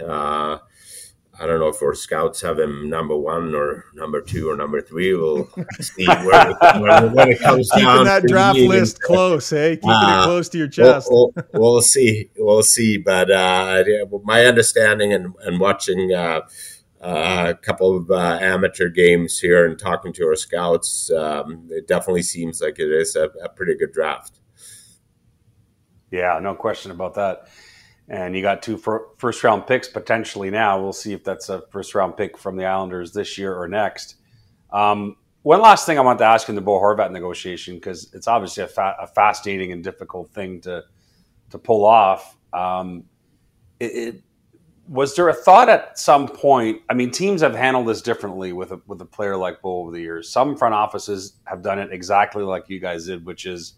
I 1.39 1.48
don't 1.48 1.60
know 1.60 1.69
if 1.69 1.81
our 1.81 1.93
scouts 1.93 2.41
have 2.41 2.60
him 2.60 2.89
number 2.89 3.15
one 3.15 3.55
or 3.55 3.86
number 3.93 4.19
two 4.19 4.50
or 4.50 4.58
number 4.58 4.81
three. 4.81 5.13
We'll 5.15 5.50
see 5.79 6.05
where, 6.05 6.53
where, 6.79 7.08
when 7.08 7.29
it 7.29 7.39
comes 7.41 7.69
Keeping 7.72 7.86
down. 7.86 8.05
that 8.05 8.24
draft 8.24 8.60
list 8.60 9.01
close, 9.01 9.50
hey? 9.50 9.77
Keeping 9.77 9.89
uh, 9.89 10.22
it 10.22 10.25
close 10.25 10.50
to 10.50 10.58
your 10.58 10.67
chest. 10.67 11.08
We'll, 11.10 11.31
we'll, 11.53 11.62
we'll 11.74 11.81
see. 11.81 12.29
We'll 12.38 12.63
see. 12.63 12.98
But 12.98 13.31
uh, 13.31 13.84
my 14.24 14.46
understanding 14.46 15.13
and, 15.13 15.34
and 15.41 15.62
watching 15.62 16.12
uh, 16.12 16.41
uh, 17.01 17.48
a 17.50 17.53
couple 17.55 17.96
of 17.96 18.12
uh, 18.12 18.38
amateur 18.41 18.89
games 18.89 19.39
here 19.39 19.65
and 19.65 19.79
talking 19.79 20.12
to 20.13 20.25
our 20.25 20.36
scouts, 20.36 21.10
um, 21.12 21.67
it 21.69 21.88
definitely 21.88 22.24
seems 22.24 22.62
like 22.62 22.79
it 22.79 22.91
is 22.91 23.15
a, 23.15 23.29
a, 23.41 23.48
pretty 23.48 23.75
good 23.75 23.93
draft. 23.93 24.39
Yeah, 26.12 26.38
no 26.41 26.55
question 26.55 26.91
about 26.91 27.13
that. 27.13 27.48
And 28.10 28.36
you 28.36 28.42
got 28.42 28.63
two 28.63 28.78
first 29.18 29.44
round 29.44 29.68
picks 29.68 29.88
potentially 29.88 30.50
now. 30.50 30.82
We'll 30.82 30.94
see 30.94 31.13
if 31.13 31.24
that's 31.24 31.50
a 31.50 31.62
first 31.70 31.94
round 31.94 32.18
pick 32.18 32.38
from 32.38 32.58
the 32.58 32.66
Islanders 32.66 33.13
this 33.13 33.38
year 33.38 33.56
or 33.56 33.68
next. 33.68 34.16
Um, 34.72 35.16
one 35.44 35.62
last 35.62 35.86
thing 35.86 35.98
I 35.98 36.01
want 36.01 36.20
to 36.20 36.25
ask 36.25 36.50
in 36.50 36.56
the 36.56 36.62
Bo 36.62 36.80
Horvat 36.80 37.12
negotiation 37.12 37.75
because 37.75 38.12
it's 38.13 38.28
obviously 38.28 38.63
a, 38.63 38.68
fa- 38.68 38.96
a, 39.00 39.08
fascinating 39.08 39.72
and 39.72 39.84
difficult 39.84 40.32
thing 40.32 40.60
to 40.62 40.84
to 41.51 41.58
pull 41.58 41.86
off. 41.86 42.36
Um, 42.51 43.06
it, 43.80 43.86
it, 43.86 44.24
was 44.88 45.16
there 45.16 45.30
a 45.30 45.34
thought 45.34 45.70
at 45.70 46.00
some 46.00 46.28
point? 46.28 46.82
I 46.89 46.96
mean, 46.96 47.12
teams 47.12 47.42
have 47.42 47.56
handled 47.56 47.88
this 47.88 48.01
differently 48.01 48.54
with 48.54 48.72
a, 48.72 48.82
with 48.88 49.00
a 49.01 49.06
player 49.06 49.38
like 49.38 49.62
Bo 49.62 49.82
over 49.82 49.92
the 49.92 50.00
years. 50.00 50.30
Some 50.30 50.58
front 50.58 50.74
offices 50.74 51.34
have 51.46 51.62
done 51.62 51.78
it 51.78 51.94
exactly 51.94 52.44
like 52.44 52.70
you 52.70 52.80
guys 52.80 53.06
did, 53.06 53.24
which 53.24 53.46
is, 53.46 53.74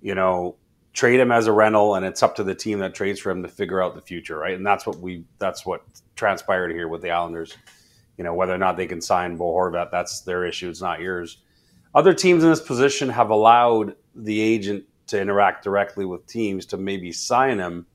you 0.00 0.14
know, 0.14 0.56
trade 0.98 1.20
him 1.20 1.30
as 1.30 1.46
a 1.46 1.52
rental, 1.52 1.94
and 1.94 2.04
it's 2.04 2.24
up 2.24 2.34
to 2.34 2.42
the 2.42 2.56
team 2.56 2.80
that 2.80 2.92
trades 2.92 3.20
for 3.20 3.30
him 3.30 3.40
to 3.40 3.48
figure 3.48 3.80
out 3.80 3.94
the 3.94 4.00
future, 4.00 4.36
right? 4.36 4.54
And 4.54 4.66
that's 4.66 4.84
what 4.84 4.98
we 4.98 5.24
that's 5.38 5.64
what 5.64 5.84
transpired 6.16 6.72
here 6.72 6.88
with 6.88 7.02
the 7.02 7.10
Islanders. 7.12 7.56
You 8.16 8.24
know, 8.24 8.34
whether 8.34 8.52
or 8.52 8.58
not 8.58 8.76
they 8.76 8.88
can 8.88 9.00
sign 9.00 9.36
Bo 9.36 9.44
Horvat, 9.54 9.92
that's 9.92 10.22
their 10.22 10.44
issue. 10.44 10.68
It's 10.68 10.82
not 10.82 11.00
yours. 11.00 11.38
Other 11.94 12.12
teams 12.12 12.42
in 12.42 12.50
this 12.50 12.60
position 12.60 13.08
have 13.10 13.30
allowed 13.30 13.94
the 14.16 14.40
agent 14.40 14.86
to 15.06 15.20
interact 15.20 15.62
directly 15.62 16.04
with 16.04 16.26
teams 16.26 16.66
to 16.66 16.76
maybe 16.76 17.12
sign 17.12 17.60
him 17.60 17.86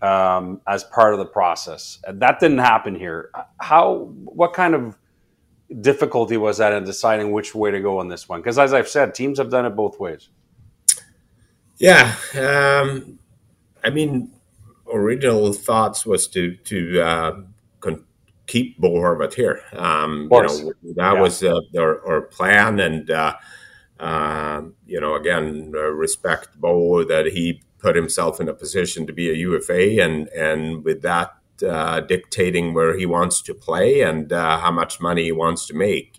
um, 0.00 0.62
as 0.66 0.82
part 0.84 1.12
of 1.12 1.18
the 1.18 1.26
process. 1.26 1.98
That 2.10 2.40
didn't 2.40 2.58
happen 2.58 2.94
here. 2.94 3.32
How? 3.60 4.08
What 4.24 4.54
kind 4.54 4.74
of 4.74 4.96
difficulty 5.82 6.38
was 6.38 6.56
that 6.56 6.72
in 6.72 6.84
deciding 6.84 7.32
which 7.32 7.54
way 7.54 7.70
to 7.70 7.80
go 7.80 7.98
on 7.98 8.08
this 8.08 8.30
one? 8.30 8.40
Because 8.40 8.58
as 8.58 8.72
I've 8.72 8.88
said, 8.88 9.14
teams 9.14 9.36
have 9.36 9.50
done 9.50 9.66
it 9.66 9.76
both 9.76 10.00
ways. 10.00 10.30
Yeah, 11.78 12.14
um, 12.34 13.18
I 13.82 13.90
mean, 13.90 14.32
original 14.92 15.52
thoughts 15.52 16.06
was 16.06 16.28
to 16.28 16.56
to 16.56 17.00
uh, 17.02 17.40
con- 17.80 18.04
keep 18.46 18.78
Bo 18.78 18.90
Horvat 18.90 19.34
here. 19.34 19.60
Um, 19.72 20.28
you 20.30 20.42
know, 20.42 20.72
that 20.94 21.14
yeah. 21.14 21.20
was 21.20 21.42
uh, 21.42 21.60
our, 21.76 22.06
our, 22.06 22.22
plan, 22.22 22.80
and 22.80 23.10
uh, 23.10 23.34
uh, 23.98 24.62
you 24.86 25.00
know, 25.00 25.14
again, 25.14 25.72
uh, 25.74 25.90
respect 25.90 26.48
Bo 26.60 27.04
that 27.04 27.26
he 27.26 27.62
put 27.78 27.96
himself 27.96 28.40
in 28.40 28.48
a 28.48 28.54
position 28.54 29.06
to 29.06 29.12
be 29.12 29.30
a 29.30 29.34
UFA, 29.34 30.00
and 30.00 30.28
and 30.28 30.84
with 30.84 31.02
that 31.02 31.34
uh, 31.66 32.00
dictating 32.00 32.74
where 32.74 32.96
he 32.96 33.06
wants 33.06 33.42
to 33.42 33.54
play 33.54 34.00
and 34.00 34.32
uh, 34.32 34.58
how 34.58 34.70
much 34.70 35.00
money 35.00 35.24
he 35.24 35.32
wants 35.32 35.66
to 35.66 35.74
make. 35.74 36.18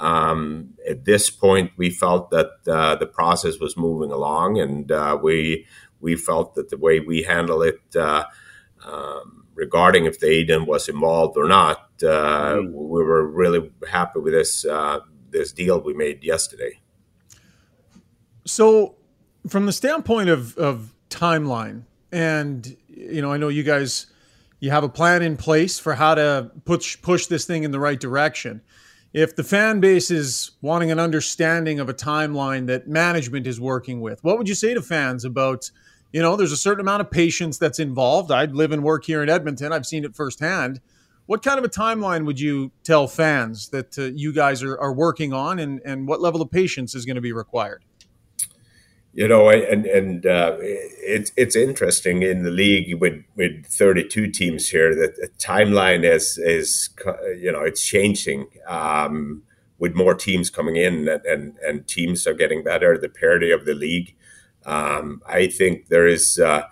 Um, 0.00 0.74
at 0.88 1.04
this 1.04 1.30
point, 1.30 1.72
we 1.76 1.90
felt 1.90 2.30
that 2.30 2.50
uh, 2.66 2.96
the 2.96 3.06
process 3.06 3.58
was 3.58 3.76
moving 3.76 4.10
along, 4.10 4.58
and 4.58 4.90
uh, 4.90 5.18
we 5.22 5.66
we 6.00 6.16
felt 6.16 6.54
that 6.54 6.70
the 6.70 6.78
way 6.78 7.00
we 7.00 7.22
handle 7.22 7.62
it. 7.62 7.80
Um, 7.96 9.44
regarding 9.54 10.06
if 10.06 10.18
the 10.20 10.26
agent 10.26 10.66
was 10.66 10.88
involved 10.88 11.36
or 11.36 11.46
not, 11.46 11.98
mm. 11.98 12.72
we 12.72 13.04
were 13.04 13.26
really 13.26 13.70
happy 13.90 14.20
with 14.20 14.32
this 14.32 14.64
this 15.30 15.52
deal 15.52 15.80
we 15.80 15.94
made 15.94 16.24
yesterday. 16.24 16.80
So, 18.46 18.96
from 19.48 19.66
the 19.66 19.72
standpoint 19.72 20.28
of, 20.28 20.56
of 20.56 20.94
timeline, 21.08 21.84
and 22.12 22.76
you 22.88 23.22
know, 23.22 23.32
I 23.32 23.36
know 23.36 23.48
you 23.48 23.62
guys, 23.62 24.06
you 24.58 24.70
have 24.70 24.84
a 24.84 24.88
plan 24.88 25.22
in 25.22 25.36
place 25.36 25.78
for 25.78 25.94
how 25.94 26.14
to 26.14 26.50
push 26.64 27.00
push 27.00 27.26
this 27.26 27.44
thing 27.44 27.64
in 27.64 27.70
the 27.70 27.80
right 27.80 28.00
direction. 28.00 28.62
If 29.12 29.34
the 29.34 29.42
fan 29.42 29.80
base 29.80 30.10
is 30.10 30.52
wanting 30.62 30.92
an 30.92 31.00
understanding 31.00 31.80
of 31.80 31.88
a 31.88 31.94
timeline 31.94 32.66
that 32.68 32.86
management 32.86 33.46
is 33.46 33.60
working 33.60 34.00
with, 34.00 34.22
what 34.22 34.38
would 34.38 34.48
you 34.48 34.54
say 34.54 34.72
to 34.72 34.82
fans 34.82 35.24
about? 35.24 35.70
You 36.12 36.22
know, 36.22 36.36
there's 36.36 36.52
a 36.52 36.56
certain 36.56 36.80
amount 36.80 37.00
of 37.00 37.10
patience 37.10 37.58
that's 37.58 37.78
involved. 37.78 38.30
I 38.30 38.44
live 38.44 38.72
and 38.72 38.82
work 38.82 39.04
here 39.04 39.22
in 39.22 39.28
Edmonton. 39.28 39.72
I've 39.72 39.86
seen 39.86 40.04
it 40.04 40.14
firsthand. 40.14 40.80
What 41.26 41.42
kind 41.42 41.58
of 41.58 41.64
a 41.64 41.68
timeline 41.68 42.24
would 42.24 42.40
you 42.40 42.72
tell 42.82 43.06
fans 43.06 43.68
that 43.68 43.98
uh, 43.98 44.02
you 44.14 44.32
guys 44.32 44.62
are, 44.62 44.78
are 44.80 44.92
working 44.92 45.32
on, 45.32 45.60
and, 45.60 45.80
and 45.84 46.08
what 46.08 46.20
level 46.20 46.42
of 46.42 46.50
patience 46.50 46.94
is 46.94 47.04
going 47.04 47.14
to 47.14 47.20
be 47.20 47.32
required? 47.32 47.84
You 49.12 49.26
know, 49.26 49.48
and 49.50 49.86
and 49.86 50.24
uh, 50.24 50.56
it's 50.60 51.32
it's 51.36 51.56
interesting 51.56 52.22
in 52.22 52.44
the 52.44 52.50
league 52.50 53.00
with 53.00 53.24
with 53.34 53.66
32 53.66 54.28
teams 54.28 54.68
here 54.68 54.94
that 54.94 55.16
the 55.16 55.28
timeline 55.38 56.04
is 56.04 56.38
is 56.38 56.90
you 57.38 57.50
know 57.50 57.62
it's 57.62 57.84
changing 57.84 58.46
um, 58.68 59.42
with 59.78 59.94
more 59.94 60.14
teams 60.14 60.50
coming 60.50 60.76
in 60.76 61.08
and, 61.08 61.24
and, 61.24 61.58
and 61.66 61.88
teams 61.88 62.26
are 62.26 62.34
getting 62.34 62.62
better. 62.62 62.96
The 62.96 63.08
parity 63.08 63.50
of 63.50 63.64
the 63.64 63.74
league, 63.74 64.14
um, 64.64 65.22
I 65.26 65.48
think 65.48 65.88
there 65.88 66.06
is. 66.06 66.38
Uh, 66.38 66.64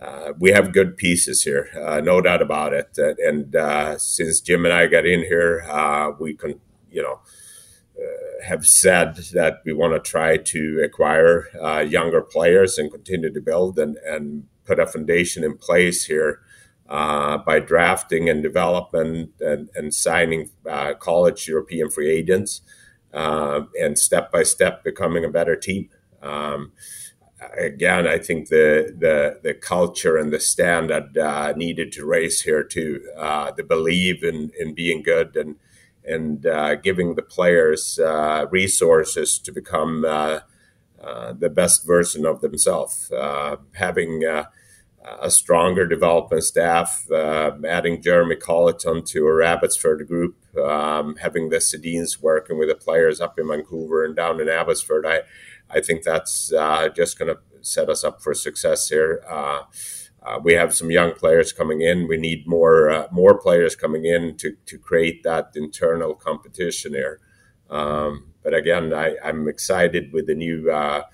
uh, 0.00 0.32
we 0.36 0.50
have 0.50 0.72
good 0.72 0.96
pieces 0.96 1.44
here, 1.44 1.68
uh, 1.80 2.00
no 2.00 2.20
doubt 2.20 2.42
about 2.42 2.72
it. 2.72 2.98
And 2.98 3.54
uh, 3.54 3.96
since 3.98 4.40
Jim 4.40 4.64
and 4.64 4.74
I 4.74 4.88
got 4.88 5.06
in 5.06 5.20
here, 5.20 5.64
uh, 5.70 6.10
we 6.18 6.34
can, 6.34 6.58
you 6.90 7.02
know, 7.02 7.20
have 8.44 8.66
said 8.66 9.16
that 9.32 9.62
we 9.64 9.72
want 9.72 9.92
to 9.92 10.10
try 10.10 10.36
to 10.36 10.80
acquire 10.84 11.48
uh, 11.62 11.78
younger 11.78 12.20
players 12.20 12.78
and 12.78 12.90
continue 12.90 13.32
to 13.32 13.40
build 13.40 13.78
and, 13.78 13.96
and 13.98 14.44
put 14.64 14.78
a 14.78 14.86
foundation 14.86 15.44
in 15.44 15.56
place 15.56 16.04
here 16.04 16.40
uh, 16.88 17.38
by 17.38 17.60
drafting 17.60 18.28
and 18.28 18.42
development 18.42 19.30
and, 19.40 19.70
and 19.74 19.94
signing 19.94 20.50
uh, 20.68 20.94
college 20.94 21.48
European 21.48 21.90
free 21.90 22.10
agents 22.10 22.60
uh, 23.14 23.62
and 23.80 23.98
step 23.98 24.32
by 24.32 24.42
step 24.42 24.84
becoming 24.84 25.24
a 25.24 25.30
better 25.30 25.56
team. 25.56 25.88
Um, 26.20 26.72
again, 27.58 28.06
I 28.06 28.18
think 28.18 28.48
the, 28.48 28.94
the, 28.96 29.40
the 29.42 29.54
culture 29.54 30.16
and 30.16 30.32
the 30.32 30.40
standard 30.40 31.16
uh, 31.16 31.52
needed 31.56 31.92
to 31.92 32.06
raise 32.06 32.42
here 32.42 32.62
too. 32.62 33.00
the 33.56 33.64
belief 33.66 34.22
in, 34.22 34.50
in 34.58 34.74
being 34.74 35.02
good 35.02 35.36
and 35.36 35.56
and 36.04 36.46
uh, 36.46 36.74
giving 36.76 37.14
the 37.14 37.22
players 37.22 37.98
uh, 37.98 38.46
resources 38.50 39.38
to 39.38 39.52
become 39.52 40.04
uh, 40.04 40.40
uh 41.02 41.32
the 41.32 41.50
best 41.50 41.86
version 41.86 42.26
of 42.26 42.40
themselves. 42.40 43.10
Uh, 43.10 43.56
having 43.74 44.24
a 44.24 45.28
stronger 45.28 45.84
development 45.84 46.44
staff, 46.44 47.10
adding 47.10 48.00
Jeremy 48.00 48.36
Colliton 48.36 49.04
to 49.06 49.26
a 49.26 49.44
Abbotsford 49.44 50.06
group, 50.06 50.36
um, 50.56 51.16
having 51.16 51.48
the 51.48 51.56
Sedins 51.56 52.22
working 52.22 52.56
with 52.56 52.68
the 52.68 52.76
players 52.76 53.20
up 53.20 53.36
in 53.36 53.48
Vancouver 53.48 54.04
and 54.04 54.14
down 54.14 54.40
in 54.40 54.48
Abbotsford. 54.48 55.04
I, 55.04 55.22
I 55.68 55.80
think 55.80 56.04
that's 56.04 56.52
just 56.94 57.18
going 57.18 57.34
to 57.34 57.40
set 57.62 57.88
us 57.88 58.04
up 58.04 58.22
for 58.22 58.32
success 58.32 58.88
here. 58.88 59.24
Uh, 60.24 60.38
we 60.42 60.52
have 60.52 60.74
some 60.74 60.90
young 60.90 61.12
players 61.14 61.52
coming 61.52 61.80
in. 61.80 62.06
We 62.06 62.16
need 62.16 62.46
more 62.46 62.90
uh, 62.90 63.08
more 63.10 63.38
players 63.38 63.74
coming 63.74 64.04
in 64.04 64.36
to, 64.38 64.56
to 64.66 64.78
create 64.78 65.22
that 65.24 65.50
internal 65.54 66.14
competition 66.14 66.94
here. 66.94 67.20
Um, 67.68 68.32
but 68.42 68.54
again, 68.54 68.92
I, 68.92 69.16
am 69.22 69.48
excited 69.48 70.12
with 70.12 70.26
the 70.26 70.34
new 70.34 70.70
uh, 70.70 71.04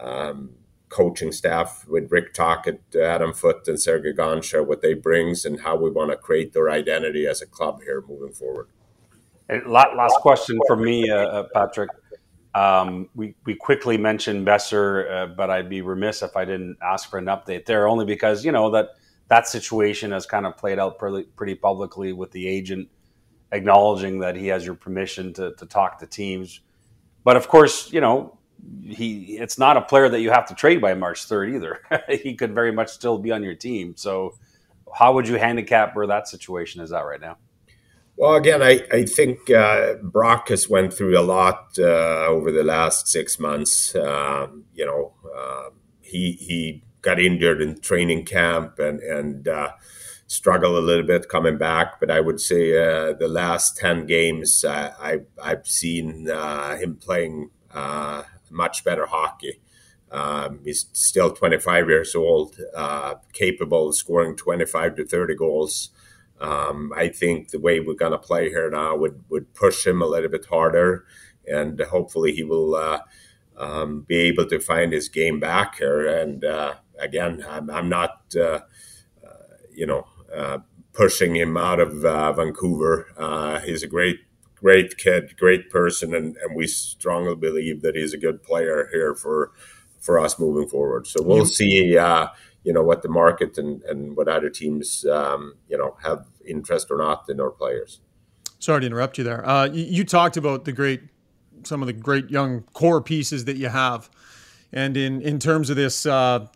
um, 0.00 0.50
coaching 0.88 1.32
staff 1.32 1.86
with 1.86 2.10
Rick 2.10 2.32
Tocchet, 2.34 2.80
Adam 2.96 3.32
Foote, 3.32 3.68
and 3.68 3.80
Sergey 3.80 4.12
Gonchar, 4.12 4.66
what 4.66 4.80
they 4.80 4.94
brings 4.94 5.44
and 5.44 5.60
how 5.60 5.76
we 5.76 5.90
want 5.90 6.10
to 6.10 6.16
create 6.16 6.52
their 6.52 6.70
identity 6.70 7.26
as 7.26 7.42
a 7.42 7.46
club 7.46 7.82
here 7.82 8.02
moving 8.08 8.32
forward. 8.32 8.68
And 9.48 9.66
last 9.66 10.16
question 10.20 10.58
for 10.66 10.76
me, 10.76 11.10
uh, 11.10 11.16
uh, 11.16 11.46
Patrik. 11.54 11.88
Um, 12.58 13.08
we, 13.14 13.34
we 13.44 13.54
quickly 13.54 13.96
mentioned 13.96 14.44
Boeser, 14.44 15.10
uh, 15.10 15.26
but 15.26 15.48
I'd 15.48 15.68
be 15.68 15.80
remiss 15.80 16.22
if 16.22 16.36
I 16.36 16.44
didn't 16.44 16.78
ask 16.82 17.08
for 17.08 17.18
an 17.18 17.26
update 17.26 17.66
there, 17.66 17.86
only 17.86 18.04
because 18.04 18.44
you 18.44 18.50
know 18.50 18.70
that 18.70 18.90
that 19.28 19.46
situation 19.46 20.10
has 20.10 20.26
kind 20.26 20.44
of 20.44 20.56
played 20.56 20.78
out 20.80 20.98
pretty, 20.98 21.28
pretty 21.36 21.54
publicly 21.54 22.12
with 22.12 22.32
the 22.32 22.48
agent 22.48 22.88
acknowledging 23.52 24.18
that 24.18 24.34
he 24.34 24.48
has 24.48 24.66
your 24.66 24.74
permission 24.74 25.32
to, 25.34 25.54
to 25.54 25.66
talk 25.66 26.00
to 26.00 26.06
teams. 26.06 26.60
But 27.22 27.36
of 27.36 27.46
course, 27.46 27.92
you 27.92 28.00
know 28.00 28.38
he 28.84 29.38
it's 29.38 29.56
not 29.56 29.76
a 29.76 29.82
player 29.82 30.08
that 30.08 30.20
you 30.20 30.30
have 30.30 30.46
to 30.46 30.54
trade 30.54 30.80
by 30.80 30.94
March 30.94 31.26
third 31.26 31.54
either. 31.54 31.80
he 32.08 32.34
could 32.34 32.54
very 32.54 32.72
much 32.72 32.88
still 32.88 33.18
be 33.18 33.30
on 33.30 33.44
your 33.44 33.54
team. 33.54 33.94
So, 33.96 34.34
how 34.92 35.12
would 35.12 35.28
you 35.28 35.36
handicap 35.36 35.94
where 35.94 36.08
that 36.08 36.26
situation 36.26 36.80
is 36.80 36.92
at 36.92 37.04
right 37.04 37.20
now? 37.20 37.36
Well, 38.18 38.34
again, 38.34 38.64
I, 38.64 38.84
I 38.90 39.04
think 39.04 39.48
uh, 39.48 39.94
Brock 40.02 40.48
has 40.48 40.68
went 40.68 40.92
through 40.92 41.16
a 41.16 41.22
lot 41.22 41.78
uh, 41.78 42.26
over 42.26 42.50
the 42.50 42.64
last 42.64 43.06
six 43.06 43.38
months. 43.38 43.94
Um, 43.94 44.64
you 44.74 44.84
know, 44.84 45.14
uh, 45.36 45.70
he 46.00 46.32
he 46.32 46.82
got 47.00 47.20
injured 47.20 47.62
in 47.62 47.80
training 47.80 48.24
camp 48.24 48.80
and 48.80 48.98
and 48.98 49.46
uh, 49.46 49.70
struggled 50.26 50.76
a 50.76 50.80
little 50.80 51.06
bit 51.06 51.28
coming 51.28 51.58
back. 51.58 52.00
But 52.00 52.10
I 52.10 52.18
would 52.18 52.40
say 52.40 52.72
uh, 52.76 53.12
the 53.12 53.28
last 53.28 53.76
ten 53.76 54.04
games, 54.04 54.64
I 54.64 55.20
I've 55.40 55.68
seen 55.68 56.28
uh, 56.28 56.76
him 56.76 56.96
playing 56.96 57.50
much 58.50 58.82
better 58.82 59.06
hockey. 59.06 59.60
Um, 60.10 60.60
he's 60.64 60.86
still 60.92 61.30
25 61.30 61.88
years 61.88 62.16
old, 62.16 62.56
capable 63.32 63.90
of 63.90 63.94
scoring 63.94 64.34
25 64.34 64.96
to 64.96 65.04
30 65.04 65.36
goals 65.36 65.90
Um, 66.40 66.92
I 66.96 67.08
think 67.08 67.50
the 67.50 67.58
way 67.58 67.80
we're 67.80 67.94
going 67.94 68.12
to 68.12 68.18
play 68.18 68.48
here 68.48 68.70
now 68.70 68.96
would, 68.96 69.24
would 69.28 69.54
push 69.54 69.86
him 69.86 70.00
a 70.00 70.06
little 70.06 70.30
bit 70.30 70.46
harder, 70.46 71.04
and 71.46 71.80
hopefully 71.80 72.32
he 72.32 72.44
will 72.44 72.74
uh, 72.74 73.00
um, 73.56 74.02
be 74.02 74.18
able 74.20 74.46
to 74.46 74.60
find 74.60 74.92
his 74.92 75.08
game 75.08 75.40
back 75.40 75.78
here. 75.78 76.06
And 76.06 76.44
uh, 76.44 76.74
again, 76.98 77.44
I'm, 77.48 77.70
I'm 77.70 77.88
not, 77.88 78.34
uh, 78.36 78.60
uh 79.24 79.56
you 79.72 79.86
know, 79.86 80.06
uh, 80.34 80.58
pushing 80.92 81.36
him 81.36 81.56
out 81.56 81.80
of 81.80 82.04
uh, 82.04 82.32
Vancouver. 82.32 83.60
he's 83.64 83.82
a 83.82 83.88
great, 83.88 84.20
great 84.54 84.96
kid, 84.96 85.36
great 85.36 85.70
person, 85.70 86.14
and, 86.14 86.36
and 86.36 86.54
we 86.54 86.66
strongly 86.66 87.34
believe 87.34 87.82
that 87.82 87.96
he's 87.96 88.12
a 88.12 88.18
good 88.18 88.42
player 88.42 88.88
here 88.92 89.14
for 89.14 89.52
for 90.00 90.20
us 90.20 90.38
moving 90.38 90.68
forward. 90.68 91.08
So 91.08 91.22
we'll 91.24 91.44
see 91.44 91.98
you 92.68 92.74
know 92.74 92.82
what 92.82 93.00
the 93.00 93.08
market 93.08 93.56
and, 93.56 93.82
and 93.84 94.14
what 94.14 94.28
other 94.28 94.50
teams 94.50 95.06
um, 95.06 95.54
you 95.70 95.78
know 95.78 95.96
have 96.02 96.26
interest 96.44 96.88
or 96.90 96.98
not 96.98 97.24
in 97.30 97.40
our 97.40 97.50
players. 97.50 98.00
Sorry 98.58 98.82
to 98.82 98.86
interrupt 98.86 99.16
you 99.16 99.24
there. 99.24 99.48
Uh, 99.48 99.64
you, 99.64 99.84
you, 99.84 100.04
talked 100.04 100.36
about 100.36 100.66
the 100.66 100.72
great, 100.72 101.00
some 101.62 101.80
of 101.80 101.86
the 101.86 101.94
great 101.94 102.28
young 102.28 102.64
core 102.74 103.00
pieces 103.00 103.46
that 103.46 103.56
you 103.56 103.70
have, 103.70 104.10
and 104.70 104.98
in 104.98 105.22
in 105.22 105.38
terms 105.38 105.70
of 105.70 105.76
this 105.76 106.04
uh, 106.04 106.46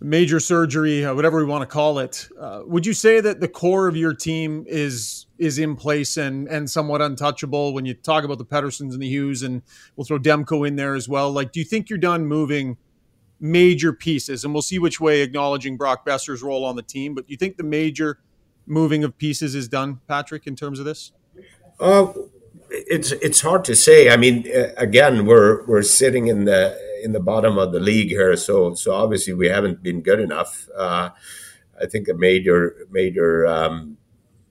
major 0.00 0.40
surgery, 0.40 1.04
uh, 1.04 1.14
whatever 1.14 1.38
we 1.38 1.44
want 1.44 1.62
to 1.62 1.72
call 1.72 2.00
it, 2.00 2.28
uh, 2.40 2.62
would 2.64 2.84
you 2.84 2.92
say 2.92 3.20
that 3.20 3.38
the 3.40 3.46
core 3.46 3.86
of 3.86 3.96
your 3.96 4.12
team 4.12 4.64
is 4.66 5.26
is 5.38 5.56
in 5.56 5.76
place 5.76 6.16
and 6.16 6.48
and 6.48 6.68
somewhat 6.68 7.00
untouchable? 7.00 7.72
When 7.74 7.84
you 7.86 7.94
talk 7.94 8.24
about 8.24 8.38
the 8.38 8.44
Petterssons 8.44 8.92
and 8.92 9.00
the 9.00 9.08
Hughes, 9.08 9.44
and 9.44 9.62
we'll 9.94 10.04
throw 10.04 10.18
Demko 10.18 10.66
in 10.66 10.74
there 10.74 10.96
as 10.96 11.08
well. 11.08 11.30
Like, 11.30 11.52
do 11.52 11.60
you 11.60 11.64
think 11.64 11.88
you're 11.88 11.96
done 11.96 12.26
moving? 12.26 12.76
Major 13.40 13.92
pieces, 13.92 14.44
and 14.44 14.52
we'll 14.52 14.62
see 14.62 14.78
which 14.78 15.00
way 15.00 15.22
acknowledging 15.22 15.76
Brock 15.76 16.04
Boeser's 16.04 16.42
role 16.42 16.64
on 16.64 16.76
the 16.76 16.82
team. 16.82 17.14
But 17.14 17.26
do 17.26 17.32
you 17.32 17.38
think 17.38 17.56
the 17.56 17.62
major 17.62 18.18
moving 18.66 19.02
of 19.02 19.16
pieces 19.16 19.54
is 19.54 19.66
done, 19.66 20.00
Patrik, 20.08 20.46
in 20.46 20.56
terms 20.56 20.78
of 20.78 20.84
this? 20.84 21.12
Uh, 21.78 22.12
it's 22.70 23.12
it's 23.12 23.40
hard 23.40 23.64
to 23.64 23.74
say. 23.74 24.10
I 24.10 24.16
mean, 24.16 24.46
uh, 24.54 24.72
again, 24.76 25.26
we're 25.26 25.64
we're 25.66 25.82
sitting 25.82 26.26
in 26.26 26.44
the 26.44 26.78
in 27.02 27.12
the 27.12 27.20
bottom 27.20 27.58
of 27.58 27.72
the 27.72 27.80
league 27.80 28.08
here, 28.08 28.36
so 28.36 28.74
so 28.74 28.92
obviously 28.92 29.32
we 29.32 29.48
haven't 29.48 29.82
been 29.82 30.02
good 30.02 30.20
enough. 30.20 30.68
Uh, 30.76 31.10
I 31.80 31.86
think 31.86 32.08
a 32.08 32.14
major 32.14 32.86
major 32.90 33.46
um, 33.46 33.96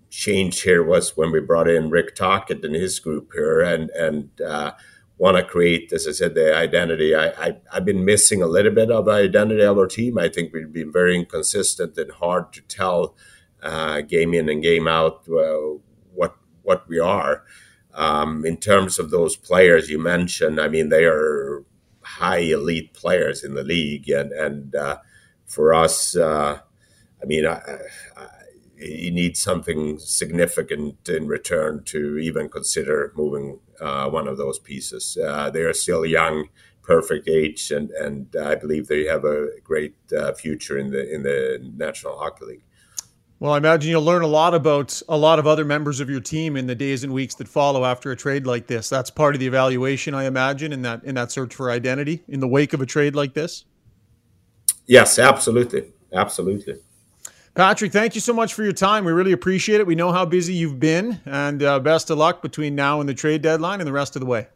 change 0.09 0.61
here 0.61 0.83
was 0.83 1.15
when 1.15 1.31
we 1.31 1.39
brought 1.39 1.69
in 1.69 1.89
Rick 1.89 2.15
Tocchet 2.15 2.65
and 2.65 2.75
his 2.75 2.99
group 2.99 3.31
here, 3.33 3.61
and 3.61 3.89
and 3.91 4.29
uh, 4.41 4.71
want 5.19 5.35
to 5.35 5.43
create, 5.43 5.91
as 5.91 6.07
I 6.07 6.11
said, 6.13 6.33
the 6.33 6.55
identity. 6.55 7.13
I, 7.13 7.27
I 7.27 7.57
have 7.73 7.85
been 7.85 8.05
missing 8.05 8.41
a 8.41 8.47
little 8.47 8.73
bit 8.73 8.89
of 8.89 9.07
identity 9.07 9.61
of 9.61 9.77
our 9.77 9.85
team. 9.85 10.17
I 10.17 10.29
think 10.29 10.53
we've 10.53 10.71
been 10.71 10.93
very 10.93 11.15
inconsistent 11.15 11.97
and 11.97 12.09
hard 12.09 12.53
to 12.53 12.61
tell 12.61 13.15
uh, 13.61 13.99
game 14.01 14.33
in 14.33 14.47
and 14.47 14.63
game 14.63 14.87
out 14.87 15.27
uh, 15.29 15.77
what 16.13 16.35
what 16.63 16.87
we 16.87 16.99
are. 16.99 17.43
Um, 17.93 18.45
in 18.45 18.57
terms 18.57 18.97
of 18.97 19.11
those 19.11 19.35
players 19.35 19.89
you 19.89 19.99
mentioned, 19.99 20.59
I 20.59 20.69
mean 20.69 20.87
they 20.87 21.03
are 21.03 21.65
high 22.01 22.39
elite 22.39 22.93
players 22.93 23.43
in 23.43 23.55
the 23.55 23.63
league, 23.63 24.09
and 24.09 24.31
and 24.31 24.73
uh, 24.73 24.99
for 25.45 25.73
us, 25.73 26.15
uh, 26.15 26.59
I 27.21 27.25
mean, 27.25 27.45
I, 27.45 27.59
you 28.79 29.11
need 29.11 29.35
something 29.35 29.99
significant 29.99 31.09
in 31.09 31.27
return 31.27 31.83
to 31.85 32.17
even 32.17 32.49
consider 32.49 33.11
moving 33.15 33.59
uh, 33.81 34.09
one 34.09 34.27
of 34.27 34.37
those 34.37 34.59
pieces. 34.59 35.17
Uh, 35.17 35.49
they 35.49 35.61
are 35.61 35.73
still 35.73 36.05
young, 36.05 36.47
perfect 36.81 37.27
age, 37.27 37.71
and 37.71 37.91
and 37.91 38.35
I 38.41 38.55
believe 38.55 38.87
they 38.87 39.05
have 39.05 39.25
a 39.25 39.47
great 39.63 39.95
uh, 40.17 40.33
future 40.33 40.77
in 40.77 40.91
the 40.91 41.13
in 41.13 41.23
the 41.23 41.59
National 41.75 42.17
Hockey 42.17 42.45
League. 42.45 42.63
Well, 43.39 43.53
I 43.53 43.57
imagine 43.57 43.89
you'll 43.89 44.03
learn 44.03 44.21
a 44.21 44.27
lot 44.27 44.53
about 44.53 45.01
a 45.07 45.15
lot 45.15 45.39
of 45.39 45.47
other 45.47 45.63
members 45.63 46.01
of 46.01 46.09
your 46.09 46.19
team 46.19 46.57
in 46.57 46.67
the 46.67 46.75
days 46.75 47.05
and 47.05 47.13
weeks 47.13 47.35
that 47.35 47.47
follow 47.47 47.85
after 47.85 48.11
a 48.11 48.15
trade 48.15 48.45
like 48.45 48.67
this. 48.67 48.89
That's 48.89 49.09
part 49.09 49.33
of 49.33 49.39
the 49.39 49.47
evaluation, 49.47 50.13
I 50.13 50.25
imagine, 50.25 50.73
in 50.73 50.81
that 50.81 51.03
in 51.03 51.15
that 51.15 51.31
search 51.31 51.55
for 51.55 51.71
identity 51.71 52.23
in 52.27 52.39
the 52.39 52.47
wake 52.47 52.73
of 52.73 52.81
a 52.81 52.85
trade 52.85 53.15
like 53.15 53.33
this. 53.33 53.65
Yes, 54.87 55.19
absolutely, 55.19 55.91
absolutely. 56.11 56.75
Patrik, 57.59 57.91
thank 57.91 58.15
you 58.15 58.21
so 58.21 58.31
much 58.31 58.53
for 58.53 58.63
your 58.63 58.71
time. 58.71 59.03
We 59.03 59.11
really 59.11 59.33
appreciate 59.33 59.81
it. 59.81 59.85
We 59.85 59.93
know 59.93 60.13
how 60.13 60.23
busy 60.23 60.53
you've 60.53 60.79
been, 60.79 61.19
and 61.25 61.61
uh, 61.61 61.81
best 61.81 62.09
of 62.09 62.17
luck 62.17 62.41
between 62.41 62.73
now 62.73 63.01
and 63.01 63.09
the 63.09 63.13
trade 63.13 63.41
deadline 63.41 63.81
and 63.81 63.87
the 63.87 63.91
rest 63.91 64.15
of 64.15 64.21
the 64.21 64.25
way. 64.27 64.47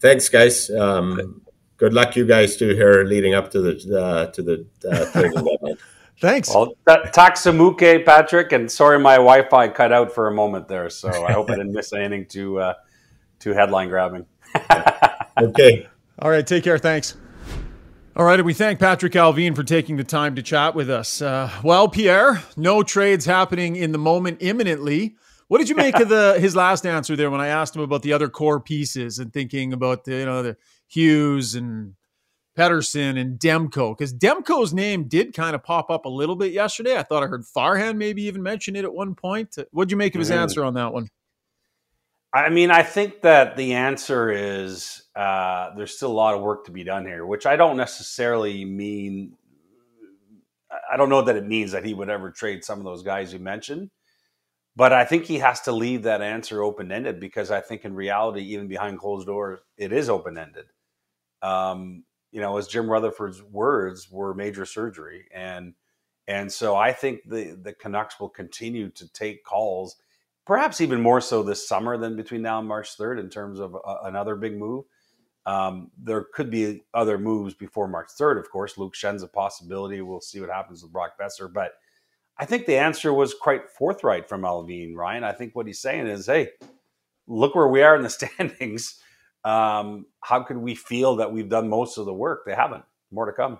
Thanks, 0.00 0.28
guys. 0.28 0.68
Um, 0.68 1.40
good 1.76 1.94
luck, 1.94 2.16
you 2.16 2.26
guys, 2.26 2.56
too, 2.56 2.74
here 2.74 3.04
leading 3.04 3.34
up 3.34 3.52
to 3.52 3.60
the 3.60 4.02
uh, 4.02 4.26
to 4.32 4.42
the 4.42 4.66
uh, 4.90 5.04
trading 5.12 5.34
deadline. 5.34 5.76
Thanks. 6.20 6.48
Well, 6.48 6.74
Taksamuke, 6.88 8.04
Patrik, 8.04 8.50
and 8.50 8.68
sorry 8.72 8.98
my 8.98 9.18
Wi-Fi 9.18 9.68
cut 9.68 9.92
out 9.92 10.12
for 10.12 10.26
a 10.26 10.34
moment 10.34 10.66
there, 10.66 10.90
so 10.90 11.08
I 11.24 11.30
hope 11.30 11.48
I 11.48 11.54
didn't 11.54 11.74
miss 11.74 11.92
anything 11.92 12.26
to 12.30 12.58
uh, 12.58 12.74
to 13.38 13.52
headline 13.52 13.88
grabbing. 13.88 14.26
okay. 15.38 15.86
All 16.18 16.30
right. 16.30 16.44
Take 16.44 16.64
care. 16.64 16.78
Thanks. 16.78 17.16
All 18.16 18.24
right, 18.24 18.40
and 18.40 18.46
we 18.46 18.54
thank 18.54 18.80
Patrik 18.80 19.12
Allvin 19.12 19.54
for 19.54 19.62
taking 19.62 19.98
the 19.98 20.04
time 20.04 20.36
to 20.36 20.42
chat 20.42 20.74
with 20.74 20.88
us. 20.88 21.20
Uh, 21.20 21.50
well, 21.62 21.86
Pierre, 21.86 22.42
no 22.56 22.82
trades 22.82 23.26
happening 23.26 23.76
in 23.76 23.92
the 23.92 23.98
moment 23.98 24.38
imminently. 24.40 25.16
What 25.48 25.58
did 25.58 25.68
you 25.68 25.76
make 25.76 26.00
of 26.00 26.08
the 26.08 26.36
his 26.40 26.56
last 26.56 26.86
answer 26.86 27.14
there 27.14 27.30
when 27.30 27.42
I 27.42 27.48
asked 27.48 27.76
him 27.76 27.82
about 27.82 28.00
the 28.00 28.14
other 28.14 28.30
core 28.30 28.58
pieces 28.58 29.18
and 29.18 29.30
thinking 29.34 29.74
about 29.74 30.04
the 30.04 30.12
you 30.12 30.24
know 30.24 30.42
the 30.42 30.56
Hughes 30.86 31.56
and 31.56 31.92
Pettersson 32.56 33.20
and 33.20 33.38
Demko? 33.38 33.94
Because 33.94 34.14
Demko's 34.14 34.72
name 34.72 35.08
did 35.08 35.34
kind 35.34 35.54
of 35.54 35.62
pop 35.62 35.90
up 35.90 36.06
a 36.06 36.08
little 36.08 36.36
bit 36.36 36.52
yesterday. 36.52 36.96
I 36.96 37.02
thought 37.02 37.22
I 37.22 37.26
heard 37.26 37.44
Farhan 37.44 37.98
maybe 37.98 38.22
even 38.22 38.42
mention 38.42 38.76
it 38.76 38.86
at 38.86 38.94
one 38.94 39.14
point. 39.14 39.58
What'd 39.72 39.90
you 39.90 39.98
make 39.98 40.14
of 40.14 40.20
his 40.20 40.30
mm. 40.30 40.36
answer 40.36 40.64
on 40.64 40.72
that 40.72 40.90
one? 40.90 41.10
I 42.36 42.50
mean, 42.50 42.70
I 42.70 42.82
think 42.82 43.22
that 43.22 43.56
the 43.56 43.72
answer 43.72 44.30
is 44.30 45.04
uh, 45.16 45.74
there's 45.74 45.96
still 45.96 46.12
a 46.12 46.12
lot 46.12 46.34
of 46.34 46.42
work 46.42 46.66
to 46.66 46.70
be 46.70 46.84
done 46.84 47.06
here, 47.06 47.24
which 47.24 47.46
I 47.46 47.56
don't 47.56 47.78
necessarily 47.78 48.62
mean. 48.66 49.32
I 50.92 50.98
don't 50.98 51.08
know 51.08 51.22
that 51.22 51.36
it 51.36 51.46
means 51.46 51.72
that 51.72 51.84
he 51.84 51.94
would 51.94 52.10
ever 52.10 52.30
trade 52.30 52.62
some 52.62 52.78
of 52.78 52.84
those 52.84 53.02
guys 53.02 53.32
you 53.32 53.38
mentioned, 53.38 53.90
but 54.74 54.92
I 54.92 55.06
think 55.06 55.24
he 55.24 55.38
has 55.38 55.62
to 55.62 55.72
leave 55.72 56.02
that 56.02 56.20
answer 56.20 56.62
open 56.62 56.92
ended 56.92 57.20
because 57.20 57.50
I 57.50 57.62
think 57.62 57.86
in 57.86 57.94
reality, 57.94 58.42
even 58.42 58.68
behind 58.68 58.98
closed 58.98 59.26
doors, 59.26 59.60
it 59.78 59.90
is 59.90 60.10
open 60.10 60.36
ended. 60.36 60.66
Um, 61.40 62.04
you 62.32 62.42
know, 62.42 62.58
as 62.58 62.68
Jim 62.68 62.90
Rutherford's 62.90 63.42
words 63.42 64.10
were 64.10 64.34
major 64.34 64.66
surgery, 64.66 65.26
and 65.32 65.72
and 66.28 66.52
so 66.52 66.76
I 66.76 66.92
think 66.92 67.20
the 67.26 67.56
the 67.62 67.72
Canucks 67.72 68.20
will 68.20 68.28
continue 68.28 68.90
to 68.90 69.10
take 69.14 69.42
calls 69.42 69.96
perhaps 70.46 70.80
even 70.80 71.02
more 71.02 71.20
so 71.20 71.42
this 71.42 71.68
summer 71.68 71.98
than 71.98 72.16
between 72.16 72.42
now 72.42 72.58
and 72.60 72.68
March 72.68 72.96
3rd 72.96 73.20
in 73.20 73.28
terms 73.28 73.58
of 73.58 73.74
uh, 73.74 73.98
another 74.04 74.36
big 74.36 74.56
move. 74.56 74.84
Um, 75.44 75.90
there 76.02 76.26
could 76.34 76.50
be 76.50 76.82
other 76.94 77.18
moves 77.18 77.54
before 77.54 77.86
March 77.86 78.08
3rd, 78.18 78.38
of 78.38 78.50
course. 78.50 78.78
Luke 78.78 78.94
Schenn's 78.94 79.22
a 79.22 79.28
possibility. 79.28 80.00
We'll 80.00 80.20
see 80.20 80.40
what 80.40 80.50
happens 80.50 80.82
with 80.82 80.92
Brock 80.92 81.12
Boeser. 81.20 81.52
But 81.52 81.72
I 82.38 82.44
think 82.46 82.66
the 82.66 82.76
answer 82.76 83.12
was 83.12 83.34
quite 83.34 83.70
forthright 83.70 84.28
from 84.28 84.42
Allvin 84.42 84.96
Ryan. 84.96 85.24
I 85.24 85.32
think 85.32 85.54
what 85.54 85.66
he's 85.66 85.80
saying 85.80 86.06
is, 86.06 86.26
hey, 86.26 86.50
look 87.26 87.54
where 87.54 87.68
we 87.68 87.82
are 87.82 87.96
in 87.96 88.02
the 88.02 88.10
standings. 88.40 89.00
Um, 89.44 90.06
how 90.20 90.42
could 90.42 90.58
we 90.58 90.74
feel 90.74 91.16
that 91.16 91.32
we've 91.32 91.48
done 91.48 91.68
most 91.68 91.98
of 91.98 92.06
the 92.06 92.14
work? 92.14 92.44
They 92.44 92.54
haven't. 92.54 92.84
More 93.12 93.26
to 93.26 93.32
come. 93.32 93.58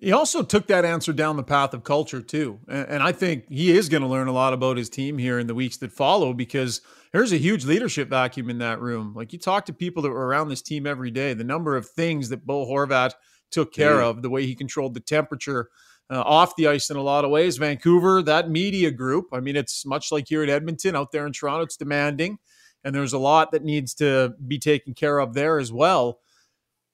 He 0.00 0.12
also 0.12 0.42
took 0.42 0.68
that 0.68 0.84
answer 0.84 1.12
down 1.12 1.36
the 1.36 1.42
path 1.42 1.74
of 1.74 1.82
culture 1.82 2.20
too, 2.20 2.60
and 2.68 3.02
I 3.02 3.12
think 3.12 3.48
he 3.48 3.76
is 3.76 3.88
going 3.88 4.02
to 4.02 4.08
learn 4.08 4.28
a 4.28 4.32
lot 4.32 4.52
about 4.52 4.76
his 4.76 4.88
team 4.88 5.18
here 5.18 5.38
in 5.38 5.46
the 5.46 5.54
weeks 5.54 5.76
that 5.78 5.92
follow 5.92 6.32
because 6.32 6.80
there's 7.12 7.32
a 7.32 7.38
huge 7.38 7.64
leadership 7.64 8.08
vacuum 8.08 8.50
in 8.50 8.58
that 8.58 8.80
room. 8.80 9.14
Like 9.14 9.32
you 9.32 9.38
talk 9.38 9.66
to 9.66 9.72
people 9.72 10.02
that 10.02 10.10
were 10.10 10.26
around 10.26 10.48
this 10.48 10.62
team 10.62 10.86
every 10.86 11.10
day, 11.10 11.34
the 11.34 11.44
number 11.44 11.76
of 11.76 11.88
things 11.88 12.28
that 12.28 12.46
Bo 12.46 12.66
Horvat 12.66 13.14
took 13.50 13.72
care 13.72 13.96
mm. 13.96 14.02
of, 14.02 14.22
the 14.22 14.30
way 14.30 14.46
he 14.46 14.54
controlled 14.54 14.94
the 14.94 15.00
temperature 15.00 15.68
uh, 16.10 16.20
off 16.20 16.56
the 16.56 16.68
ice 16.68 16.90
in 16.90 16.96
a 16.96 17.02
lot 17.02 17.24
of 17.24 17.30
ways. 17.30 17.56
Vancouver, 17.56 18.22
that 18.22 18.50
media 18.50 18.90
group, 18.90 19.26
I 19.32 19.40
mean, 19.40 19.56
it's 19.56 19.84
much 19.84 20.12
like 20.12 20.28
here 20.28 20.42
at 20.42 20.50
Edmonton, 20.50 20.96
out 20.96 21.12
there 21.12 21.26
in 21.26 21.32
Toronto, 21.32 21.64
it's 21.64 21.76
demanding, 21.76 22.38
and 22.84 22.94
there's 22.94 23.12
a 23.12 23.18
lot 23.18 23.52
that 23.52 23.64
needs 23.64 23.94
to 23.94 24.34
be 24.46 24.58
taken 24.58 24.94
care 24.94 25.18
of 25.18 25.34
there 25.34 25.58
as 25.58 25.72
well. 25.72 26.20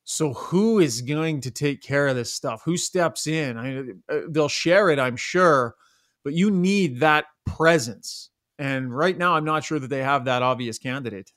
So 0.04 0.34
who 0.34 0.80
is 0.80 1.00
going 1.00 1.40
to 1.42 1.50
take 1.50 1.82
care 1.82 2.06
of 2.06 2.16
this 2.16 2.32
stuff? 2.32 2.62
Who 2.64 2.76
steps 2.76 3.26
in? 3.26 3.56
I, 3.56 4.14
uh, 4.14 4.20
they'll 4.28 4.48
share 4.48 4.90
it, 4.90 4.98
I'm 4.98 5.16
sure, 5.16 5.74
but 6.22 6.34
you 6.34 6.50
need 6.50 7.00
that 7.00 7.24
presence. 7.46 8.30
And 8.58 8.94
right 8.94 9.16
now, 9.16 9.34
I'm 9.34 9.44
not 9.44 9.64
sure 9.64 9.78
that 9.78 9.88
they 9.88 10.02
have 10.02 10.26
that 10.26 10.42
obvious 10.42 10.78
candidate. 10.78 11.32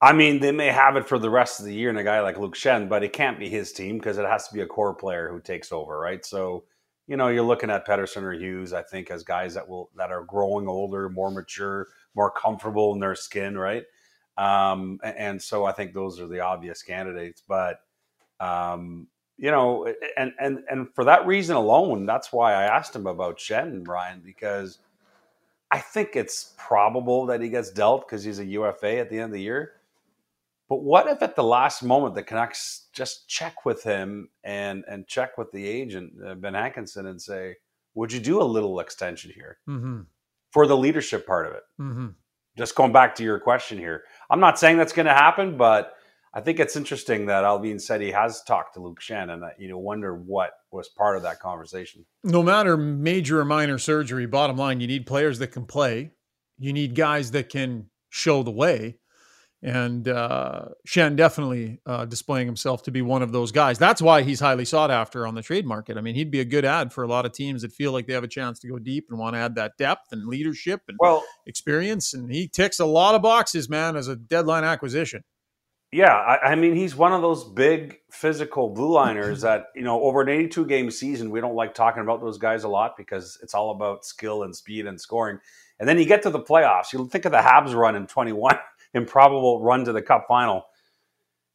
I 0.00 0.12
mean, 0.12 0.40
they 0.40 0.50
may 0.50 0.66
have 0.66 0.96
it 0.96 1.06
for 1.06 1.18
the 1.18 1.30
rest 1.30 1.60
of 1.60 1.66
the 1.66 1.74
year 1.74 1.88
in 1.88 1.96
a 1.96 2.02
guy 2.02 2.20
like 2.20 2.36
Luke 2.36 2.56
Schenn, 2.56 2.88
but 2.88 3.04
it 3.04 3.12
can't 3.12 3.38
be 3.38 3.48
his 3.48 3.72
team 3.72 3.98
because 3.98 4.18
it 4.18 4.26
has 4.26 4.48
to 4.48 4.54
be 4.54 4.62
a 4.62 4.66
core 4.66 4.94
player 4.94 5.30
who 5.30 5.40
takes 5.40 5.70
over, 5.70 5.96
right? 5.96 6.24
So, 6.26 6.64
you 7.06 7.16
know, 7.16 7.28
you're 7.28 7.44
looking 7.44 7.70
at 7.70 7.86
Pettersson 7.86 8.22
or 8.22 8.32
Hughes, 8.32 8.72
I 8.72 8.82
think, 8.82 9.12
as 9.12 9.22
guys 9.22 9.54
that 9.54 9.68
will 9.68 9.90
that 9.96 10.10
are 10.10 10.24
growing 10.24 10.66
older, 10.66 11.08
more 11.08 11.30
mature, 11.30 11.86
more 12.16 12.32
comfortable 12.32 12.92
in 12.94 12.98
their 12.98 13.14
skin, 13.14 13.56
right? 13.56 13.84
Um, 14.36 14.98
and 15.02 15.40
so 15.40 15.64
I 15.64 15.72
think 15.72 15.92
those 15.92 16.20
are 16.20 16.26
the 16.26 16.40
obvious 16.40 16.82
candidates. 16.82 17.42
But 17.46 17.80
um, 18.40 19.06
you 19.36 19.50
know, 19.50 19.92
and 20.16 20.32
and 20.40 20.60
and 20.70 20.94
for 20.94 21.04
that 21.04 21.26
reason 21.26 21.56
alone, 21.56 22.06
that's 22.06 22.32
why 22.32 22.52
I 22.54 22.64
asked 22.64 22.94
him 22.94 23.06
about 23.06 23.38
Schenn, 23.38 23.86
Ryan, 23.86 24.22
because 24.24 24.78
I 25.70 25.78
think 25.78 26.16
it's 26.16 26.54
probable 26.58 27.26
that 27.26 27.40
he 27.40 27.48
gets 27.48 27.70
dealt 27.70 28.06
because 28.06 28.22
he's 28.22 28.38
a 28.38 28.44
UFA 28.44 28.98
at 28.98 29.08
the 29.08 29.16
end 29.16 29.26
of 29.26 29.32
the 29.32 29.40
year. 29.40 29.72
But 30.68 30.82
what 30.82 31.06
if 31.06 31.22
at 31.22 31.36
the 31.36 31.42
last 31.44 31.82
moment 31.82 32.14
the 32.14 32.22
Canucks 32.22 32.88
just 32.92 33.28
check 33.28 33.64
with 33.64 33.82
him 33.82 34.28
and 34.44 34.84
and 34.88 35.06
check 35.06 35.36
with 35.36 35.50
the 35.52 35.66
agent 35.66 36.12
uh, 36.26 36.34
Ben 36.34 36.54
Hankinson 36.54 37.06
and 37.06 37.20
say, 37.20 37.56
"Would 37.94 38.12
you 38.12 38.20
do 38.20 38.40
a 38.40 38.44
little 38.44 38.80
extension 38.80 39.30
here 39.34 39.58
Mm-hmm. 39.68 40.00
for 40.50 40.66
the 40.66 40.76
leadership 40.76 41.26
part 41.26 41.46
of 41.46 41.52
it?" 41.54 41.62
Mm-hmm. 41.80 42.08
Just 42.56 42.74
going 42.74 42.92
back 42.92 43.14
to 43.16 43.22
your 43.22 43.38
question 43.38 43.78
here, 43.78 44.04
I'm 44.32 44.40
not 44.40 44.58
saying 44.58 44.78
that's 44.78 44.94
going 44.94 45.06
to 45.06 45.12
happen, 45.12 45.58
but 45.58 45.92
I 46.32 46.40
think 46.40 46.58
it's 46.58 46.74
interesting 46.74 47.26
that 47.26 47.44
Allvin 47.44 47.78
said 47.78 48.00
he 48.00 48.10
has 48.12 48.42
talked 48.42 48.72
to 48.74 48.80
Luke 48.80 48.98
that 49.06 49.56
you 49.58 49.68
know 49.68 49.76
wonder 49.76 50.14
what 50.14 50.52
was 50.70 50.88
part 50.88 51.18
of 51.18 51.22
that 51.24 51.38
conversation. 51.38 52.06
No 52.24 52.42
matter 52.42 52.78
major 52.78 53.40
or 53.40 53.44
minor 53.44 53.76
surgery, 53.76 54.24
bottom 54.24 54.56
line, 54.56 54.80
you 54.80 54.86
need 54.86 55.06
players 55.06 55.38
that 55.40 55.48
can 55.48 55.66
play. 55.66 56.12
You 56.58 56.72
need 56.72 56.94
guys 56.94 57.32
that 57.32 57.50
can 57.50 57.90
show 58.08 58.42
the 58.42 58.50
way. 58.50 58.96
And 59.62 60.08
uh, 60.08 60.70
Schenn 60.86 61.14
definitely 61.14 61.80
uh, 61.86 62.04
displaying 62.04 62.46
himself 62.46 62.82
to 62.84 62.90
be 62.90 63.00
one 63.00 63.22
of 63.22 63.30
those 63.30 63.52
guys. 63.52 63.78
That's 63.78 64.02
why 64.02 64.22
he's 64.22 64.40
highly 64.40 64.64
sought 64.64 64.90
after 64.90 65.24
on 65.24 65.36
the 65.36 65.42
trade 65.42 65.64
market. 65.64 65.96
I 65.96 66.00
mean, 66.00 66.16
he'd 66.16 66.32
be 66.32 66.40
a 66.40 66.44
good 66.44 66.64
add 66.64 66.92
for 66.92 67.04
a 67.04 67.06
lot 67.06 67.26
of 67.26 67.32
teams 67.32 67.62
that 67.62 67.72
feel 67.72 67.92
like 67.92 68.08
they 68.08 68.12
have 68.12 68.24
a 68.24 68.28
chance 68.28 68.58
to 68.60 68.68
go 68.68 68.80
deep 68.80 69.06
and 69.08 69.18
want 69.20 69.34
to 69.34 69.38
add 69.38 69.54
that 69.54 69.76
depth 69.78 70.10
and 70.10 70.26
leadership 70.26 70.82
and 70.88 70.96
Well, 71.00 71.22
experience. 71.46 72.12
And 72.12 72.32
he 72.32 72.48
ticks 72.48 72.80
a 72.80 72.86
lot 72.86 73.14
of 73.14 73.22
boxes, 73.22 73.68
man, 73.68 73.94
as 73.94 74.08
a 74.08 74.16
deadline 74.16 74.64
acquisition. 74.64 75.22
Yeah, 75.92 76.14
I, 76.14 76.52
I, 76.52 76.54
mean 76.54 76.74
he's 76.74 76.96
one 76.96 77.12
of 77.12 77.20
those 77.20 77.44
big 77.44 77.98
physical 78.10 78.70
blue 78.70 78.92
liners 78.92 79.40
that 79.42 79.66
you 79.76 79.82
know 79.82 80.02
over 80.02 80.22
an 80.22 80.30
82 80.30 80.64
game 80.66 80.90
season 80.90 81.30
we 81.30 81.40
don't 81.40 81.54
like 81.54 81.74
talking 81.74 82.02
about 82.02 82.22
those 82.22 82.38
guys 82.38 82.64
a 82.64 82.68
lot 82.68 82.96
because 82.96 83.38
it's 83.42 83.54
all 83.54 83.70
about 83.70 84.06
skill 84.06 84.42
and 84.42 84.56
speed 84.56 84.86
and 84.86 84.98
scoring. 84.98 85.38
And 85.78 85.88
then 85.88 85.98
you 85.98 86.04
get 86.04 86.22
to 86.22 86.30
the 86.30 86.40
playoffs. 86.40 86.92
You 86.92 87.08
think 87.08 87.24
of 87.24 87.32
the 87.32 87.38
Habs 87.38 87.74
run 87.74 87.96
in 87.96 88.06
21, 88.06 88.56
improbable 88.94 89.60
run 89.60 89.84
to 89.84 89.92
the 89.92 90.02
Cup 90.02 90.26
final. 90.28 90.64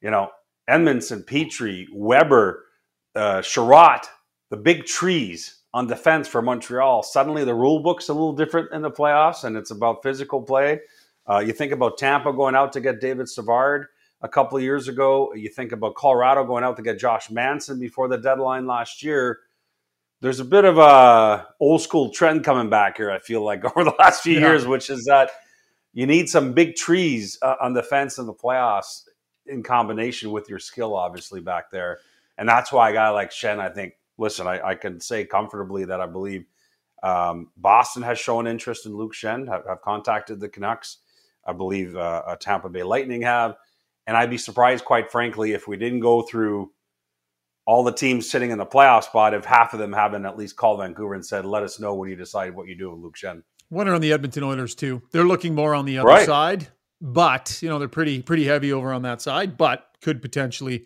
You 0.02 0.12
know 0.12 0.30
Edmundson, 0.70 1.24
Petry, 1.24 1.86
Weber, 1.94 2.66
uh, 3.16 3.42
Chiarot, 3.42 4.06
the 4.50 4.58
big 4.58 4.86
trees 4.86 5.62
on 5.74 5.88
defense 5.88 6.28
for 6.28 6.42
Montreal. 6.42 7.04
Suddenly 7.04 7.46
the 7.46 7.54
rule 7.54 7.80
book's 7.80 8.10
a 8.10 8.14
little 8.14 8.34
different 8.34 8.72
in 8.74 8.82
the 8.82 8.92
playoffs, 8.92 9.44
and 9.44 9.56
it's 9.56 9.72
about 9.72 10.04
physical 10.04 10.42
play. 10.42 10.82
Uh, 11.30 11.40
you 11.40 11.54
think 11.54 11.72
about 11.72 11.98
Tampa 11.98 12.32
going 12.32 12.56
out 12.56 12.74
to 12.74 12.82
get 12.82 13.02
David 13.02 13.28
Savard 13.28 13.88
a 14.22 14.30
couple 14.30 14.58
of 14.58 14.64
years 14.64 14.88
ago. 14.88 15.34
You 15.36 15.50
think 15.50 15.72
about 15.72 15.96
Colorado 15.96 16.46
going 16.46 16.64
out 16.64 16.78
to 16.78 16.84
get 16.84 17.00
Josh 17.00 17.30
Manson 17.30 17.80
before 17.80 18.08
the 18.08 18.18
deadline 18.18 18.66
last 18.66 19.04
year. 19.04 19.40
There's 20.22 20.40
a 20.40 20.46
bit 20.46 20.66
of 20.66 20.78
a 20.78 21.48
old 21.60 21.82
school 21.82 22.10
trend 22.10 22.44
coming 22.44 22.70
back 22.70 22.98
here. 22.98 23.12
I 23.12 23.20
feel 23.20 23.44
like 23.44 23.64
over 23.78 23.84
the 23.84 23.96
last 24.00 24.24
few 24.24 24.36
yeah. 24.36 24.48
years, 24.48 24.66
which 24.66 24.90
is 24.90 25.06
that 25.06 25.32
you 25.98 26.06
need 26.06 26.30
some 26.30 26.54
big 26.54 26.76
trees 26.76 27.40
uh, 27.42 27.56
on 27.60 27.74
the 27.74 27.82
fence 27.82 28.20
in 28.20 28.28
the 28.28 28.34
playoffs 28.34 29.06
in 29.48 29.64
combination 29.64 30.30
with 30.30 30.48
your 30.48 30.60
skill, 30.60 30.96
obviously 30.96 31.42
back 31.42 31.72
there, 31.72 31.98
and 32.38 32.48
that's 32.48 32.72
why 32.72 32.92
a 32.92 32.94
guy 32.94 33.10
like 33.10 33.32
Schenn, 33.32 33.58
I 33.58 33.70
think. 33.70 33.94
Listen, 34.20 34.46
I, 34.46 34.62
I 34.62 34.76
can 34.76 35.00
say 35.00 35.26
comfortably 35.26 35.86
that 35.86 36.00
I 36.00 36.06
believe 36.06 36.46
um, 37.02 37.50
Boston 37.58 38.04
has 38.04 38.20
shown 38.20 38.46
interest 38.46 38.86
in 38.86 38.96
Luke 38.96 39.16
Schenn. 39.16 39.48
Have, 39.48 39.66
have 39.66 39.82
contacted 39.82 40.40
the 40.40 40.50
Canucks. 40.50 40.98
I 41.44 41.54
believe 41.54 41.96
uh, 41.96 42.36
Tampa 42.40 42.70
Bay 42.70 42.84
Lightning 42.84 43.24
have. 43.24 43.56
And 44.06 44.16
I'd 44.16 44.30
be 44.30 44.38
surprised, 44.38 44.86
quite 44.86 45.12
frankly, 45.12 45.54
if 45.54 45.68
we 45.68 45.78
didn't 45.78 46.02
go 46.02 46.22
through 46.22 46.72
all 47.66 47.84
the 47.84 47.92
teams 47.92 48.30
sitting 48.30 48.52
in 48.52 48.60
the 48.60 48.66
playoff 48.68 49.06
spot, 49.06 49.34
if 49.34 49.46
half 49.46 49.74
of 49.74 49.80
them 49.80 49.94
haven't 49.94 50.26
at 50.28 50.38
least 50.38 50.58
called 50.58 50.80
Vancouver 50.80 51.16
and 51.16 51.26
said, 51.26 51.44
let 51.44 51.64
us 51.64 51.80
know 51.80 51.96
when 51.96 52.10
you 52.10 52.16
decide 52.16 52.56
what 52.56 52.68
you 52.68 52.78
do 52.78 52.92
with 52.92 53.00
Luke 53.00 53.16
Schenn. 53.18 53.42
Wonder 53.70 53.94
on 53.94 54.02
the 54.02 54.14
Edmonton 54.14 54.44
Oilers, 54.44 54.76
too. 54.76 55.02
They're 55.12 55.26
looking 55.26 55.54
more 55.54 55.76
on 55.76 55.86
the 55.86 55.98
other 56.00 56.08
right. 56.08 56.26
side, 56.26 56.68
but, 57.02 57.60
you 57.62 57.70
know, 57.70 57.80
they're 57.80 57.88
pretty, 57.88 58.22
pretty 58.22 58.46
heavy 58.46 58.72
over 58.72 58.94
on 58.94 59.02
that 59.04 59.22
side, 59.22 59.58
but 59.58 59.86
could 60.02 60.22
potentially 60.22 60.86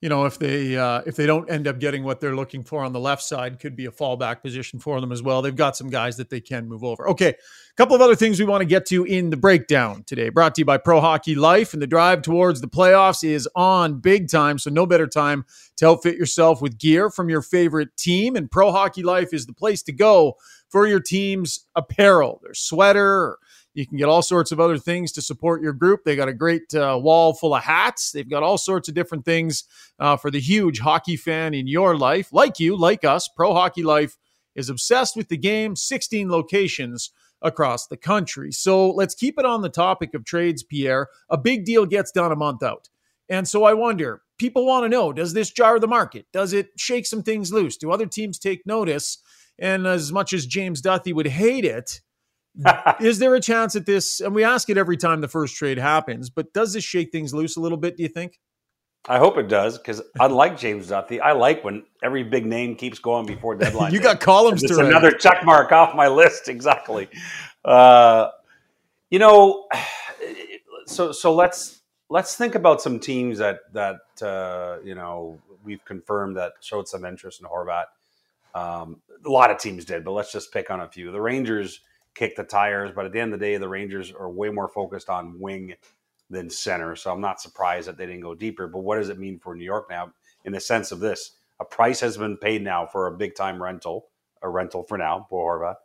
you 0.00 0.08
know, 0.08 0.26
if 0.26 0.38
they 0.38 0.76
uh, 0.76 1.02
if 1.06 1.16
they 1.16 1.26
don't 1.26 1.50
end 1.50 1.66
up 1.66 1.80
getting 1.80 2.04
what 2.04 2.20
they're 2.20 2.36
looking 2.36 2.62
for 2.62 2.84
on 2.84 2.92
the 2.92 3.00
left 3.00 3.22
side, 3.22 3.58
could 3.58 3.74
be 3.74 3.86
a 3.86 3.90
fallback 3.90 4.42
position 4.42 4.78
for 4.78 5.00
them 5.00 5.10
as 5.10 5.24
well. 5.24 5.42
They've 5.42 5.54
got 5.54 5.76
some 5.76 5.90
guys 5.90 6.16
that 6.18 6.30
they 6.30 6.40
can 6.40 6.68
move 6.68 6.84
over. 6.84 7.08
Okay, 7.08 7.30
a 7.30 7.74
couple 7.76 7.96
of 7.96 8.02
other 8.02 8.14
things 8.14 8.38
we 8.38 8.46
want 8.46 8.60
to 8.60 8.64
get 8.64 8.86
to 8.86 9.04
in 9.04 9.30
the 9.30 9.36
breakdown 9.36 10.04
today. 10.04 10.28
Brought 10.28 10.54
to 10.54 10.60
you 10.60 10.64
by 10.64 10.78
Pro 10.78 11.00
Hockey 11.00 11.34
Life, 11.34 11.72
and 11.72 11.82
the 11.82 11.86
drive 11.88 12.22
towards 12.22 12.60
the 12.60 12.68
playoffs 12.68 13.24
is 13.24 13.48
on 13.56 13.98
big 13.98 14.30
time. 14.30 14.58
So 14.58 14.70
no 14.70 14.86
better 14.86 15.08
time 15.08 15.44
to 15.78 15.88
outfit 15.88 16.16
yourself 16.16 16.62
with 16.62 16.78
gear 16.78 17.10
from 17.10 17.28
your 17.28 17.42
favorite 17.42 17.96
team, 17.96 18.36
and 18.36 18.48
Pro 18.48 18.70
Hockey 18.70 19.02
Life 19.02 19.34
is 19.34 19.46
the 19.46 19.52
place 19.52 19.82
to 19.82 19.92
go 19.92 20.36
for 20.68 20.86
your 20.86 21.00
team's 21.00 21.66
apparel, 21.74 22.40
their 22.42 22.54
sweater 22.54 23.38
you 23.78 23.86
can 23.86 23.96
get 23.96 24.08
all 24.08 24.22
sorts 24.22 24.50
of 24.50 24.58
other 24.58 24.76
things 24.76 25.12
to 25.12 25.22
support 25.22 25.62
your 25.62 25.72
group. 25.72 26.02
They 26.04 26.16
got 26.16 26.26
a 26.26 26.32
great 26.32 26.74
uh, 26.74 26.98
wall 27.00 27.32
full 27.32 27.54
of 27.54 27.62
hats. 27.62 28.10
They've 28.10 28.28
got 28.28 28.42
all 28.42 28.58
sorts 28.58 28.88
of 28.88 28.94
different 28.96 29.24
things 29.24 29.62
uh, 30.00 30.16
for 30.16 30.32
the 30.32 30.40
huge 30.40 30.80
hockey 30.80 31.14
fan 31.16 31.54
in 31.54 31.68
your 31.68 31.96
life. 31.96 32.32
Like 32.32 32.58
you, 32.58 32.76
like 32.76 33.04
us, 33.04 33.28
Pro 33.28 33.54
Hockey 33.54 33.84
Life 33.84 34.18
is 34.56 34.68
obsessed 34.68 35.16
with 35.16 35.28
the 35.28 35.36
game, 35.36 35.76
16 35.76 36.28
locations 36.28 37.12
across 37.40 37.86
the 37.86 37.96
country. 37.96 38.50
So 38.50 38.90
let's 38.90 39.14
keep 39.14 39.38
it 39.38 39.44
on 39.44 39.62
the 39.62 39.68
topic 39.68 40.12
of 40.12 40.24
trades, 40.24 40.64
Pierre. 40.64 41.06
A 41.30 41.38
big 41.38 41.64
deal 41.64 41.86
gets 41.86 42.10
done 42.10 42.32
a 42.32 42.36
month 42.36 42.64
out. 42.64 42.88
And 43.28 43.46
so 43.46 43.62
I 43.62 43.74
wonder, 43.74 44.22
people 44.38 44.66
want 44.66 44.86
to 44.86 44.88
know 44.88 45.12
does 45.12 45.34
this 45.34 45.50
jar 45.50 45.78
the 45.78 45.86
market? 45.86 46.26
Does 46.32 46.52
it 46.52 46.70
shake 46.76 47.06
some 47.06 47.22
things 47.22 47.52
loose? 47.52 47.76
Do 47.76 47.92
other 47.92 48.06
teams 48.06 48.40
take 48.40 48.66
notice? 48.66 49.18
And 49.58 49.86
as 49.86 50.12
much 50.12 50.32
as 50.32 50.46
James 50.46 50.80
Duthie 50.80 51.12
would 51.12 51.26
hate 51.26 51.64
it, 51.64 52.00
is 53.00 53.18
there 53.18 53.34
a 53.34 53.40
chance 53.40 53.74
that 53.74 53.86
this, 53.86 54.20
and 54.20 54.34
we 54.34 54.44
ask 54.44 54.68
it 54.70 54.78
every 54.78 54.96
time 54.96 55.20
the 55.20 55.28
first 55.28 55.56
trade 55.56 55.78
happens, 55.78 56.30
but 56.30 56.52
does 56.52 56.72
this 56.72 56.84
shake 56.84 57.12
things 57.12 57.34
loose 57.34 57.56
a 57.56 57.60
little 57.60 57.78
bit, 57.78 57.96
do 57.96 58.02
you 58.02 58.08
think? 58.08 58.38
I 59.06 59.18
hope 59.18 59.38
it 59.38 59.48
does 59.48 59.78
because 59.78 60.02
I 60.20 60.26
like 60.26 60.58
James 60.58 60.88
Duthie, 60.88 61.20
I 61.20 61.32
like 61.32 61.64
when 61.64 61.84
every 62.02 62.24
big 62.24 62.44
name 62.44 62.74
keeps 62.74 62.98
going 62.98 63.26
before 63.26 63.54
deadline. 63.54 63.92
you 63.92 63.98
day. 63.98 64.04
got 64.04 64.20
columns 64.20 64.62
it's 64.62 64.76
to 64.76 64.84
another 64.84 65.12
check 65.12 65.44
mark 65.44 65.72
off 65.72 65.94
my 65.94 66.08
list. 66.08 66.48
Exactly. 66.58 67.08
Uh, 67.64 68.28
you 69.10 69.18
know, 69.18 69.66
so 70.86 71.12
so 71.12 71.34
let's 71.34 71.82
let's 72.10 72.34
think 72.36 72.54
about 72.54 72.82
some 72.82 72.98
teams 72.98 73.38
that 73.38 73.60
that 73.72 74.00
uh, 74.22 74.78
you 74.84 74.94
know 74.94 75.40
we've 75.64 75.84
confirmed 75.84 76.36
that 76.36 76.52
showed 76.60 76.88
some 76.88 77.04
interest 77.04 77.40
in 77.40 77.46
Horvat. 77.46 77.84
Um, 78.58 79.00
a 79.24 79.28
lot 79.28 79.50
of 79.50 79.58
teams 79.58 79.84
did, 79.84 80.04
but 80.04 80.12
let's 80.12 80.32
just 80.32 80.52
pick 80.52 80.70
on 80.70 80.80
a 80.80 80.88
few. 80.88 81.12
The 81.12 81.20
Rangers 81.20 81.80
kick 82.18 82.34
the 82.34 82.44
tires. 82.44 82.90
But 82.94 83.04
at 83.06 83.12
the 83.12 83.20
end 83.20 83.32
of 83.32 83.38
the 83.38 83.46
day, 83.46 83.56
the 83.56 83.68
Rangers 83.68 84.12
are 84.12 84.28
way 84.28 84.50
more 84.50 84.68
focused 84.68 85.08
on 85.08 85.38
wing 85.38 85.74
than 86.28 86.50
center. 86.50 86.96
So 86.96 87.12
I'm 87.12 87.20
not 87.20 87.40
surprised 87.40 87.88
that 87.88 87.96
they 87.96 88.06
didn't 88.06 88.22
go 88.22 88.34
deeper. 88.34 88.66
But 88.66 88.80
what 88.80 88.96
does 88.96 89.08
it 89.08 89.18
mean 89.18 89.38
for 89.38 89.54
New 89.54 89.64
York 89.64 89.86
now 89.88 90.12
in 90.44 90.52
the 90.52 90.60
sense 90.60 90.92
of 90.92 91.00
this? 91.00 91.36
A 91.60 91.64
price 91.64 92.00
has 92.00 92.16
been 92.16 92.36
paid 92.36 92.62
now 92.62 92.86
for 92.86 93.06
a 93.06 93.16
big 93.16 93.34
time 93.34 93.62
rental, 93.62 94.08
a 94.42 94.48
rental 94.48 94.82
for 94.82 94.98
now, 94.98 95.26
Horvat. 95.30 95.76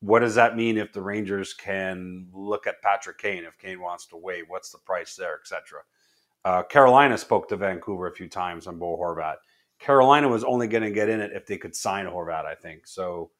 What 0.00 0.20
does 0.20 0.34
that 0.34 0.56
mean 0.56 0.76
if 0.76 0.92
the 0.92 1.00
Rangers 1.00 1.54
can 1.54 2.28
look 2.32 2.66
at 2.66 2.82
Patrick 2.82 3.18
Kane 3.18 3.44
if 3.44 3.58
Kane 3.58 3.80
wants 3.80 4.06
to 4.06 4.16
wait? 4.16 4.44
What's 4.48 4.70
the 4.70 4.78
price 4.78 5.16
there, 5.16 5.38
etc. 5.40 5.80
Uh, 6.44 6.62
Carolina 6.62 7.16
spoke 7.16 7.48
to 7.48 7.56
Vancouver 7.56 8.06
a 8.06 8.12
few 8.12 8.28
times 8.28 8.66
on 8.66 8.78
Bo 8.78 8.98
Horvat. 8.98 9.36
Carolina 9.84 10.28
was 10.28 10.44
only 10.44 10.66
going 10.66 10.82
to 10.82 10.90
get 10.90 11.10
in 11.10 11.20
it 11.20 11.32
if 11.34 11.44
they 11.46 11.58
could 11.58 11.76
sign 11.76 12.06
Horvat, 12.06 12.46
I 12.46 12.54
think. 12.54 12.86
So 12.86 13.30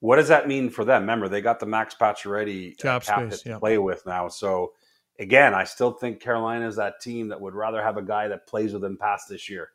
what 0.00 0.16
does 0.16 0.26
that 0.28 0.48
mean 0.48 0.68
for 0.68 0.84
them? 0.84 1.02
Remember, 1.02 1.28
they 1.28 1.40
got 1.40 1.60
the 1.60 1.66
Max 1.66 1.94
Pacioretty 1.94 2.76
cap, 2.76 3.04
space, 3.04 3.42
to 3.42 3.50
yeah. 3.50 3.58
play 3.58 3.78
with 3.78 4.04
now. 4.04 4.26
So 4.26 4.72
again, 5.20 5.54
I 5.54 5.62
still 5.62 5.92
think 5.92 6.20
Carolina 6.20 6.66
is 6.66 6.74
that 6.74 7.00
team 7.00 7.28
that 7.28 7.40
would 7.40 7.54
rather 7.54 7.80
have 7.80 7.98
a 7.98 8.02
guy 8.02 8.26
that 8.26 8.48
plays 8.48 8.72
with 8.72 8.82
them 8.82 8.98
past 9.00 9.28
this 9.28 9.48
year, 9.48 9.70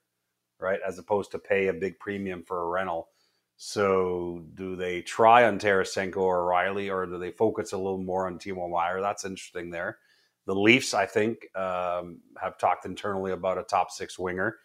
right, 0.60 0.80
as 0.86 1.00
opposed 1.00 1.32
to 1.32 1.40
pay 1.40 1.68
a 1.68 1.74
big 1.74 1.98
premium 1.98 2.44
for 2.44 2.62
a 2.62 2.68
rental. 2.68 3.08
So 3.56 4.44
do 4.56 4.76
they 4.76 5.02
try 5.04 5.46
on 5.46 5.60
Tarasenko 5.60 6.18
or 6.18 6.44
Riley, 6.44 6.90
or 6.90 7.06
do 7.06 7.20
they 7.20 7.32
focus 7.32 7.72
a 7.72 7.78
little 7.78 8.04
more 8.04 8.28
on 8.28 8.38
Timo 8.38 8.70
Meier? 8.70 9.00
That's 9.00 9.24
interesting 9.24 9.70
there. 9.70 10.00
The 10.46 10.56
Leafs, 10.56 10.94
I 10.94 11.06
think, 11.06 11.48
um, 11.56 12.20
have 12.42 12.58
talked 12.58 12.86
internally 12.86 13.32
about 13.32 13.60
a 13.60 13.64
top 13.64 13.92
six 13.92 14.20
winger. 14.20 14.58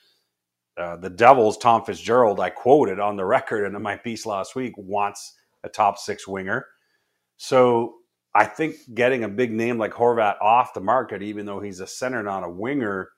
Uh, 0.77 0.97
the 0.97 1.11
Devils, 1.11 1.57
Tom 1.57 1.85
Fitzgerald, 1.85 2.39
I 2.39 2.51
quoted 2.51 3.01
on 3.01 3.17
the 3.17 3.25
record 3.25 3.65
in 3.65 3.81
my 3.81 3.97
piece 3.97 4.27
last 4.27 4.55
week, 4.55 4.75
wants 4.77 5.35
a 5.65 5.69
top 5.69 5.99
six 5.99 6.29
winger. 6.29 6.67
So 7.39 7.97
I 8.35 8.45
think 8.45 8.77
getting 8.95 9.25
a 9.25 9.29
big 9.29 9.53
name 9.53 9.79
like 9.79 9.93
Horvat 9.93 10.41
off 10.43 10.75
the 10.75 10.81
market, 10.81 11.23
even 11.23 11.47
though 11.47 11.61
he's 11.61 11.81
a 11.81 11.87
center, 11.87 12.23
not 12.23 12.45
a 12.45 12.51
winger, 12.51 13.11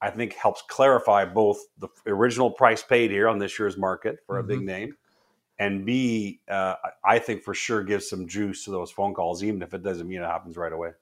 I 0.00 0.10
think 0.10 0.34
helps 0.34 0.62
clarify 0.68 1.24
both 1.24 1.58
the 1.78 1.88
original 2.06 2.50
price 2.50 2.82
paid 2.82 3.10
here 3.10 3.28
on 3.28 3.38
this 3.38 3.58
year's 3.58 3.76
market 3.76 4.18
for 4.26 4.36
mm-hmm. 4.36 4.44
a 4.44 4.48
big 4.48 4.58
mm-hmm. 4.58 4.66
name, 4.66 4.96
and 5.58 5.84
B, 5.84 6.40
uh, 6.48 6.74
I 7.04 7.18
think 7.18 7.42
for 7.42 7.52
sure 7.52 7.82
gives 7.82 8.08
some 8.08 8.26
juice 8.26 8.64
to 8.64 8.70
those 8.70 8.90
phone 8.90 9.12
calls, 9.12 9.44
even 9.44 9.60
if 9.62 9.74
it 9.74 9.82
doesn't 9.82 10.08
mean 10.08 10.22
it 10.22 10.26
happens 10.26 10.56
right 10.56 10.72
away. 10.72 10.92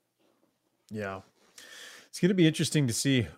Yeah, 0.91 1.21
it's 2.09 2.19
going 2.19 2.31
to 2.31 2.35
be 2.35 2.47
interesting 2.47 2.87
to 2.87 2.93
see. 2.93 3.29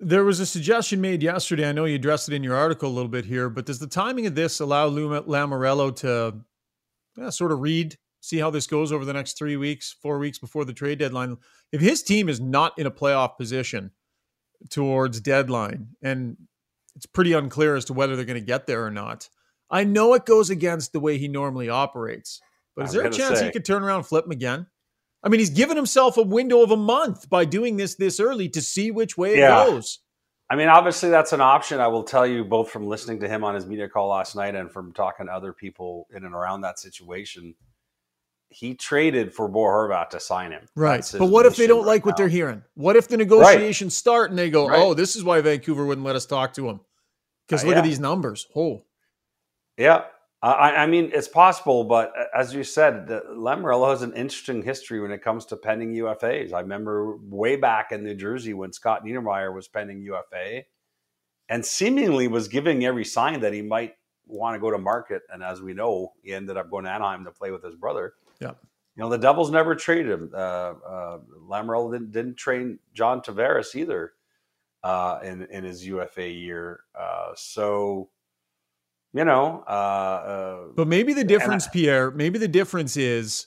There 0.00 0.24
was 0.24 0.38
a 0.38 0.46
suggestion 0.46 1.00
made 1.00 1.22
yesterday. 1.22 1.68
I 1.68 1.72
know 1.72 1.84
you 1.84 1.96
addressed 1.96 2.28
it 2.28 2.34
in 2.34 2.44
your 2.44 2.54
article 2.54 2.88
a 2.88 2.94
little 2.94 3.10
bit 3.10 3.24
here, 3.24 3.48
but 3.48 3.66
does 3.66 3.80
the 3.80 3.86
timing 3.86 4.26
of 4.26 4.34
this 4.34 4.60
allow 4.60 4.86
Lou 4.86 5.08
Lamoriello 5.22 5.94
to 5.96 6.36
yeah, 7.16 7.30
sort 7.30 7.50
of 7.50 7.60
read 7.60 7.98
see 8.20 8.38
how 8.38 8.50
this 8.50 8.66
goes 8.66 8.92
over 8.92 9.04
the 9.04 9.12
next 9.12 9.38
three 9.38 9.56
weeks, 9.56 9.96
four 10.02 10.18
weeks 10.18 10.38
before 10.38 10.64
the 10.64 10.72
trade 10.72 10.98
deadline. 10.98 11.36
If 11.72 11.80
his 11.80 12.02
team 12.02 12.28
is 12.28 12.40
not 12.40 12.78
in 12.78 12.86
a 12.86 12.90
playoff 12.90 13.36
position 13.36 13.90
towards 14.70 15.20
deadline, 15.20 15.88
and 16.02 16.36
it's 16.96 17.06
pretty 17.06 17.32
unclear 17.32 17.76
as 17.76 17.84
to 17.86 17.92
whether 17.92 18.16
they're 18.16 18.24
going 18.24 18.40
to 18.40 18.44
get 18.44 18.66
there 18.66 18.84
or 18.84 18.90
not, 18.90 19.28
I 19.70 19.84
know 19.84 20.14
it 20.14 20.26
goes 20.26 20.50
against 20.50 20.92
the 20.92 21.00
way 21.00 21.18
he 21.18 21.28
normally 21.28 21.68
operates. 21.68 22.40
But 22.74 22.86
is 22.86 22.92
there 22.92 23.06
a 23.06 23.10
chance 23.10 23.38
say- 23.38 23.46
he 23.46 23.52
could 23.52 23.64
turn 23.64 23.82
around 23.82 23.98
and 23.98 24.06
flip 24.06 24.24
him 24.24 24.32
again? 24.32 24.66
I 25.22 25.28
mean, 25.28 25.40
he's 25.40 25.50
given 25.50 25.76
himself 25.76 26.16
a 26.16 26.22
window 26.22 26.62
of 26.62 26.70
a 26.70 26.76
month 26.76 27.28
by 27.28 27.44
doing 27.44 27.76
this 27.76 27.94
this 27.96 28.20
early 28.20 28.48
to 28.50 28.62
see 28.62 28.90
which 28.90 29.18
way 29.18 29.34
it 29.34 29.38
Yeah. 29.38 29.64
goes. 29.66 29.98
I 30.50 30.56
mean, 30.56 30.68
obviously 30.68 31.10
that's 31.10 31.32
an 31.34 31.40
option. 31.42 31.78
I 31.80 31.88
will 31.88 32.04
tell 32.04 32.26
you 32.26 32.42
both 32.44 32.70
from 32.70 32.86
listening 32.86 33.20
to 33.20 33.28
him 33.28 33.44
on 33.44 33.54
his 33.54 33.66
media 33.66 33.88
call 33.88 34.08
last 34.08 34.34
night 34.34 34.54
and 34.54 34.70
from 34.72 34.92
talking 34.92 35.26
to 35.26 35.32
other 35.32 35.52
people 35.52 36.06
in 36.10 36.24
and 36.24 36.34
around 36.34 36.62
that 36.62 36.78
situation. 36.78 37.54
He 38.50 38.74
traded 38.74 39.34
for 39.34 39.46
Bo 39.46 39.60
Horvat 39.60 40.08
to 40.10 40.20
sign 40.20 40.52
him. 40.52 40.66
Right. 40.74 41.04
But 41.18 41.26
what 41.26 41.44
if 41.44 41.56
they 41.56 41.66
don't 41.66 41.84
like 41.84 42.00
right 42.02 42.06
what 42.06 42.16
they're 42.16 42.28
hearing? 42.28 42.62
What 42.74 42.96
if 42.96 43.06
the 43.08 43.18
negotiations 43.18 43.94
start 43.94 44.30
and 44.30 44.38
they 44.38 44.48
go, 44.48 44.68
Right. 44.68 44.78
oh, 44.78 44.94
this 44.94 45.16
is 45.16 45.22
why 45.24 45.38
Vancouver 45.42 45.84
wouldn't 45.84 46.06
let 46.06 46.16
us 46.16 46.24
talk 46.24 46.54
to 46.54 46.66
him? 46.66 46.80
Because 47.46 47.62
Uh, 47.62 47.66
look 47.66 47.74
yeah. 47.74 47.80
at 47.80 47.84
these 47.84 48.00
numbers. 48.00 48.46
Oh, 48.56 48.84
Yeah. 49.76 50.04
I, 50.40 50.84
I 50.84 50.86
mean, 50.86 51.10
it's 51.12 51.26
possible, 51.26 51.82
but 51.82 52.12
uh, 52.16 52.24
as 52.32 52.54
you 52.54 52.62
said, 52.62 53.08
the, 53.08 53.22
Lamoriello 53.30 53.90
has 53.90 54.02
an 54.02 54.12
interesting 54.12 54.62
history 54.62 55.00
when 55.00 55.10
it 55.10 55.20
comes 55.20 55.44
to 55.46 55.56
pending 55.56 55.94
UFAs. 55.94 56.52
I 56.52 56.60
remember 56.60 57.16
way 57.16 57.56
back 57.56 57.90
in 57.90 58.04
New 58.04 58.14
Jersey 58.14 58.54
when 58.54 58.72
Scott 58.72 59.04
Niedermayer 59.04 59.52
was 59.52 59.66
pending 59.66 60.00
UFA 60.02 60.62
and 61.48 61.64
seemingly 61.64 62.28
was 62.28 62.46
giving 62.46 62.84
every 62.84 63.04
sign 63.04 63.40
that 63.40 63.52
he 63.52 63.62
might 63.62 63.94
want 64.26 64.54
to 64.54 64.60
go 64.60 64.70
to 64.70 64.78
market. 64.78 65.22
And 65.32 65.42
as 65.42 65.60
we 65.60 65.74
know, 65.74 66.12
he 66.22 66.32
ended 66.32 66.56
up 66.56 66.70
going 66.70 66.84
to 66.84 66.90
Anaheim 66.90 67.24
to 67.24 67.32
play 67.32 67.50
with 67.50 67.64
his 67.64 67.74
brother. 67.74 68.14
Yeah. 68.40 68.52
You 68.94 69.04
know, 69.04 69.08
the 69.08 69.18
Devils 69.18 69.50
never 69.50 69.74
traded 69.74 70.12
him. 70.12 70.30
Uh, 70.32 70.36
uh, 70.36 71.18
Lamoriello 71.48 71.92
didn't, 71.92 72.12
didn't 72.12 72.36
train 72.36 72.78
John 72.94 73.22
Tavares 73.22 73.74
either 73.74 74.12
uh, 74.84 75.18
in, 75.24 75.46
in 75.50 75.64
his 75.64 75.84
UFA 75.86 76.28
year. 76.28 76.80
Uh, 76.98 77.30
so, 77.34 78.10
you 79.12 79.24
know, 79.24 79.64
uh, 79.66 79.70
uh, 79.70 80.58
but 80.76 80.86
maybe 80.88 81.12
the 81.12 81.24
difference, 81.24 81.66
Pierre, 81.68 82.10
maybe 82.10 82.38
the 82.38 82.48
difference 82.48 82.96
is 82.96 83.46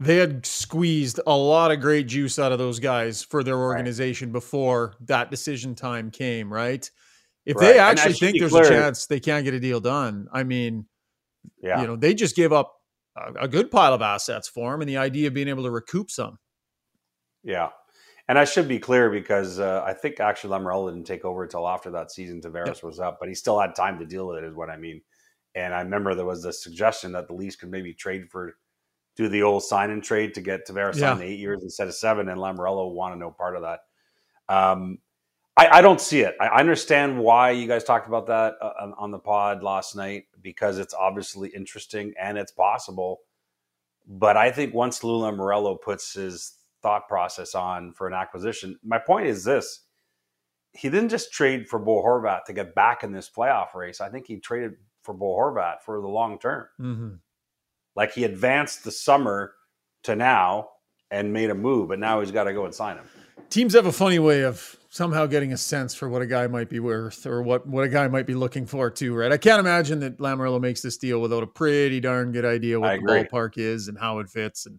they 0.00 0.16
had 0.16 0.44
squeezed 0.44 1.20
a 1.26 1.36
lot 1.36 1.70
of 1.70 1.80
great 1.80 2.06
juice 2.06 2.38
out 2.38 2.52
of 2.52 2.58
those 2.58 2.80
guys 2.80 3.22
for 3.22 3.42
their 3.42 3.56
organization 3.58 4.30
before 4.32 4.94
that 5.00 5.30
decision 5.30 5.74
time 5.74 6.10
came, 6.10 6.52
right? 6.52 6.90
If 7.46 7.56
Right. 7.56 7.62
they 7.74 7.78
actually 7.78 8.14
think 8.14 8.38
there's 8.40 8.50
clear- 8.52 8.64
a 8.64 8.68
chance 8.68 9.06
they 9.06 9.20
can't 9.20 9.44
get 9.44 9.54
a 9.54 9.60
deal 9.60 9.80
done, 9.80 10.28
I 10.32 10.42
mean, 10.42 10.86
yeah. 11.62 11.80
you 11.80 11.86
know, 11.86 11.96
they 11.96 12.12
just 12.12 12.34
gave 12.36 12.52
up 12.52 12.74
a, 13.16 13.44
a 13.44 13.48
good 13.48 13.70
pile 13.70 13.94
of 13.94 14.02
assets 14.02 14.48
for 14.48 14.74
him 14.74 14.80
and 14.82 14.88
the 14.90 14.96
idea 14.98 15.28
of 15.28 15.34
being 15.34 15.48
able 15.48 15.62
to 15.62 15.70
recoup 15.70 16.10
some. 16.10 16.38
Yeah. 17.44 17.68
And 18.28 18.38
I 18.38 18.44
should 18.44 18.66
be 18.66 18.80
clear 18.80 19.08
because 19.08 19.60
uh, 19.60 19.82
I 19.86 19.92
think 19.92 20.18
actually 20.18 20.50
Lamoriello 20.58 20.90
didn't 20.92 21.06
take 21.06 21.24
over 21.24 21.44
until 21.44 21.68
after 21.68 21.90
that 21.92 22.10
season 22.10 22.40
Tavares 22.40 22.82
was 22.82 22.98
up, 22.98 23.18
but 23.20 23.28
he 23.28 23.34
still 23.36 23.58
had 23.60 23.74
time 23.76 23.98
to 24.00 24.04
deal 24.04 24.26
with 24.26 24.38
it, 24.38 24.44
is 24.44 24.54
what 24.54 24.68
I 24.68 24.76
mean. 24.76 25.00
And 25.54 25.72
I 25.72 25.80
remember 25.80 26.14
there 26.14 26.24
was 26.24 26.44
a 26.44 26.52
suggestion 26.52 27.12
that 27.12 27.28
the 27.28 27.34
Leafs 27.34 27.54
could 27.56 27.70
maybe 27.70 27.94
trade 27.94 28.28
for, 28.30 28.56
do 29.14 29.28
the 29.28 29.42
old 29.44 29.62
sign 29.62 29.90
and 29.90 30.02
trade 30.02 30.34
to 30.34 30.40
get 30.40 30.66
Tavares 30.66 30.94
Yeah. 30.96 31.12
signed 31.12 31.22
eight 31.22 31.38
years 31.38 31.62
instead 31.62 31.86
of 31.86 31.94
seven, 31.94 32.28
and 32.28 32.40
Lamoriello 32.40 32.92
wanted 32.92 33.20
no 33.20 33.30
part 33.30 33.54
of 33.56 33.62
that. 33.62 33.80
Um, 34.48 34.98
I, 35.56 35.78
I 35.78 35.80
don't 35.80 36.00
see 36.00 36.20
it. 36.20 36.34
I 36.40 36.48
I 36.48 36.60
understand 36.60 37.18
why 37.18 37.52
you 37.52 37.66
guys 37.66 37.82
talked 37.84 38.08
about 38.08 38.26
that 38.26 38.56
uh, 38.60 38.72
on- 38.80 38.94
on 38.98 39.10
the 39.10 39.18
pod 39.18 39.62
last 39.62 39.96
night 39.96 40.24
because 40.42 40.78
it's 40.78 40.92
obviously 40.92 41.48
interesting 41.48 42.12
and 42.20 42.36
it's 42.36 42.52
possible. 42.52 43.20
But 44.06 44.36
I 44.36 44.50
think 44.50 44.74
once 44.74 45.02
Lula 45.02 45.32
Lamoriello 45.32 45.80
puts 45.80 46.12
his 46.12 46.52
thought 46.86 47.08
process 47.08 47.56
on 47.56 47.92
for 47.92 48.06
an 48.06 48.14
acquisition, 48.14 48.78
my 48.84 48.98
point 48.98 49.26
is 49.26 49.42
this: 49.42 49.80
he 50.70 50.88
didn't 50.88 51.08
just 51.08 51.32
trade 51.32 51.68
for 51.68 51.80
Bo 51.80 52.00
Horvat 52.00 52.44
to 52.44 52.52
get 52.52 52.76
back 52.76 53.02
in 53.02 53.10
this 53.10 53.28
playoff 53.28 53.74
race. 53.74 54.00
I 54.00 54.08
think 54.08 54.28
he 54.28 54.38
traded 54.38 54.74
for 55.02 55.14
Bo 55.14 55.36
Horvat 55.36 55.82
for 55.84 56.00
the 56.00 56.06
long 56.06 56.38
term. 56.38 56.66
Mm-hmm. 56.80 57.14
Like 57.96 58.12
he 58.12 58.22
advanced 58.22 58.84
the 58.84 58.92
summer 58.92 59.54
to 60.04 60.14
now 60.14 60.68
and 61.10 61.32
made 61.32 61.50
a 61.50 61.54
move, 61.54 61.88
but 61.88 61.98
now 61.98 62.20
he's 62.20 62.30
got 62.30 62.44
to 62.44 62.52
go 62.52 62.64
and 62.64 62.74
sign 62.74 62.98
him. 62.98 63.06
teams 63.50 63.74
have 63.74 63.86
a 63.86 63.92
funny 63.92 64.18
way 64.18 64.42
of 64.42 64.76
somehow 64.90 65.26
getting 65.26 65.52
a 65.52 65.56
sense 65.56 65.94
for 65.94 66.08
what 66.08 66.22
a 66.22 66.26
guy 66.26 66.46
might 66.46 66.68
be 66.68 66.80
worth 66.80 67.26
or 67.26 67.42
what, 67.42 67.66
what 67.66 67.84
a 67.84 67.88
guy 67.88 68.08
might 68.08 68.26
be 68.26 68.34
looking 68.34 68.66
for 68.66 68.90
too, 68.90 69.14
right? 69.14 69.32
I 69.32 69.36
can't 69.36 69.60
imagine 69.60 70.00
that 70.00 70.18
Lamoriello 70.18 70.60
makes 70.60 70.82
this 70.82 70.96
deal 70.96 71.20
without 71.20 71.42
a 71.42 71.46
pretty 71.46 72.00
darn 72.00 72.32
good 72.32 72.44
idea 72.44 72.80
what 72.80 73.00
the 73.00 73.06
ballpark 73.06 73.58
is 73.58 73.88
and 73.88 73.98
how 73.98 74.18
it 74.20 74.28
fits 74.28 74.66
and 74.66 74.78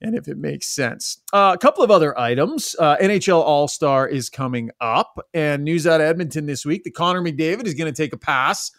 and 0.00 0.14
if 0.14 0.28
it 0.28 0.36
makes 0.38 0.66
sense. 0.66 1.18
Uh, 1.32 1.52
a 1.54 1.58
couple 1.58 1.82
of 1.82 1.90
other 1.90 2.18
items. 2.18 2.76
Uh, 2.78 2.96
NHL 2.96 3.40
All 3.40 3.68
Star 3.68 4.06
is 4.06 4.28
coming 4.30 4.70
up, 4.80 5.18
and 5.34 5.64
news 5.64 5.86
out 5.86 6.00
of 6.00 6.06
Edmonton 6.06 6.46
this 6.46 6.64
week 6.64 6.84
that 6.84 6.94
Connor 6.94 7.22
McDavid 7.22 7.66
is 7.66 7.74
going 7.74 7.92
to 7.92 7.96
take 7.96 8.12
a 8.12 8.18
pass 8.18 8.70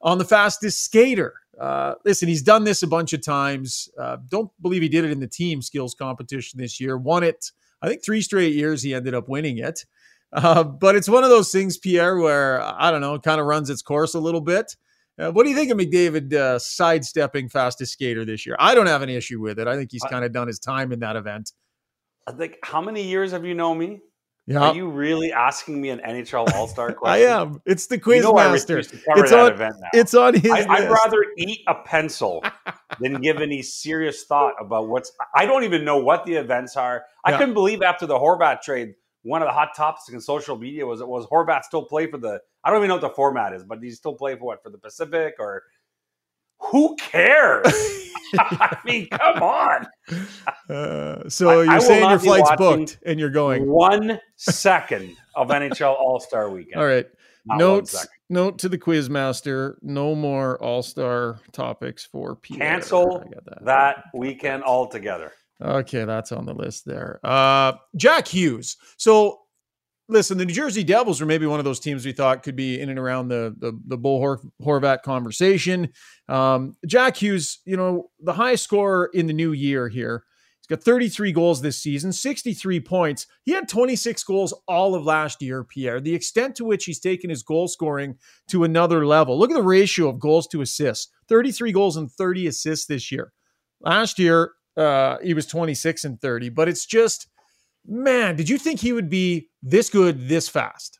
on 0.00 0.18
the 0.18 0.24
fastest 0.24 0.84
skater. 0.84 1.34
Uh, 1.60 1.94
listen, 2.04 2.28
he's 2.28 2.42
done 2.42 2.64
this 2.64 2.82
a 2.82 2.86
bunch 2.86 3.12
of 3.12 3.22
times. 3.22 3.88
Uh, 3.98 4.16
don't 4.28 4.50
believe 4.62 4.80
he 4.80 4.88
did 4.88 5.04
it 5.04 5.10
in 5.10 5.20
the 5.20 5.26
team 5.26 5.60
skills 5.60 5.94
competition 5.94 6.58
this 6.58 6.80
year. 6.80 6.96
Won 6.96 7.22
it 7.22 7.50
I 7.82 7.88
think 7.88 8.04
three 8.04 8.20
straight 8.20 8.54
years 8.54 8.82
he 8.82 8.94
ended 8.94 9.14
up 9.14 9.28
winning 9.28 9.58
it. 9.58 9.84
Uh, 10.32 10.62
but 10.62 10.94
it's 10.94 11.08
one 11.08 11.24
of 11.24 11.30
those 11.30 11.50
things, 11.50 11.76
Pierre, 11.78 12.16
where 12.16 12.62
I 12.62 12.90
don't 12.90 13.00
know, 13.00 13.18
kind 13.18 13.40
of 13.40 13.46
runs 13.46 13.70
its 13.70 13.82
course 13.82 14.14
a 14.14 14.20
little 14.20 14.40
bit. 14.40 14.76
Uh, 15.20 15.30
what 15.32 15.44
do 15.44 15.50
you 15.50 15.56
think 15.56 15.70
of 15.70 15.76
McDavid 15.78 16.32
uh, 16.32 16.58
sidestepping 16.58 17.48
fastest 17.48 17.92
skater 17.92 18.24
this 18.24 18.46
year? 18.46 18.56
I 18.58 18.74
don't 18.74 18.86
have 18.86 19.02
any 19.02 19.16
issue 19.16 19.40
with 19.40 19.58
it. 19.58 19.66
I 19.68 19.76
think 19.76 19.90
he's 19.92 20.02
kind 20.04 20.24
of 20.24 20.32
done 20.32 20.46
his 20.48 20.58
time 20.58 20.92
in 20.92 21.00
that 21.00 21.16
event. 21.16 21.52
I 22.26 22.32
think 22.32 22.56
how 22.62 22.80
many 22.80 23.02
years 23.02 23.32
have 23.32 23.44
you 23.44 23.54
known 23.54 23.78
me? 23.78 24.00
Yeah, 24.46 24.60
Are 24.70 24.74
you 24.74 24.88
really 24.88 25.32
asking 25.32 25.80
me 25.80 25.90
an 25.90 26.00
NHL 26.00 26.52
All 26.54 26.66
Star 26.66 26.88
I 26.90 26.92
question? 26.94 27.28
am. 27.28 27.62
It's 27.66 27.86
the 27.86 28.00
You 28.04 28.22
know 28.22 28.32
master. 28.32 28.76
refuse 28.76 28.98
to 29.00 29.06
cover 29.06 29.24
It's 29.24 29.32
on- 29.32 29.52
event 29.52 29.74
now. 29.80 29.88
It's 29.92 30.14
on 30.14 30.34
his. 30.34 30.50
I, 30.50 30.66
I'd 30.68 30.90
rather 30.90 31.24
eat 31.36 31.60
a 31.68 31.74
pencil 31.74 32.42
than 33.00 33.20
give 33.20 33.36
any 33.38 33.62
serious 33.62 34.24
thought 34.24 34.54
about 34.58 34.88
what's. 34.88 35.12
I 35.36 35.44
don't 35.46 35.64
even 35.64 35.84
know 35.84 35.98
what 35.98 36.24
the 36.24 36.34
events 36.34 36.76
are. 36.76 37.04
I 37.24 37.30
Yeah. 37.32 37.38
couldn't 37.38 37.54
believe 37.54 37.82
after 37.82 38.06
the 38.06 38.18
Horvat 38.18 38.62
trade, 38.62 38.94
one 39.22 39.42
of 39.42 39.46
the 39.46 39.52
hot 39.52 39.68
topics 39.76 40.08
in 40.08 40.20
social 40.20 40.56
media 40.56 40.84
was 40.86 41.00
it 41.00 41.06
was 41.06 41.26
Horvat 41.26 41.62
still 41.64 41.84
play 41.84 42.10
for 42.10 42.18
the. 42.18 42.40
I 42.64 42.70
don't 42.70 42.78
even 42.78 42.88
know 42.88 42.94
what 42.96 43.00
the 43.02 43.10
format 43.10 43.52
is, 43.54 43.64
but 43.64 43.80
do 43.80 43.86
you 43.86 43.92
still 43.94 44.14
play 44.14 44.36
for 44.36 44.44
what 44.44 44.62
for 44.62 44.70
the 44.70 44.78
Pacific 44.78 45.34
or. 45.38 45.62
Who 46.70 46.94
cares? 46.96 47.64
I 48.38 48.76
mean, 48.84 49.08
come 49.08 49.42
on. 49.42 49.86
Uh, 50.68 51.28
so 51.28 51.48
I- 51.48 51.52
I 51.52 51.64
you're 51.64 51.74
will 51.74 51.80
saying 51.80 52.10
your 52.10 52.18
flight's 52.18 52.50
booked 52.56 52.98
and 53.04 53.18
you're 53.18 53.30
going. 53.30 53.66
One 53.66 54.20
second 54.36 55.16
of 55.34 55.48
NHL 55.48 55.94
All 55.98 56.20
Star 56.20 56.50
Weekend. 56.50 56.80
All 56.80 56.86
right. 56.86 57.06
Not 57.46 57.58
Notes. 57.58 58.06
Note 58.28 58.58
to 58.58 58.68
the 58.68 58.78
quiz 58.78 59.10
master: 59.10 59.78
no 59.82 60.14
more 60.14 60.62
All 60.62 60.82
Star 60.82 61.40
topics 61.52 62.04
for 62.04 62.36
Pierre. 62.36 62.60
Cancel 62.60 63.24
I 63.26 63.30
got 63.30 63.64
that 63.64 64.04
weekend 64.14 64.62
altogether. 64.62 65.32
Okay, 65.62 66.04
that's 66.04 66.32
on 66.32 66.46
the 66.46 66.54
list 66.54 66.84
there. 66.86 67.20
Uh, 67.24 67.72
Jack 67.96 68.28
Hughes. 68.28 68.76
So, 68.96 69.39
listen, 70.10 70.36
the 70.36 70.44
New 70.44 70.52
Jersey 70.52 70.84
Devils 70.84 71.20
were 71.20 71.26
maybe 71.26 71.46
one 71.46 71.58
of 71.58 71.64
those 71.64 71.80
teams 71.80 72.04
we 72.04 72.12
thought 72.12 72.42
could 72.42 72.56
be 72.56 72.80
in 72.80 72.90
and 72.90 72.98
around 72.98 73.28
the 73.28 73.54
the, 73.56 73.78
the 73.86 73.96
Bo 73.96 74.18
Hor- 74.18 74.42
Horvat 74.62 75.02
conversation. 75.02 75.90
Um, 76.28 76.76
Jack 76.86 77.16
Hughes, 77.16 77.60
you 77.64 77.76
know, 77.76 78.10
the 78.20 78.32
highest 78.32 78.64
scorer 78.64 79.10
in 79.14 79.26
the 79.26 79.32
new 79.32 79.52
year 79.52 79.88
here. 79.88 80.24
He's 80.58 80.76
got 80.76 80.84
33 80.84 81.32
goals 81.32 81.62
this 81.62 81.78
season, 81.78 82.12
63 82.12 82.80
points. 82.80 83.26
He 83.44 83.52
had 83.52 83.68
26 83.68 84.22
goals 84.24 84.52
all 84.68 84.94
of 84.94 85.04
last 85.04 85.40
year, 85.40 85.64
Pierre. 85.64 86.00
The 86.00 86.14
extent 86.14 86.56
to 86.56 86.64
which 86.64 86.84
he's 86.84 87.00
taken 87.00 87.30
his 87.30 87.42
goal 87.42 87.68
scoring 87.68 88.16
to 88.48 88.64
another 88.64 89.06
level. 89.06 89.38
Look 89.38 89.50
at 89.50 89.56
the 89.56 89.62
ratio 89.62 90.08
of 90.08 90.18
goals 90.18 90.46
to 90.48 90.60
assists 90.60 91.12
33 91.28 91.72
goals 91.72 91.96
and 91.96 92.10
30 92.10 92.48
assists 92.48 92.86
this 92.86 93.10
year. 93.10 93.32
Last 93.80 94.18
year, 94.18 94.52
uh, 94.76 95.18
he 95.22 95.34
was 95.34 95.46
26 95.46 96.04
and 96.04 96.20
30, 96.20 96.50
but 96.50 96.68
it's 96.68 96.86
just, 96.86 97.26
man, 97.86 98.36
did 98.36 98.48
you 98.48 98.58
think 98.58 98.80
he 98.80 98.92
would 98.92 99.10
be 99.10 99.50
this 99.62 99.90
good 99.90 100.28
this 100.28 100.48
fast? 100.48 100.98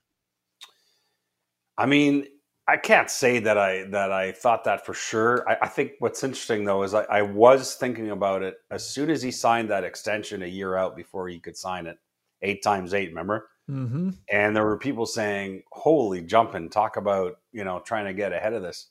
I 1.79 1.87
mean, 1.87 2.27
I 2.69 2.77
can't 2.77 3.11
say 3.11 3.41
that 3.41 3.59
I 3.59 3.85
that 3.91 4.13
I 4.13 4.33
thought 4.33 4.65
that 4.65 4.87
for 4.87 4.95
sure. 4.95 5.49
I, 5.49 5.57
I 5.63 5.67
think 5.67 5.93
what's 5.99 6.23
interesting 6.23 6.65
though 6.65 6.85
is 6.85 6.95
I, 6.95 7.03
I 7.05 7.23
was 7.23 7.75
thinking 7.75 8.11
about 8.11 8.43
it 8.43 8.59
as 8.71 8.89
soon 8.89 9.11
as 9.11 9.23
he 9.23 9.31
signed 9.31 9.71
that 9.71 9.83
extension 9.83 10.43
a 10.43 10.47
year 10.47 10.77
out 10.77 10.95
before 10.95 11.29
he 11.29 11.41
could 11.41 11.57
sign 11.57 11.87
it, 11.87 11.99
eight 12.43 12.63
times 12.63 12.95
eight. 12.95 13.09
Remember? 13.09 13.49
Mm-hmm. 13.69 14.11
And 14.31 14.55
there 14.55 14.65
were 14.65 14.77
people 14.77 15.05
saying, 15.07 15.63
"Holy 15.73 16.21
jumping! 16.23 16.69
Talk 16.69 16.97
about 16.97 17.39
you 17.53 17.65
know 17.65 17.81
trying 17.81 18.05
to 18.05 18.15
get 18.15 18.33
ahead 18.33 18.53
of 18.53 18.63
this." 18.63 18.89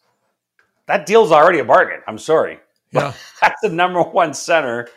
That 0.87 1.05
deal's 1.05 1.31
already 1.31 1.59
a 1.59 1.65
bargain. 1.65 2.01
I'm 2.07 2.17
sorry. 2.17 2.59
Yeah. 2.91 3.13
That's 3.41 3.61
the 3.61 3.69
number 3.69 4.01
one 4.01 4.33
center. 4.33 4.89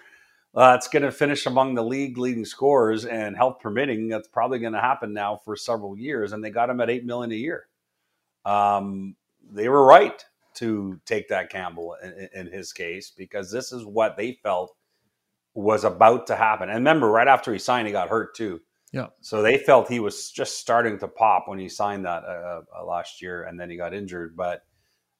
Uh, 0.54 0.74
it's 0.76 0.88
going 0.88 1.02
to 1.02 1.10
finish 1.10 1.46
among 1.46 1.74
the 1.74 1.82
league 1.82 2.18
leading 2.18 2.44
scorers, 2.44 3.06
and 3.06 3.36
health 3.36 3.58
permitting, 3.60 4.08
that's 4.08 4.28
probably 4.28 4.58
going 4.58 4.74
to 4.74 4.80
happen 4.80 5.12
now 5.12 5.40
for 5.44 5.56
several 5.56 5.96
years. 5.96 6.32
And 6.32 6.44
they 6.44 6.50
got 6.50 6.68
him 6.68 6.80
at 6.80 6.90
eight 6.90 7.06
million 7.06 7.32
a 7.32 7.36
year. 7.36 7.66
Um, 8.44 9.16
they 9.50 9.68
were 9.68 9.84
right. 9.84 10.24
to 10.54 11.00
take 11.06 11.28
that 11.28 11.50
Campbell 11.50 11.96
in, 12.02 12.28
in 12.34 12.52
his 12.52 12.72
case 12.72 13.12
because 13.16 13.50
this 13.50 13.72
is 13.72 13.84
what 13.84 14.16
they 14.16 14.38
felt 14.42 14.74
was 15.54 15.84
about 15.84 16.26
to 16.26 16.36
happen. 16.36 16.68
And 16.68 16.78
remember, 16.78 17.08
right 17.08 17.28
after 17.28 17.52
he 17.52 17.58
signed, 17.58 17.86
he 17.86 17.92
got 17.92 18.08
hurt 18.08 18.34
too. 18.34 18.60
Yeah. 18.92 19.06
So 19.20 19.40
they 19.40 19.56
felt 19.56 19.88
he 19.88 20.00
was 20.00 20.30
just 20.30 20.58
starting 20.58 20.98
to 20.98 21.08
pop 21.08 21.48
when 21.48 21.58
he 21.58 21.68
signed 21.68 22.04
that 22.04 22.24
uh, 22.24 22.60
uh, 22.78 22.84
last 22.84 23.22
year, 23.22 23.44
and 23.44 23.58
then 23.58 23.70
he 23.70 23.76
got 23.76 23.94
injured. 23.94 24.36
But 24.36 24.62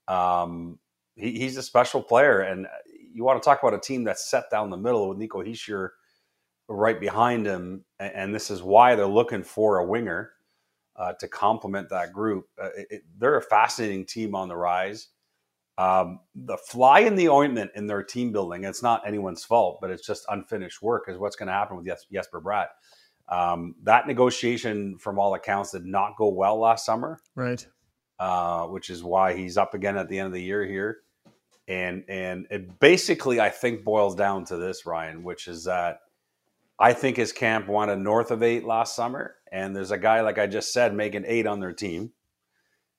um, 0.08 0.78
he, 1.14 1.38
he's 1.38 1.56
a 1.56 1.62
special 1.62 2.02
player, 2.02 2.40
and 2.40 2.66
you 3.14 3.24
want 3.24 3.42
to 3.42 3.44
talk 3.44 3.62
about 3.62 3.74
a 3.74 3.80
team 3.80 4.04
that's 4.04 4.30
set 4.30 4.50
down 4.50 4.70
the 4.70 4.76
middle 4.76 5.08
with 5.08 5.18
Nico 5.18 5.42
Hischier 5.42 5.90
right 6.68 6.98
behind 6.98 7.46
him, 7.46 7.84
and, 7.98 8.12
and 8.14 8.34
this 8.34 8.50
is 8.50 8.62
why 8.62 8.94
they're 8.94 9.06
looking 9.06 9.42
for 9.42 9.78
a 9.78 9.86
winger 9.86 10.32
uh, 10.96 11.12
to 11.14 11.28
complement 11.28 11.88
that 11.90 12.12
group. 12.12 12.46
Uh, 12.60 12.68
it, 12.90 13.02
they're 13.18 13.36
a 13.36 13.42
fascinating 13.42 14.04
team 14.04 14.34
on 14.34 14.48
the 14.48 14.56
rise. 14.56 15.08
Um, 15.78 16.20
the 16.34 16.58
fly 16.58 17.00
in 17.00 17.16
the 17.16 17.28
ointment 17.28 17.70
in 17.74 17.86
their 17.86 18.02
team 18.02 18.30
building, 18.30 18.64
it's 18.64 18.82
not 18.82 19.06
anyone's 19.06 19.44
fault, 19.44 19.78
but 19.80 19.90
it's 19.90 20.06
just 20.06 20.26
unfinished 20.28 20.82
work, 20.82 21.04
is 21.08 21.18
what's 21.18 21.36
going 21.36 21.46
to 21.46 21.52
happen 21.52 21.76
with 21.76 21.88
Jesper 22.12 22.40
Bratt. 22.40 22.68
Um, 23.28 23.74
that 23.84 24.06
negotiation, 24.06 24.98
from 24.98 25.18
all 25.18 25.34
accounts, 25.34 25.72
did 25.72 25.86
not 25.86 26.16
go 26.16 26.28
well 26.28 26.58
last 26.58 26.84
summer. 26.84 27.18
Right. 27.34 27.66
Uh, 28.18 28.66
which 28.66 28.90
is 28.90 29.02
why 29.02 29.34
he's 29.34 29.56
up 29.56 29.74
again 29.74 29.96
at 29.96 30.08
the 30.08 30.18
end 30.18 30.26
of 30.26 30.32
the 30.32 30.42
year 30.42 30.64
here. 30.64 30.98
And 31.68 32.04
and 32.08 32.46
it 32.50 32.80
basically, 32.80 33.40
I 33.40 33.48
think, 33.48 33.84
boils 33.84 34.14
down 34.14 34.44
to 34.46 34.56
this, 34.56 34.84
Ryan, 34.84 35.22
which 35.22 35.46
is 35.46 35.64
that 35.64 36.00
I 36.78 36.92
think 36.92 37.16
his 37.16 37.32
camp 37.32 37.68
wanted 37.68 37.98
north 37.98 38.30
of 38.30 38.42
eight 38.42 38.64
last 38.64 38.96
summer, 38.96 39.36
and 39.52 39.74
there's 39.74 39.92
a 39.92 39.98
guy 39.98 40.20
like 40.22 40.38
I 40.38 40.46
just 40.46 40.72
said 40.72 40.94
making 40.94 41.24
eight 41.26 41.46
on 41.46 41.60
their 41.60 41.72
team 41.72 42.12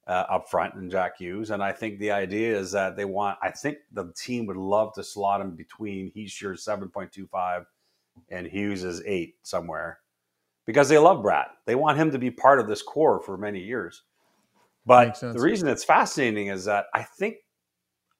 uh, 0.07 0.25
up 0.29 0.49
front 0.49 0.75
and 0.75 0.89
Jack 0.89 1.17
Hughes, 1.17 1.49
and 1.49 1.61
I 1.61 1.73
think 1.73 1.99
the 1.99 2.11
idea 2.11 2.57
is 2.57 2.71
that 2.71 2.95
they 2.95 3.05
want. 3.05 3.37
I 3.41 3.51
think 3.51 3.79
the 3.91 4.13
team 4.15 4.45
would 4.45 4.57
love 4.57 4.93
to 4.93 5.03
slot 5.03 5.41
him 5.41 5.55
between 5.55 6.11
Hischier 6.15 6.57
seven 6.57 6.87
point 6.87 7.11
two 7.11 7.27
five 7.27 7.65
and 8.29 8.47
Hughes 8.47 8.83
is 8.83 9.01
eight 9.05 9.35
somewhere 9.43 9.99
because 10.65 10.87
they 10.87 10.97
love 10.97 11.23
Bratt. 11.23 11.47
They 11.65 11.75
want 11.75 11.97
him 11.97 12.11
to 12.11 12.19
be 12.19 12.31
part 12.31 12.59
of 12.59 12.67
this 12.67 12.81
core 12.81 13.19
for 13.19 13.37
many 13.37 13.59
years. 13.59 14.03
But 14.85 15.19
the 15.19 15.39
reason 15.39 15.69
it's 15.69 15.83
fascinating 15.83 16.47
is 16.47 16.65
that 16.65 16.85
I 16.93 17.03
think 17.03 17.37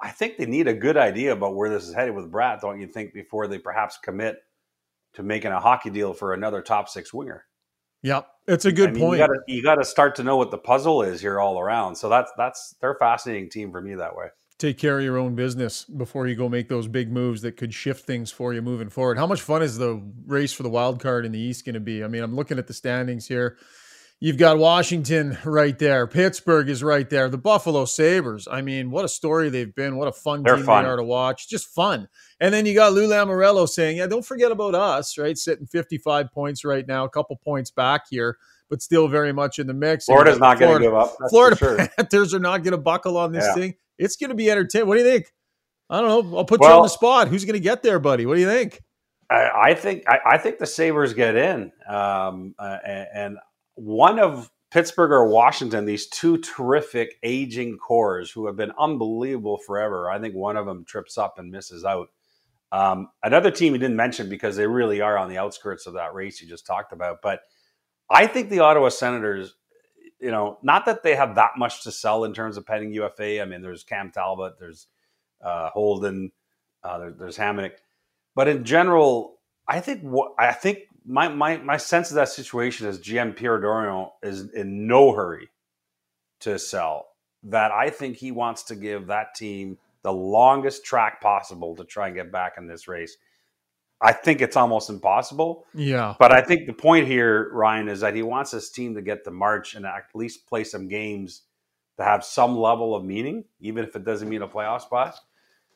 I 0.04 0.10
think 0.10 0.38
they 0.38 0.46
need 0.46 0.68
a 0.68 0.74
good 0.74 0.98
idea 0.98 1.32
about 1.32 1.56
where 1.56 1.70
this 1.70 1.88
is 1.88 1.94
headed 1.96 2.14
with 2.14 2.30
Bratt, 2.30 2.60
don't 2.60 2.78
you 2.78 2.88
think, 2.88 3.14
before 3.14 3.48
they 3.48 3.58
perhaps 3.58 3.98
commit 3.98 4.44
to 5.14 5.24
making 5.24 5.54
a 5.54 5.62
hockey 5.62 5.90
deal 5.90 6.14
for 6.14 6.34
another 6.34 6.62
top 6.62 6.90
six 6.90 7.14
winger? 7.14 7.46
Yep, 8.02 8.28
it's 8.50 8.66
a 8.66 8.72
good 8.74 8.90
I 8.90 8.92
mean, 8.92 9.02
point. 9.02 9.22
You 9.48 9.64
got 9.64 9.76
to 9.76 9.86
start 9.86 10.16
to 10.16 10.24
know 10.24 10.36
what 10.36 10.52
the 10.52 10.58
puzzle 10.58 11.04
is 11.04 11.22
here 11.22 11.40
all 11.40 11.58
around. 11.58 11.96
So 11.96 12.10
that's 12.10 12.30
that's 12.36 12.76
they're 12.82 12.92
a 12.92 13.00
fascinating 13.00 13.50
team 13.50 13.72
for 13.72 13.80
me 13.80 13.96
that 13.96 14.14
way. 14.14 14.28
Take 14.58 14.78
care 14.78 15.00
of 15.00 15.06
your 15.06 15.18
own 15.18 15.36
business 15.36 15.86
before 15.86 16.28
you 16.28 16.36
go 16.36 16.50
make 16.50 16.68
those 16.68 16.90
big 16.90 17.10
moves 17.10 17.42
that 17.44 17.56
could 17.56 17.74
shift 17.74 18.06
things 18.06 18.30
for 18.30 18.54
you 18.54 18.62
moving 18.62 18.90
forward. 18.90 19.18
How 19.18 19.26
much 19.26 19.42
fun 19.42 19.62
is 19.62 19.78
the 19.78 20.04
race 20.26 20.52
for 20.52 20.64
the 20.64 20.70
wild 20.70 21.00
card 21.00 21.26
in 21.26 21.32
the 21.32 21.40
East 21.40 21.64
going 21.64 21.76
to 21.76 21.80
be? 21.80 22.04
I 22.04 22.10
mean, 22.10 22.24
I'm 22.24 22.36
looking 22.36 22.60
at 22.60 22.68
the 22.68 22.74
standings 22.74 23.26
here. 23.26 23.58
You've 24.24 24.38
got 24.38 24.58
Washington 24.58 25.38
right 25.44 25.78
there. 25.78 26.08
Pittsburgh 26.08 26.70
is 26.70 26.82
right 26.82 27.10
there. 27.10 27.28
The 27.28 27.38
Buffalo 27.38 27.84
Sabres. 27.84 28.48
I 28.50 28.62
mean, 28.62 28.90
what 28.90 29.04
a 29.04 29.10
story 29.10 29.50
they've 29.50 29.76
been. 29.76 29.98
What 29.98 30.08
a 30.08 30.14
fun 30.14 30.44
They're 30.44 30.56
team 30.56 30.64
fun. 30.64 30.86
they 30.86 30.90
are 30.90 30.96
to 30.96 31.04
watch. 31.04 31.50
Just 31.50 31.68
fun. 31.68 32.08
And 32.40 32.54
then 32.54 32.66
you 32.66 32.74
got 32.74 32.94
Lou 32.94 33.06
Lamoriello 33.10 33.68
saying, 33.68 33.98
yeah, 33.98 34.08
don't 34.08 34.26
forget 34.26 34.50
about 34.50 34.76
us, 34.76 35.18
right? 35.18 35.38
Sitting 35.38 35.66
55 35.66 36.32
points 36.32 36.64
right 36.64 36.88
now, 36.88 37.04
a 37.04 37.10
couple 37.10 37.36
points 37.36 37.70
back 37.70 38.04
here, 38.10 38.38
but 38.70 38.82
still 38.82 39.10
very 39.10 39.34
much 39.34 39.60
in 39.60 39.68
the 39.68 39.74
mix. 39.74 40.06
Florida's 40.06 40.40
not 40.40 40.58
going 40.58 40.78
to 40.78 40.86
give 40.86 40.94
up. 40.94 41.18
Florida 41.30 41.58
sure. 41.58 41.86
Panthers 41.98 42.34
are 42.34 42.40
not 42.40 42.64
going 42.64 42.72
to 42.72 42.78
buckle 42.78 43.18
on 43.18 43.34
this 43.34 43.44
yeah. 43.46 43.54
thing. 43.56 43.76
It's 43.98 44.16
going 44.16 44.30
to 44.30 44.36
be 44.36 44.50
entertaining. 44.50 44.88
What 44.88 44.98
do 44.98 45.04
you 45.04 45.12
think? 45.12 45.34
I 45.90 46.00
don't 46.00 46.32
know. 46.32 46.38
I'll 46.38 46.46
put 46.46 46.62
well, 46.62 46.70
you 46.70 46.76
on 46.78 46.84
the 46.84 46.88
spot. 46.88 47.28
Who's 47.28 47.44
going 47.44 47.56
to 47.56 47.60
get 47.60 47.84
there, 47.84 48.00
buddy? 48.00 48.26
What 48.26 48.36
do 48.36 48.40
you 48.40 48.48
think? 48.48 48.82
I, 49.30 49.50
I 49.54 49.74
think 49.74 50.06
I, 50.08 50.20
I, 50.26 50.38
think 50.38 50.60
the 50.60 50.66
Sabres 50.66 51.14
get 51.14 51.36
in, 51.36 51.74
um, 51.90 52.56
uh, 52.58 52.78
and, 52.86 53.08
and 53.14 53.38
one 53.76 54.20
of 54.20 54.52
Pittsburgh 54.72 55.12
or 55.12 55.28
Washington, 55.28 55.86
these 55.86 56.08
two 56.08 56.38
terrific 56.40 57.18
aging 57.22 57.78
cores 57.78 58.32
who 58.32 58.48
have 58.48 58.56
been 58.56 58.72
unbelievable 58.80 59.60
forever. 59.60 60.10
I 60.10 60.20
think 60.20 60.34
one 60.34 60.58
of 60.58 60.66
them 60.66 60.84
trips 60.84 61.18
up 61.18 61.38
and 61.38 61.52
misses 61.52 61.86
out. 61.86 62.10
Um, 62.72 63.10
another 63.22 63.52
team 63.52 63.74
you 63.74 63.80
didn't 63.80 63.98
mention 63.98 64.30
because 64.30 64.56
they 64.56 64.66
really 64.66 65.00
are 65.00 65.16
on 65.16 65.30
the 65.30 65.38
outskirts 65.38 65.86
of 65.86 65.94
that 65.94 66.16
race 66.16 66.42
you 66.42 66.48
just 66.48 66.66
talked 66.66 66.92
about. 66.92 67.22
But 67.22 67.42
I 68.10 68.26
think 68.26 68.50
the 68.50 68.62
Ottawa 68.62 68.90
Senators, 68.90 69.54
you 70.20 70.32
know, 70.32 70.58
not 70.64 70.86
that 70.86 71.04
they 71.04 71.16
have 71.16 71.36
that 71.36 71.52
much 71.56 71.84
to 71.84 71.92
sell 71.92 72.24
in 72.24 72.34
terms 72.34 72.58
of 72.58 72.66
pending 72.66 72.94
UFA. 72.94 73.44
I 73.44 73.46
mean, 73.46 73.62
there's 73.62 73.84
Cam 73.84 74.10
Talbot, 74.12 74.54
there's 74.60 74.88
uh, 75.40 75.70
Holden, 75.70 76.32
uh, 76.84 76.98
there, 76.98 77.12
there's 77.12 77.38
Hamonic, 77.38 77.74
but 78.34 78.48
in 78.48 78.64
general, 78.64 79.40
I 79.68 79.80
think 79.80 80.02
I 80.40 80.52
think 80.52 80.80
my, 81.06 81.28
my, 81.28 81.58
my 81.58 81.78
sense 81.78 82.10
of 82.10 82.16
that 82.16 82.30
situation 82.30 82.88
is 82.88 83.00
GM 83.00 83.36
Pierre 83.36 83.60
Dorion 83.60 84.10
is 84.22 84.52
in 84.54 84.88
no 84.88 85.14
hurry 85.14 85.50
to 86.42 86.58
sell. 86.60 87.08
That 87.44 87.72
I 87.72 87.90
think 87.90 88.18
he 88.18 88.32
wants 88.32 88.64
to 88.64 88.76
give 88.76 89.08
that 89.08 89.36
team 89.36 89.78
the 90.02 90.14
longest 90.14 90.86
track 90.86 91.22
possible 91.22 91.76
to 91.76 91.84
try 91.84 92.08
and 92.08 92.16
get 92.16 92.32
back 92.32 92.54
in 92.58 92.68
this 92.68 92.88
race. 92.88 93.18
I 94.02 94.12
think 94.12 94.42
it's 94.42 94.58
almost 94.58 94.90
impossible. 94.90 95.66
Yeah. 95.74 96.16
But 96.20 96.34
I 96.34 96.42
think 96.42 96.68
the 96.68 96.74
point 96.74 97.08
here, 97.08 97.50
Ryan, 97.54 97.88
is 97.88 98.02
that 98.02 98.16
he 98.16 98.22
wants 98.22 98.52
his 98.52 98.70
team 98.70 98.96
to 98.96 99.02
get 99.02 99.24
to 99.24 99.32
March 99.32 99.76
and 99.76 99.86
at 99.86 100.04
least 100.14 100.46
play 100.46 100.66
some 100.66 100.90
games 100.90 101.44
to 101.98 102.04
have 102.04 102.24
some 102.24 102.58
level 102.58 102.96
of 102.96 103.06
meaning, 103.06 103.46
even 103.62 103.84
if 103.84 103.96
it 103.96 104.04
doesn't 104.04 104.28
mean 104.28 104.42
a 104.42 104.48
playoff 104.48 104.82
spot. 104.82 105.18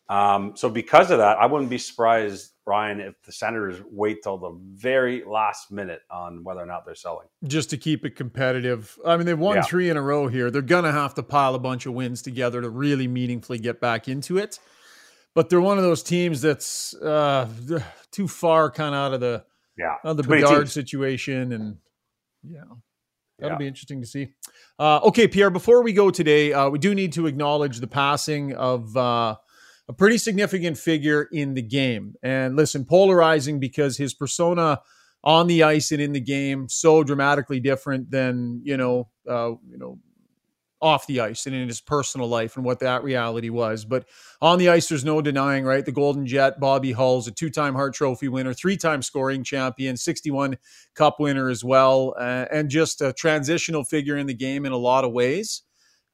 Um, 0.10 0.56
so 0.56 0.70
because 0.70 1.12
of 1.12 1.20
that, 1.20 1.38
I 1.38 1.46
wouldn't 1.46 1.70
be 1.70 1.78
surprised, 1.78 2.52
Ryan, 2.68 3.00
if 3.00 3.22
the 3.24 3.32
Senators 3.32 3.82
wait 3.90 4.22
till 4.22 4.38
the 4.38 4.52
very 4.62 5.24
last 5.24 5.72
minute 5.72 6.02
on 6.12 6.44
whether 6.44 6.60
or 6.60 6.66
not 6.66 6.86
they're 6.86 6.96
selling. 6.96 7.28
Just 7.46 7.70
to 7.70 7.78
keep 7.78 8.06
it 8.06 8.16
competitive. 8.16 8.98
I 9.06 9.16
mean, 9.16 9.26
they've 9.26 9.40
won 9.40 9.56
yeah. 9.56 9.62
three 9.64 9.90
in 9.90 9.96
a 9.96 10.02
row 10.02 10.28
here. 10.28 10.52
They're 10.52 10.62
gonna 10.62 10.92
have 10.92 11.14
to 11.16 11.24
pile 11.24 11.56
a 11.56 11.60
bunch 11.60 11.86
of 11.86 11.94
wins 11.94 12.22
together 12.22 12.62
to 12.62 12.70
really 12.70 13.08
meaningfully 13.08 13.58
get 13.58 13.80
back 13.80 14.10
into 14.10 14.38
it. 14.38 14.60
But 15.34 15.50
they're 15.50 15.62
one 15.62 15.78
of 15.78 15.84
those 15.84 16.04
teams 16.04 16.42
that's 16.42 16.94
uh, 16.96 17.48
too 18.12 18.28
far, 18.28 18.70
kind 18.70 18.94
of 18.94 19.00
out 19.00 19.14
of 19.14 19.22
the 19.22 19.46
yeah 19.78 19.96
of 20.04 20.18
the 20.18 20.24
Bedard 20.24 20.70
situation, 20.70 21.54
and 21.54 21.78
yeah. 22.44 22.64
That'll 23.40 23.54
yeah. 23.54 23.60
be 23.60 23.68
interesting 23.68 24.02
to 24.02 24.08
see. 24.08 24.30
Uh, 24.80 25.00
okay, 25.04 25.28
Pierre. 25.28 25.52
Before 25.52 25.84
we 25.84 25.94
go 25.94 26.10
today, 26.10 26.54
uh, 26.54 26.70
we 26.70 26.80
do 26.80 26.96
need 26.96 27.14
to 27.14 27.28
acknowledge 27.28 27.80
the 27.80 27.88
passing 27.88 28.54
of 28.54 28.98
uh, 28.98 29.36
a 29.90 29.94
pretty 29.94 30.18
significant 30.18 30.78
figure 30.78 31.28
in 31.32 31.54
the 31.54 31.62
game. 31.62 32.16
And 32.22 32.56
listen, 32.56 32.86
polarizing 32.86 33.60
because 33.60 33.98
his 33.98 34.14
persona 34.14 34.82
on 35.24 35.48
the 35.48 35.64
ice 35.64 35.92
and 35.92 36.02
in 36.02 36.14
the 36.14 36.20
game 36.20 36.70
so 36.70 37.04
dramatically 37.04 37.60
different 37.60 38.12
than 38.12 38.62
you 38.64 38.78
know, 38.78 39.10
uh, 39.28 39.52
you 39.70 39.78
know, 39.78 40.00
off 40.82 41.08
the 41.08 41.20
ice 41.20 41.46
and 41.46 41.56
in 41.56 41.68
his 41.68 41.82
personal 41.82 42.28
life 42.28 42.56
and 42.56 42.64
what 42.64 42.80
that 42.80 43.04
reality 43.04 43.50
was. 43.50 43.84
But 43.86 44.06
on 44.42 44.60
the 44.60 44.70
ice, 44.70 44.88
there's 44.88 45.06
no 45.06 45.22
denying, 45.22 45.66
right? 45.66 45.84
The 45.84 45.92
Golden 45.92 46.26
Jet, 46.26 46.60
Bobby 46.60 46.92
Hull's 46.92 47.28
a 47.28 47.32
two-time 47.32 47.74
Hart 47.74 47.94
Trophy 47.94 48.28
winner, 48.28 48.54
three-time 48.54 49.02
scoring 49.02 49.44
champion, 49.44 49.98
61 49.98 50.58
Cup 50.94 51.20
winner 51.20 51.50
as 51.50 51.64
well, 51.64 52.14
uh, 52.20 52.46
and 52.52 52.70
just 52.70 53.02
a 53.02 53.14
transitional 53.14 53.84
figure 53.84 54.18
in 54.18 54.28
the 54.28 54.34
game 54.34 54.66
in 54.66 54.72
a 54.72 54.78
lot 54.78 55.04
of 55.04 55.12
ways. 55.12 55.64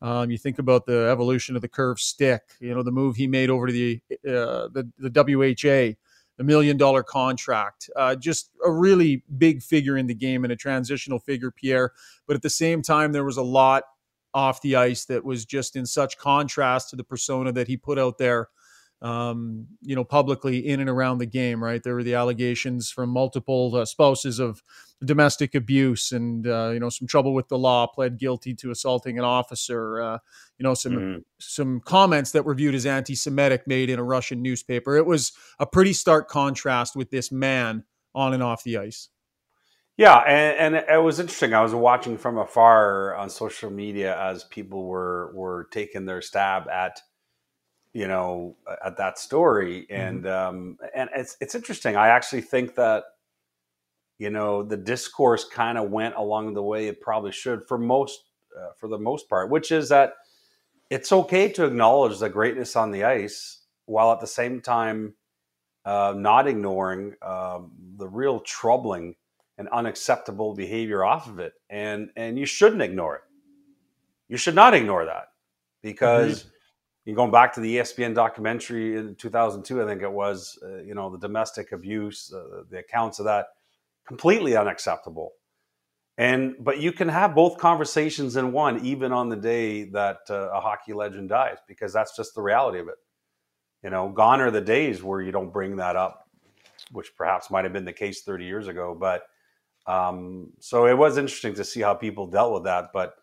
Um, 0.03 0.29
you 0.29 0.37
think 0.37 0.59
about 0.59 0.85
the 0.85 1.07
evolution 1.09 1.55
of 1.55 1.61
the 1.61 1.69
curve 1.69 1.97
stick, 1.97 2.41
you 2.59 2.75
know, 2.75 2.83
the 2.83 2.91
move 2.91 3.15
he 3.15 3.25
made 3.25 3.49
over 3.49 3.67
to 3.67 3.73
the 3.73 4.01
uh, 4.27 4.67
the, 4.73 4.91
the 4.99 5.09
WHA, 5.09 5.95
the 6.37 6.43
million 6.43 6.75
dollar 6.75 7.03
contract. 7.03 7.89
Uh, 7.95 8.13
just 8.13 8.51
a 8.65 8.71
really 8.71 9.23
big 9.37 9.63
figure 9.63 9.97
in 9.97 10.05
the 10.05 10.13
game 10.13 10.43
and 10.43 10.51
a 10.51 10.57
transitional 10.57 11.19
figure, 11.19 11.51
Pierre. 11.51 11.93
But 12.27 12.35
at 12.35 12.41
the 12.41 12.49
same 12.49 12.81
time, 12.81 13.13
there 13.13 13.23
was 13.23 13.37
a 13.37 13.43
lot 13.43 13.83
off 14.33 14.61
the 14.61 14.75
ice 14.75 15.05
that 15.05 15.23
was 15.23 15.45
just 15.45 15.77
in 15.77 15.85
such 15.85 16.17
contrast 16.17 16.89
to 16.89 16.97
the 16.97 17.03
persona 17.03 17.53
that 17.53 17.69
he 17.69 17.77
put 17.77 17.97
out 17.97 18.17
there 18.17 18.49
um, 19.03 19.67
you 19.81 19.95
know, 19.95 20.05
publicly 20.05 20.65
in 20.65 20.79
and 20.79 20.89
around 20.89 21.17
the 21.17 21.25
game, 21.25 21.61
right? 21.61 21.83
There 21.83 21.93
were 21.93 22.03
the 22.03 22.15
allegations 22.15 22.89
from 22.89 23.09
multiple 23.09 23.75
uh, 23.75 23.83
spouses 23.83 24.39
of 24.39 24.63
domestic 25.03 25.53
abuse 25.55 26.13
and, 26.13 26.47
uh, 26.47 26.71
you 26.73 26.79
know, 26.79 26.87
some 26.87 27.05
trouble 27.05 27.33
with 27.33 27.49
the 27.49 27.57
law, 27.57 27.85
pled 27.85 28.17
guilty 28.17 28.53
to 28.55 28.71
assaulting 28.71 29.19
an 29.19 29.25
officer, 29.25 30.01
uh, 30.01 30.17
you 30.57 30.63
know, 30.63 30.73
some, 30.73 30.93
mm-hmm. 30.93 31.19
some 31.37 31.81
comments 31.81 32.31
that 32.31 32.45
were 32.45 32.55
viewed 32.55 32.75
as 32.75 32.85
anti-Semitic 32.85 33.67
made 33.67 33.89
in 33.89 33.99
a 33.99 34.03
Russian 34.03 34.41
newspaper. 34.41 34.95
It 34.95 35.05
was 35.05 35.33
a 35.59 35.65
pretty 35.65 35.91
stark 35.91 36.29
contrast 36.29 36.95
with 36.95 37.11
this 37.11 37.29
man 37.29 37.83
on 38.15 38.33
and 38.33 38.41
off 38.41 38.63
the 38.63 38.77
ice. 38.77 39.09
Yeah, 39.97 40.17
and, 40.19 40.75
and, 40.75 40.85
it 40.89 41.03
was 41.03 41.19
interesting. 41.19 41.53
I 41.53 41.61
was 41.61 41.75
watching 41.75 42.17
from 42.17 42.37
afar 42.37 43.15
on 43.15 43.29
social 43.29 43.69
media 43.69 44.19
as 44.19 44.43
people 44.45 44.85
were 44.85 45.31
were 45.35 45.67
taking 45.71 46.05
their 46.05 46.21
stab 46.23 46.67
at 46.67 46.99
you 47.93 48.07
know, 48.07 48.55
at 48.83 48.97
that 48.97 49.19
story. 49.19 49.87
Mm-hmm. 49.89 50.01
And 50.01 50.23
mm-hmm. 50.23 50.55
um, 50.55 50.77
and 50.95 51.09
it's 51.15 51.37
it's 51.39 51.55
interesting. 51.55 51.95
I 51.95 52.09
actually 52.09 52.41
think 52.41 52.75
that 52.75 53.03
you 54.17 54.29
know 54.29 54.63
the 54.63 54.77
discourse 54.77 55.45
kind 55.45 55.77
of 55.77 55.91
went 55.91 56.15
along 56.15 56.53
the 56.53 56.63
way 56.63 56.87
it 56.87 57.01
probably 57.01 57.31
should 57.31 57.67
for 57.67 57.77
most 57.77 58.25
uh, 58.57 58.73
for 58.77 58.87
the 58.87 58.97
most 58.97 59.29
part, 59.29 59.49
which 59.49 59.71
is 59.71 59.89
that 59.89 60.13
it's 60.89 61.11
okay 61.11 61.49
to 61.49 61.65
acknowledge 61.65 62.19
the 62.19 62.29
greatness 62.29 62.75
on 62.75 62.91
the 62.91 63.03
ice 63.03 63.61
while 63.85 64.11
at 64.11 64.19
the 64.19 64.27
same 64.27 64.61
time 64.61 65.13
uh, 65.85 66.13
not 66.15 66.47
ignoring 66.47 67.13
um, 67.21 67.71
the 67.97 68.07
real 68.07 68.39
troubling 68.39 69.15
and 69.57 69.67
unacceptable 69.69 70.53
behavior 70.53 71.03
off 71.03 71.27
of 71.27 71.39
it. 71.39 71.53
And 71.69 72.09
and 72.15 72.37
you 72.39 72.45
shouldn't 72.45 72.81
ignore 72.81 73.15
it. 73.17 73.21
You 74.27 74.37
should 74.37 74.55
not 74.55 74.73
ignore 74.73 75.05
that 75.05 75.29
because 75.81 76.39
mm-hmm. 76.39 76.49
You're 77.05 77.15
going 77.15 77.31
back 77.31 77.53
to 77.53 77.59
the 77.59 77.77
ESPN 77.77 78.15
documentary 78.15 78.95
in 78.97 79.15
2002, 79.15 79.81
I 79.81 79.85
think 79.85 80.01
it 80.01 80.11
was. 80.11 80.57
Uh, 80.63 80.77
you 80.83 80.95
know, 80.95 81.09
the 81.09 81.17
domestic 81.17 81.71
abuse, 81.71 82.33
uh, 82.33 82.63
the 82.69 82.79
accounts 82.79 83.19
of 83.19 83.25
that, 83.25 83.47
completely 84.07 84.55
unacceptable. 84.55 85.33
And 86.17 86.55
but 86.59 86.79
you 86.79 86.91
can 86.91 87.09
have 87.09 87.33
both 87.33 87.57
conversations 87.57 88.35
in 88.35 88.51
one, 88.51 88.85
even 88.85 89.11
on 89.11 89.29
the 89.29 89.35
day 89.35 89.85
that 89.85 90.19
uh, 90.29 90.51
a 90.51 90.61
hockey 90.61 90.93
legend 90.93 91.29
dies, 91.29 91.57
because 91.67 91.91
that's 91.91 92.15
just 92.15 92.35
the 92.35 92.41
reality 92.41 92.79
of 92.79 92.87
it. 92.87 92.95
You 93.83 93.89
know, 93.89 94.09
gone 94.09 94.39
are 94.39 94.51
the 94.51 94.61
days 94.61 95.03
where 95.03 95.21
you 95.21 95.31
don't 95.31 95.51
bring 95.51 95.77
that 95.77 95.95
up, 95.95 96.29
which 96.91 97.15
perhaps 97.17 97.49
might 97.49 97.65
have 97.65 97.73
been 97.73 97.83
the 97.83 97.91
case 97.91 98.21
30 98.21 98.45
years 98.45 98.67
ago. 98.67 98.95
But 98.97 99.23
um, 99.87 100.53
so 100.59 100.85
it 100.85 100.97
was 100.97 101.17
interesting 101.17 101.55
to 101.55 101.65
see 101.65 101.81
how 101.81 101.95
people 101.95 102.27
dealt 102.27 102.53
with 102.53 102.63
that. 102.65 102.91
But 102.93 103.15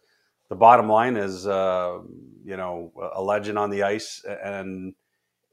the 0.51 0.57
bottom 0.57 0.89
line 0.89 1.17
is, 1.17 1.47
uh, 1.47 2.01
you 2.45 2.57
know, 2.57 2.93
a 3.15 3.23
legend 3.23 3.59
on 3.59 3.71
the 3.71 3.83
ice 3.83 4.23
and 4.45 4.95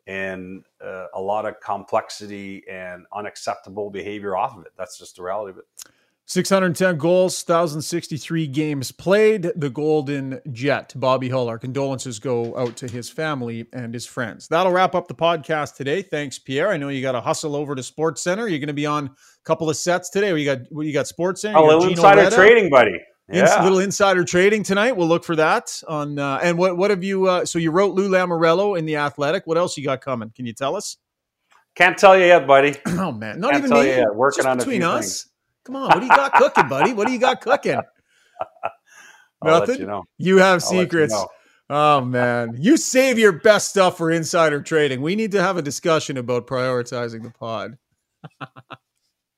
and 0.08 0.64
uh, 0.84 1.06
a 1.14 1.22
lot 1.22 1.46
of 1.46 1.60
complexity 1.60 2.64
and 2.70 3.06
unacceptable 3.14 3.90
behavior 3.90 4.36
off 4.36 4.58
of 4.58 4.66
it. 4.66 4.72
That's 4.78 4.98
just 4.98 5.18
the 5.18 5.24
reality 5.24 5.52
of 5.52 5.58
it. 5.58 5.66
610 6.30 6.98
goals, 6.98 7.42
1,063 7.46 8.48
games 8.48 8.92
played. 8.92 9.52
The 9.56 9.70
Golden 9.70 10.42
Jet, 10.52 10.94
Bobby 10.96 11.30
Hull. 11.30 11.48
Our 11.48 11.58
condolences 11.58 12.20
go 12.20 12.58
out 12.58 12.76
to 12.78 12.88
his 12.88 13.10
family 13.10 13.66
and 13.72 13.94
his 13.94 14.06
friends. 14.06 14.48
That'll 14.48 14.72
wrap 14.72 14.96
up 14.96 15.08
the 15.08 15.16
podcast 15.16 15.76
today. 15.76 16.02
Thanks, 16.02 16.40
Pierre. 16.40 16.70
I 16.70 16.78
know 16.78 16.90
you 16.90 17.02
got 17.02 17.14
to 17.14 17.22
hustle 17.22 17.56
over 17.56 17.76
to 17.76 17.84
Sports 17.84 18.22
Center. 18.22 18.48
You're 18.48 18.60
going 18.60 18.68
to 18.68 18.74
be 18.74 18.86
on 18.86 19.06
a 19.06 19.12
couple 19.46 19.70
of 19.70 19.78
sets 19.78 20.10
today. 20.10 20.38
You 20.38 20.46
got 20.46 20.70
you 20.72 20.92
got 20.92 21.08
Sports 21.08 21.42
Center. 21.42 21.60
A 21.60 21.64
little 21.64 21.88
insider 21.88 22.30
trading, 22.30 22.70
buddy. 22.70 23.00
Yeah. 23.30 23.62
little 23.62 23.80
insider 23.80 24.24
trading 24.24 24.64
tonight. 24.64 24.96
We'll 24.96 25.08
look 25.08 25.24
for 25.24 25.36
that 25.36 25.82
on. 25.88 26.18
Uh, 26.18 26.40
and 26.42 26.58
what 26.58 26.78
what 26.78 26.92
have 26.92 27.04
you? 27.04 27.28
Uh, 27.28 27.46
so 27.46 27.60
you 27.60 27.72
wrote 27.72 27.94
Lou 27.94 28.10
Lamoriello 28.10 28.78
in 28.78 28.86
the 28.86 28.96
Athletic. 28.96 29.46
What 29.46 29.58
else 29.58 29.78
you 29.78 29.84
got 29.84 30.00
coming? 30.02 30.32
Can 30.36 30.46
you 30.46 30.54
tell 30.54 30.76
us? 30.76 30.98
Can't 31.76 31.98
tell 31.98 32.18
you 32.18 32.26
yet, 32.26 32.48
buddy. 32.48 32.76
oh 32.88 33.12
man, 33.12 33.40
not 33.40 33.52
Can't 33.52 33.66
even 33.66 33.78
me. 33.78 33.98
You 33.98 34.14
Working 34.14 34.38
Just 34.38 34.48
on 34.48 34.58
between 34.58 34.82
us. 34.82 35.24
Things. 35.24 35.30
Come 35.66 35.76
on, 35.76 35.88
what 35.90 36.00
do 36.00 36.06
you 36.06 36.10
got 36.10 36.34
cooking, 36.34 36.70
buddy? 36.70 36.94
What 36.94 37.08
do 37.08 37.14
you 37.14 37.20
got 37.20 37.42
cooking? 37.42 37.82
Nothing. 39.44 39.80
You, 39.80 39.86
know. 39.86 40.04
you, 40.18 40.38
have 40.38 40.64
secrets. 40.64 41.14
You 41.14 41.20
know. 41.20 41.28
Oh 41.70 42.02
man, 42.06 42.56
you 42.58 42.78
save 42.78 43.20
your 43.20 43.34
best 43.34 43.70
stuff 43.70 43.98
for 43.98 44.10
insider 44.10 44.62
trading. 44.62 45.02
We 45.02 45.16
need 45.16 45.34
to 45.34 45.42
have 45.42 45.58
a 45.58 45.62
discussion 45.62 46.18
about 46.18 46.48
prioritizing 46.48 47.24
the 47.24 47.32
pod. 47.32 47.78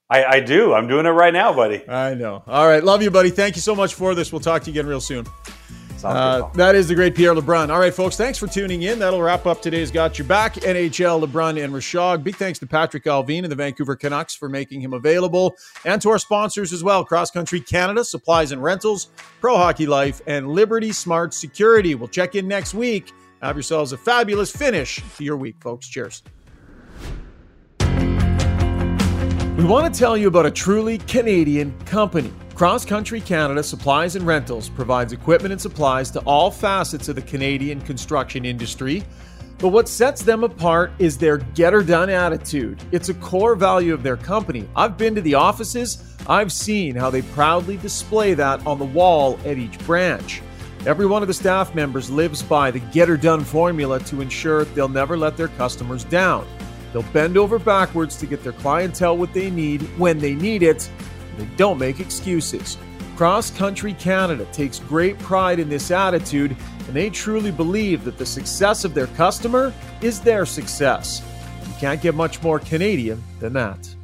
I, 0.09 0.25
I 0.25 0.39
do. 0.39 0.73
I'm 0.73 0.87
doing 0.87 1.05
it 1.05 1.09
right 1.09 1.33
now, 1.33 1.53
buddy. 1.53 1.87
I 1.87 2.15
know. 2.15 2.43
All 2.47 2.67
right, 2.67 2.83
love 2.83 3.03
you, 3.03 3.11
buddy. 3.11 3.29
Thank 3.29 3.55
you 3.55 3.61
so 3.61 3.75
much 3.75 3.93
for 3.93 4.15
this. 4.15 4.31
We'll 4.31 4.39
talk 4.39 4.63
to 4.63 4.71
you 4.71 4.79
again 4.79 4.87
real 4.87 5.01
soon. 5.01 5.25
Uh, 6.03 6.49
that 6.53 6.75
is 6.75 6.87
the 6.87 6.95
great 6.95 7.13
Pierre 7.13 7.35
LeBrun. 7.35 7.69
All 7.69 7.79
right, 7.79 7.93
folks, 7.93 8.15
thanks 8.15 8.37
for 8.37 8.47
tuning 8.47 8.83
in. 8.83 8.99
That'll 8.99 9.21
wrap 9.21 9.45
up 9.45 9.61
today's 9.61 9.91
Got 9.91 10.17
Your 10.17 10.27
Back. 10.27 10.53
NHL, 10.55 11.25
LeBrun, 11.25 11.61
and 11.61 11.73
Rishaug. 11.73 12.23
Big 12.23 12.37
thanks 12.37 12.57
to 12.59 12.65
Patrik 12.65 13.03
Allvin 13.03 13.43
and 13.43 13.51
the 13.51 13.55
Vancouver 13.55 13.95
Canucks 13.95 14.33
for 14.33 14.47
making 14.47 14.81
him 14.81 14.93
available, 14.93 15.55
and 15.85 16.01
to 16.01 16.09
our 16.09 16.19
sponsors 16.19 16.71
as 16.71 16.83
well 16.83 17.03
Cross 17.03 17.31
Country 17.31 17.59
Canada, 17.59 18.03
Supplies 18.05 18.51
and 18.51 18.63
Rentals, 18.63 19.09
Pro 19.41 19.57
Hockey 19.57 19.87
Life, 19.87 20.21
and 20.25 20.47
Liberty 20.47 20.91
Smart 20.91 21.33
Security. 21.33 21.95
We'll 21.95 22.07
check 22.07 22.35
in 22.35 22.47
next 22.47 22.73
week. 22.73 23.11
Have 23.41 23.55
yourselves 23.55 23.91
a 23.93 23.97
fabulous 23.97 24.51
finish 24.51 25.01
to 25.17 25.23
your 25.23 25.37
week, 25.37 25.55
folks. 25.61 25.87
Cheers. 25.87 26.23
We 29.59 29.65
want 29.65 29.93
to 29.93 29.99
tell 29.99 30.15
you 30.15 30.29
about 30.29 30.45
a 30.45 30.51
truly 30.51 30.99
Canadian 30.99 31.77
company. 31.79 32.31
Cross 32.55 32.85
Country 32.85 33.19
Canada 33.19 33.61
Supplies 33.61 34.15
and 34.15 34.25
Rentals 34.25 34.69
provides 34.69 35.11
equipment 35.11 35.51
and 35.51 35.59
supplies 35.59 36.09
to 36.11 36.21
all 36.21 36.49
facets 36.49 37.09
of 37.09 37.17
the 37.17 37.21
Canadian 37.21 37.81
construction 37.81 38.45
industry. 38.45 39.03
But 39.57 39.67
what 39.67 39.89
sets 39.89 40.21
them 40.21 40.45
apart 40.45 40.93
is 40.97 41.17
their 41.17 41.39
get 41.39 41.73
her 41.73 41.83
done 41.83 42.09
attitude. 42.09 42.81
It's 42.93 43.09
a 43.09 43.13
core 43.15 43.53
value 43.53 43.93
of 43.93 44.01
their 44.01 44.15
company. 44.15 44.65
I've 44.77 44.97
been 44.97 45.13
to 45.15 45.21
the 45.21 45.33
offices, 45.33 46.15
I've 46.25 46.53
seen 46.53 46.95
how 46.95 47.09
they 47.09 47.21
proudly 47.21 47.75
display 47.75 48.35
that 48.35 48.65
on 48.65 48.79
the 48.79 48.85
wall 48.85 49.37
at 49.43 49.57
each 49.57 49.77
branch. 49.79 50.41
Every 50.85 51.05
one 51.05 51.21
of 51.21 51.27
the 51.27 51.33
staff 51.33 51.75
members 51.75 52.09
lives 52.09 52.41
by 52.41 52.71
the 52.71 52.79
get 52.79 53.09
her 53.09 53.17
done 53.17 53.43
formula 53.43 53.99
to 54.05 54.21
ensure 54.21 54.63
they'll 54.63 54.87
never 54.87 55.17
let 55.17 55.35
their 55.35 55.49
customers 55.49 56.05
down. 56.05 56.47
They'll 56.93 57.03
bend 57.13 57.37
over 57.37 57.59
backwards 57.59 58.15
to 58.17 58.25
get 58.25 58.43
their 58.43 58.53
clientele 58.53 59.17
what 59.17 59.33
they 59.33 59.49
need 59.49 59.81
when 59.97 60.17
they 60.19 60.33
need 60.33 60.63
it 60.63 60.89
they 61.39 61.45
don't 61.55 61.79
make 61.79 61.99
excuses. 61.99 62.77
Cross 63.15 63.51
Country 63.51 63.93
Canada 63.93 64.45
takes 64.51 64.79
great 64.79 65.17
pride 65.19 65.59
in 65.59 65.69
this 65.69 65.91
attitude, 65.91 66.55
and 66.87 66.95
they 66.95 67.09
truly 67.09 67.51
believe 67.51 68.03
that 68.03 68.17
the 68.17 68.25
success 68.25 68.85
of 68.85 68.93
their 68.93 69.07
customer 69.07 69.73
is 70.01 70.19
their 70.19 70.45
success. 70.45 71.21
You 71.65 71.73
can't 71.79 72.01
get 72.01 72.15
much 72.15 72.41
more 72.41 72.59
Canadian 72.59 73.21
than 73.39 73.53
that. 73.53 73.95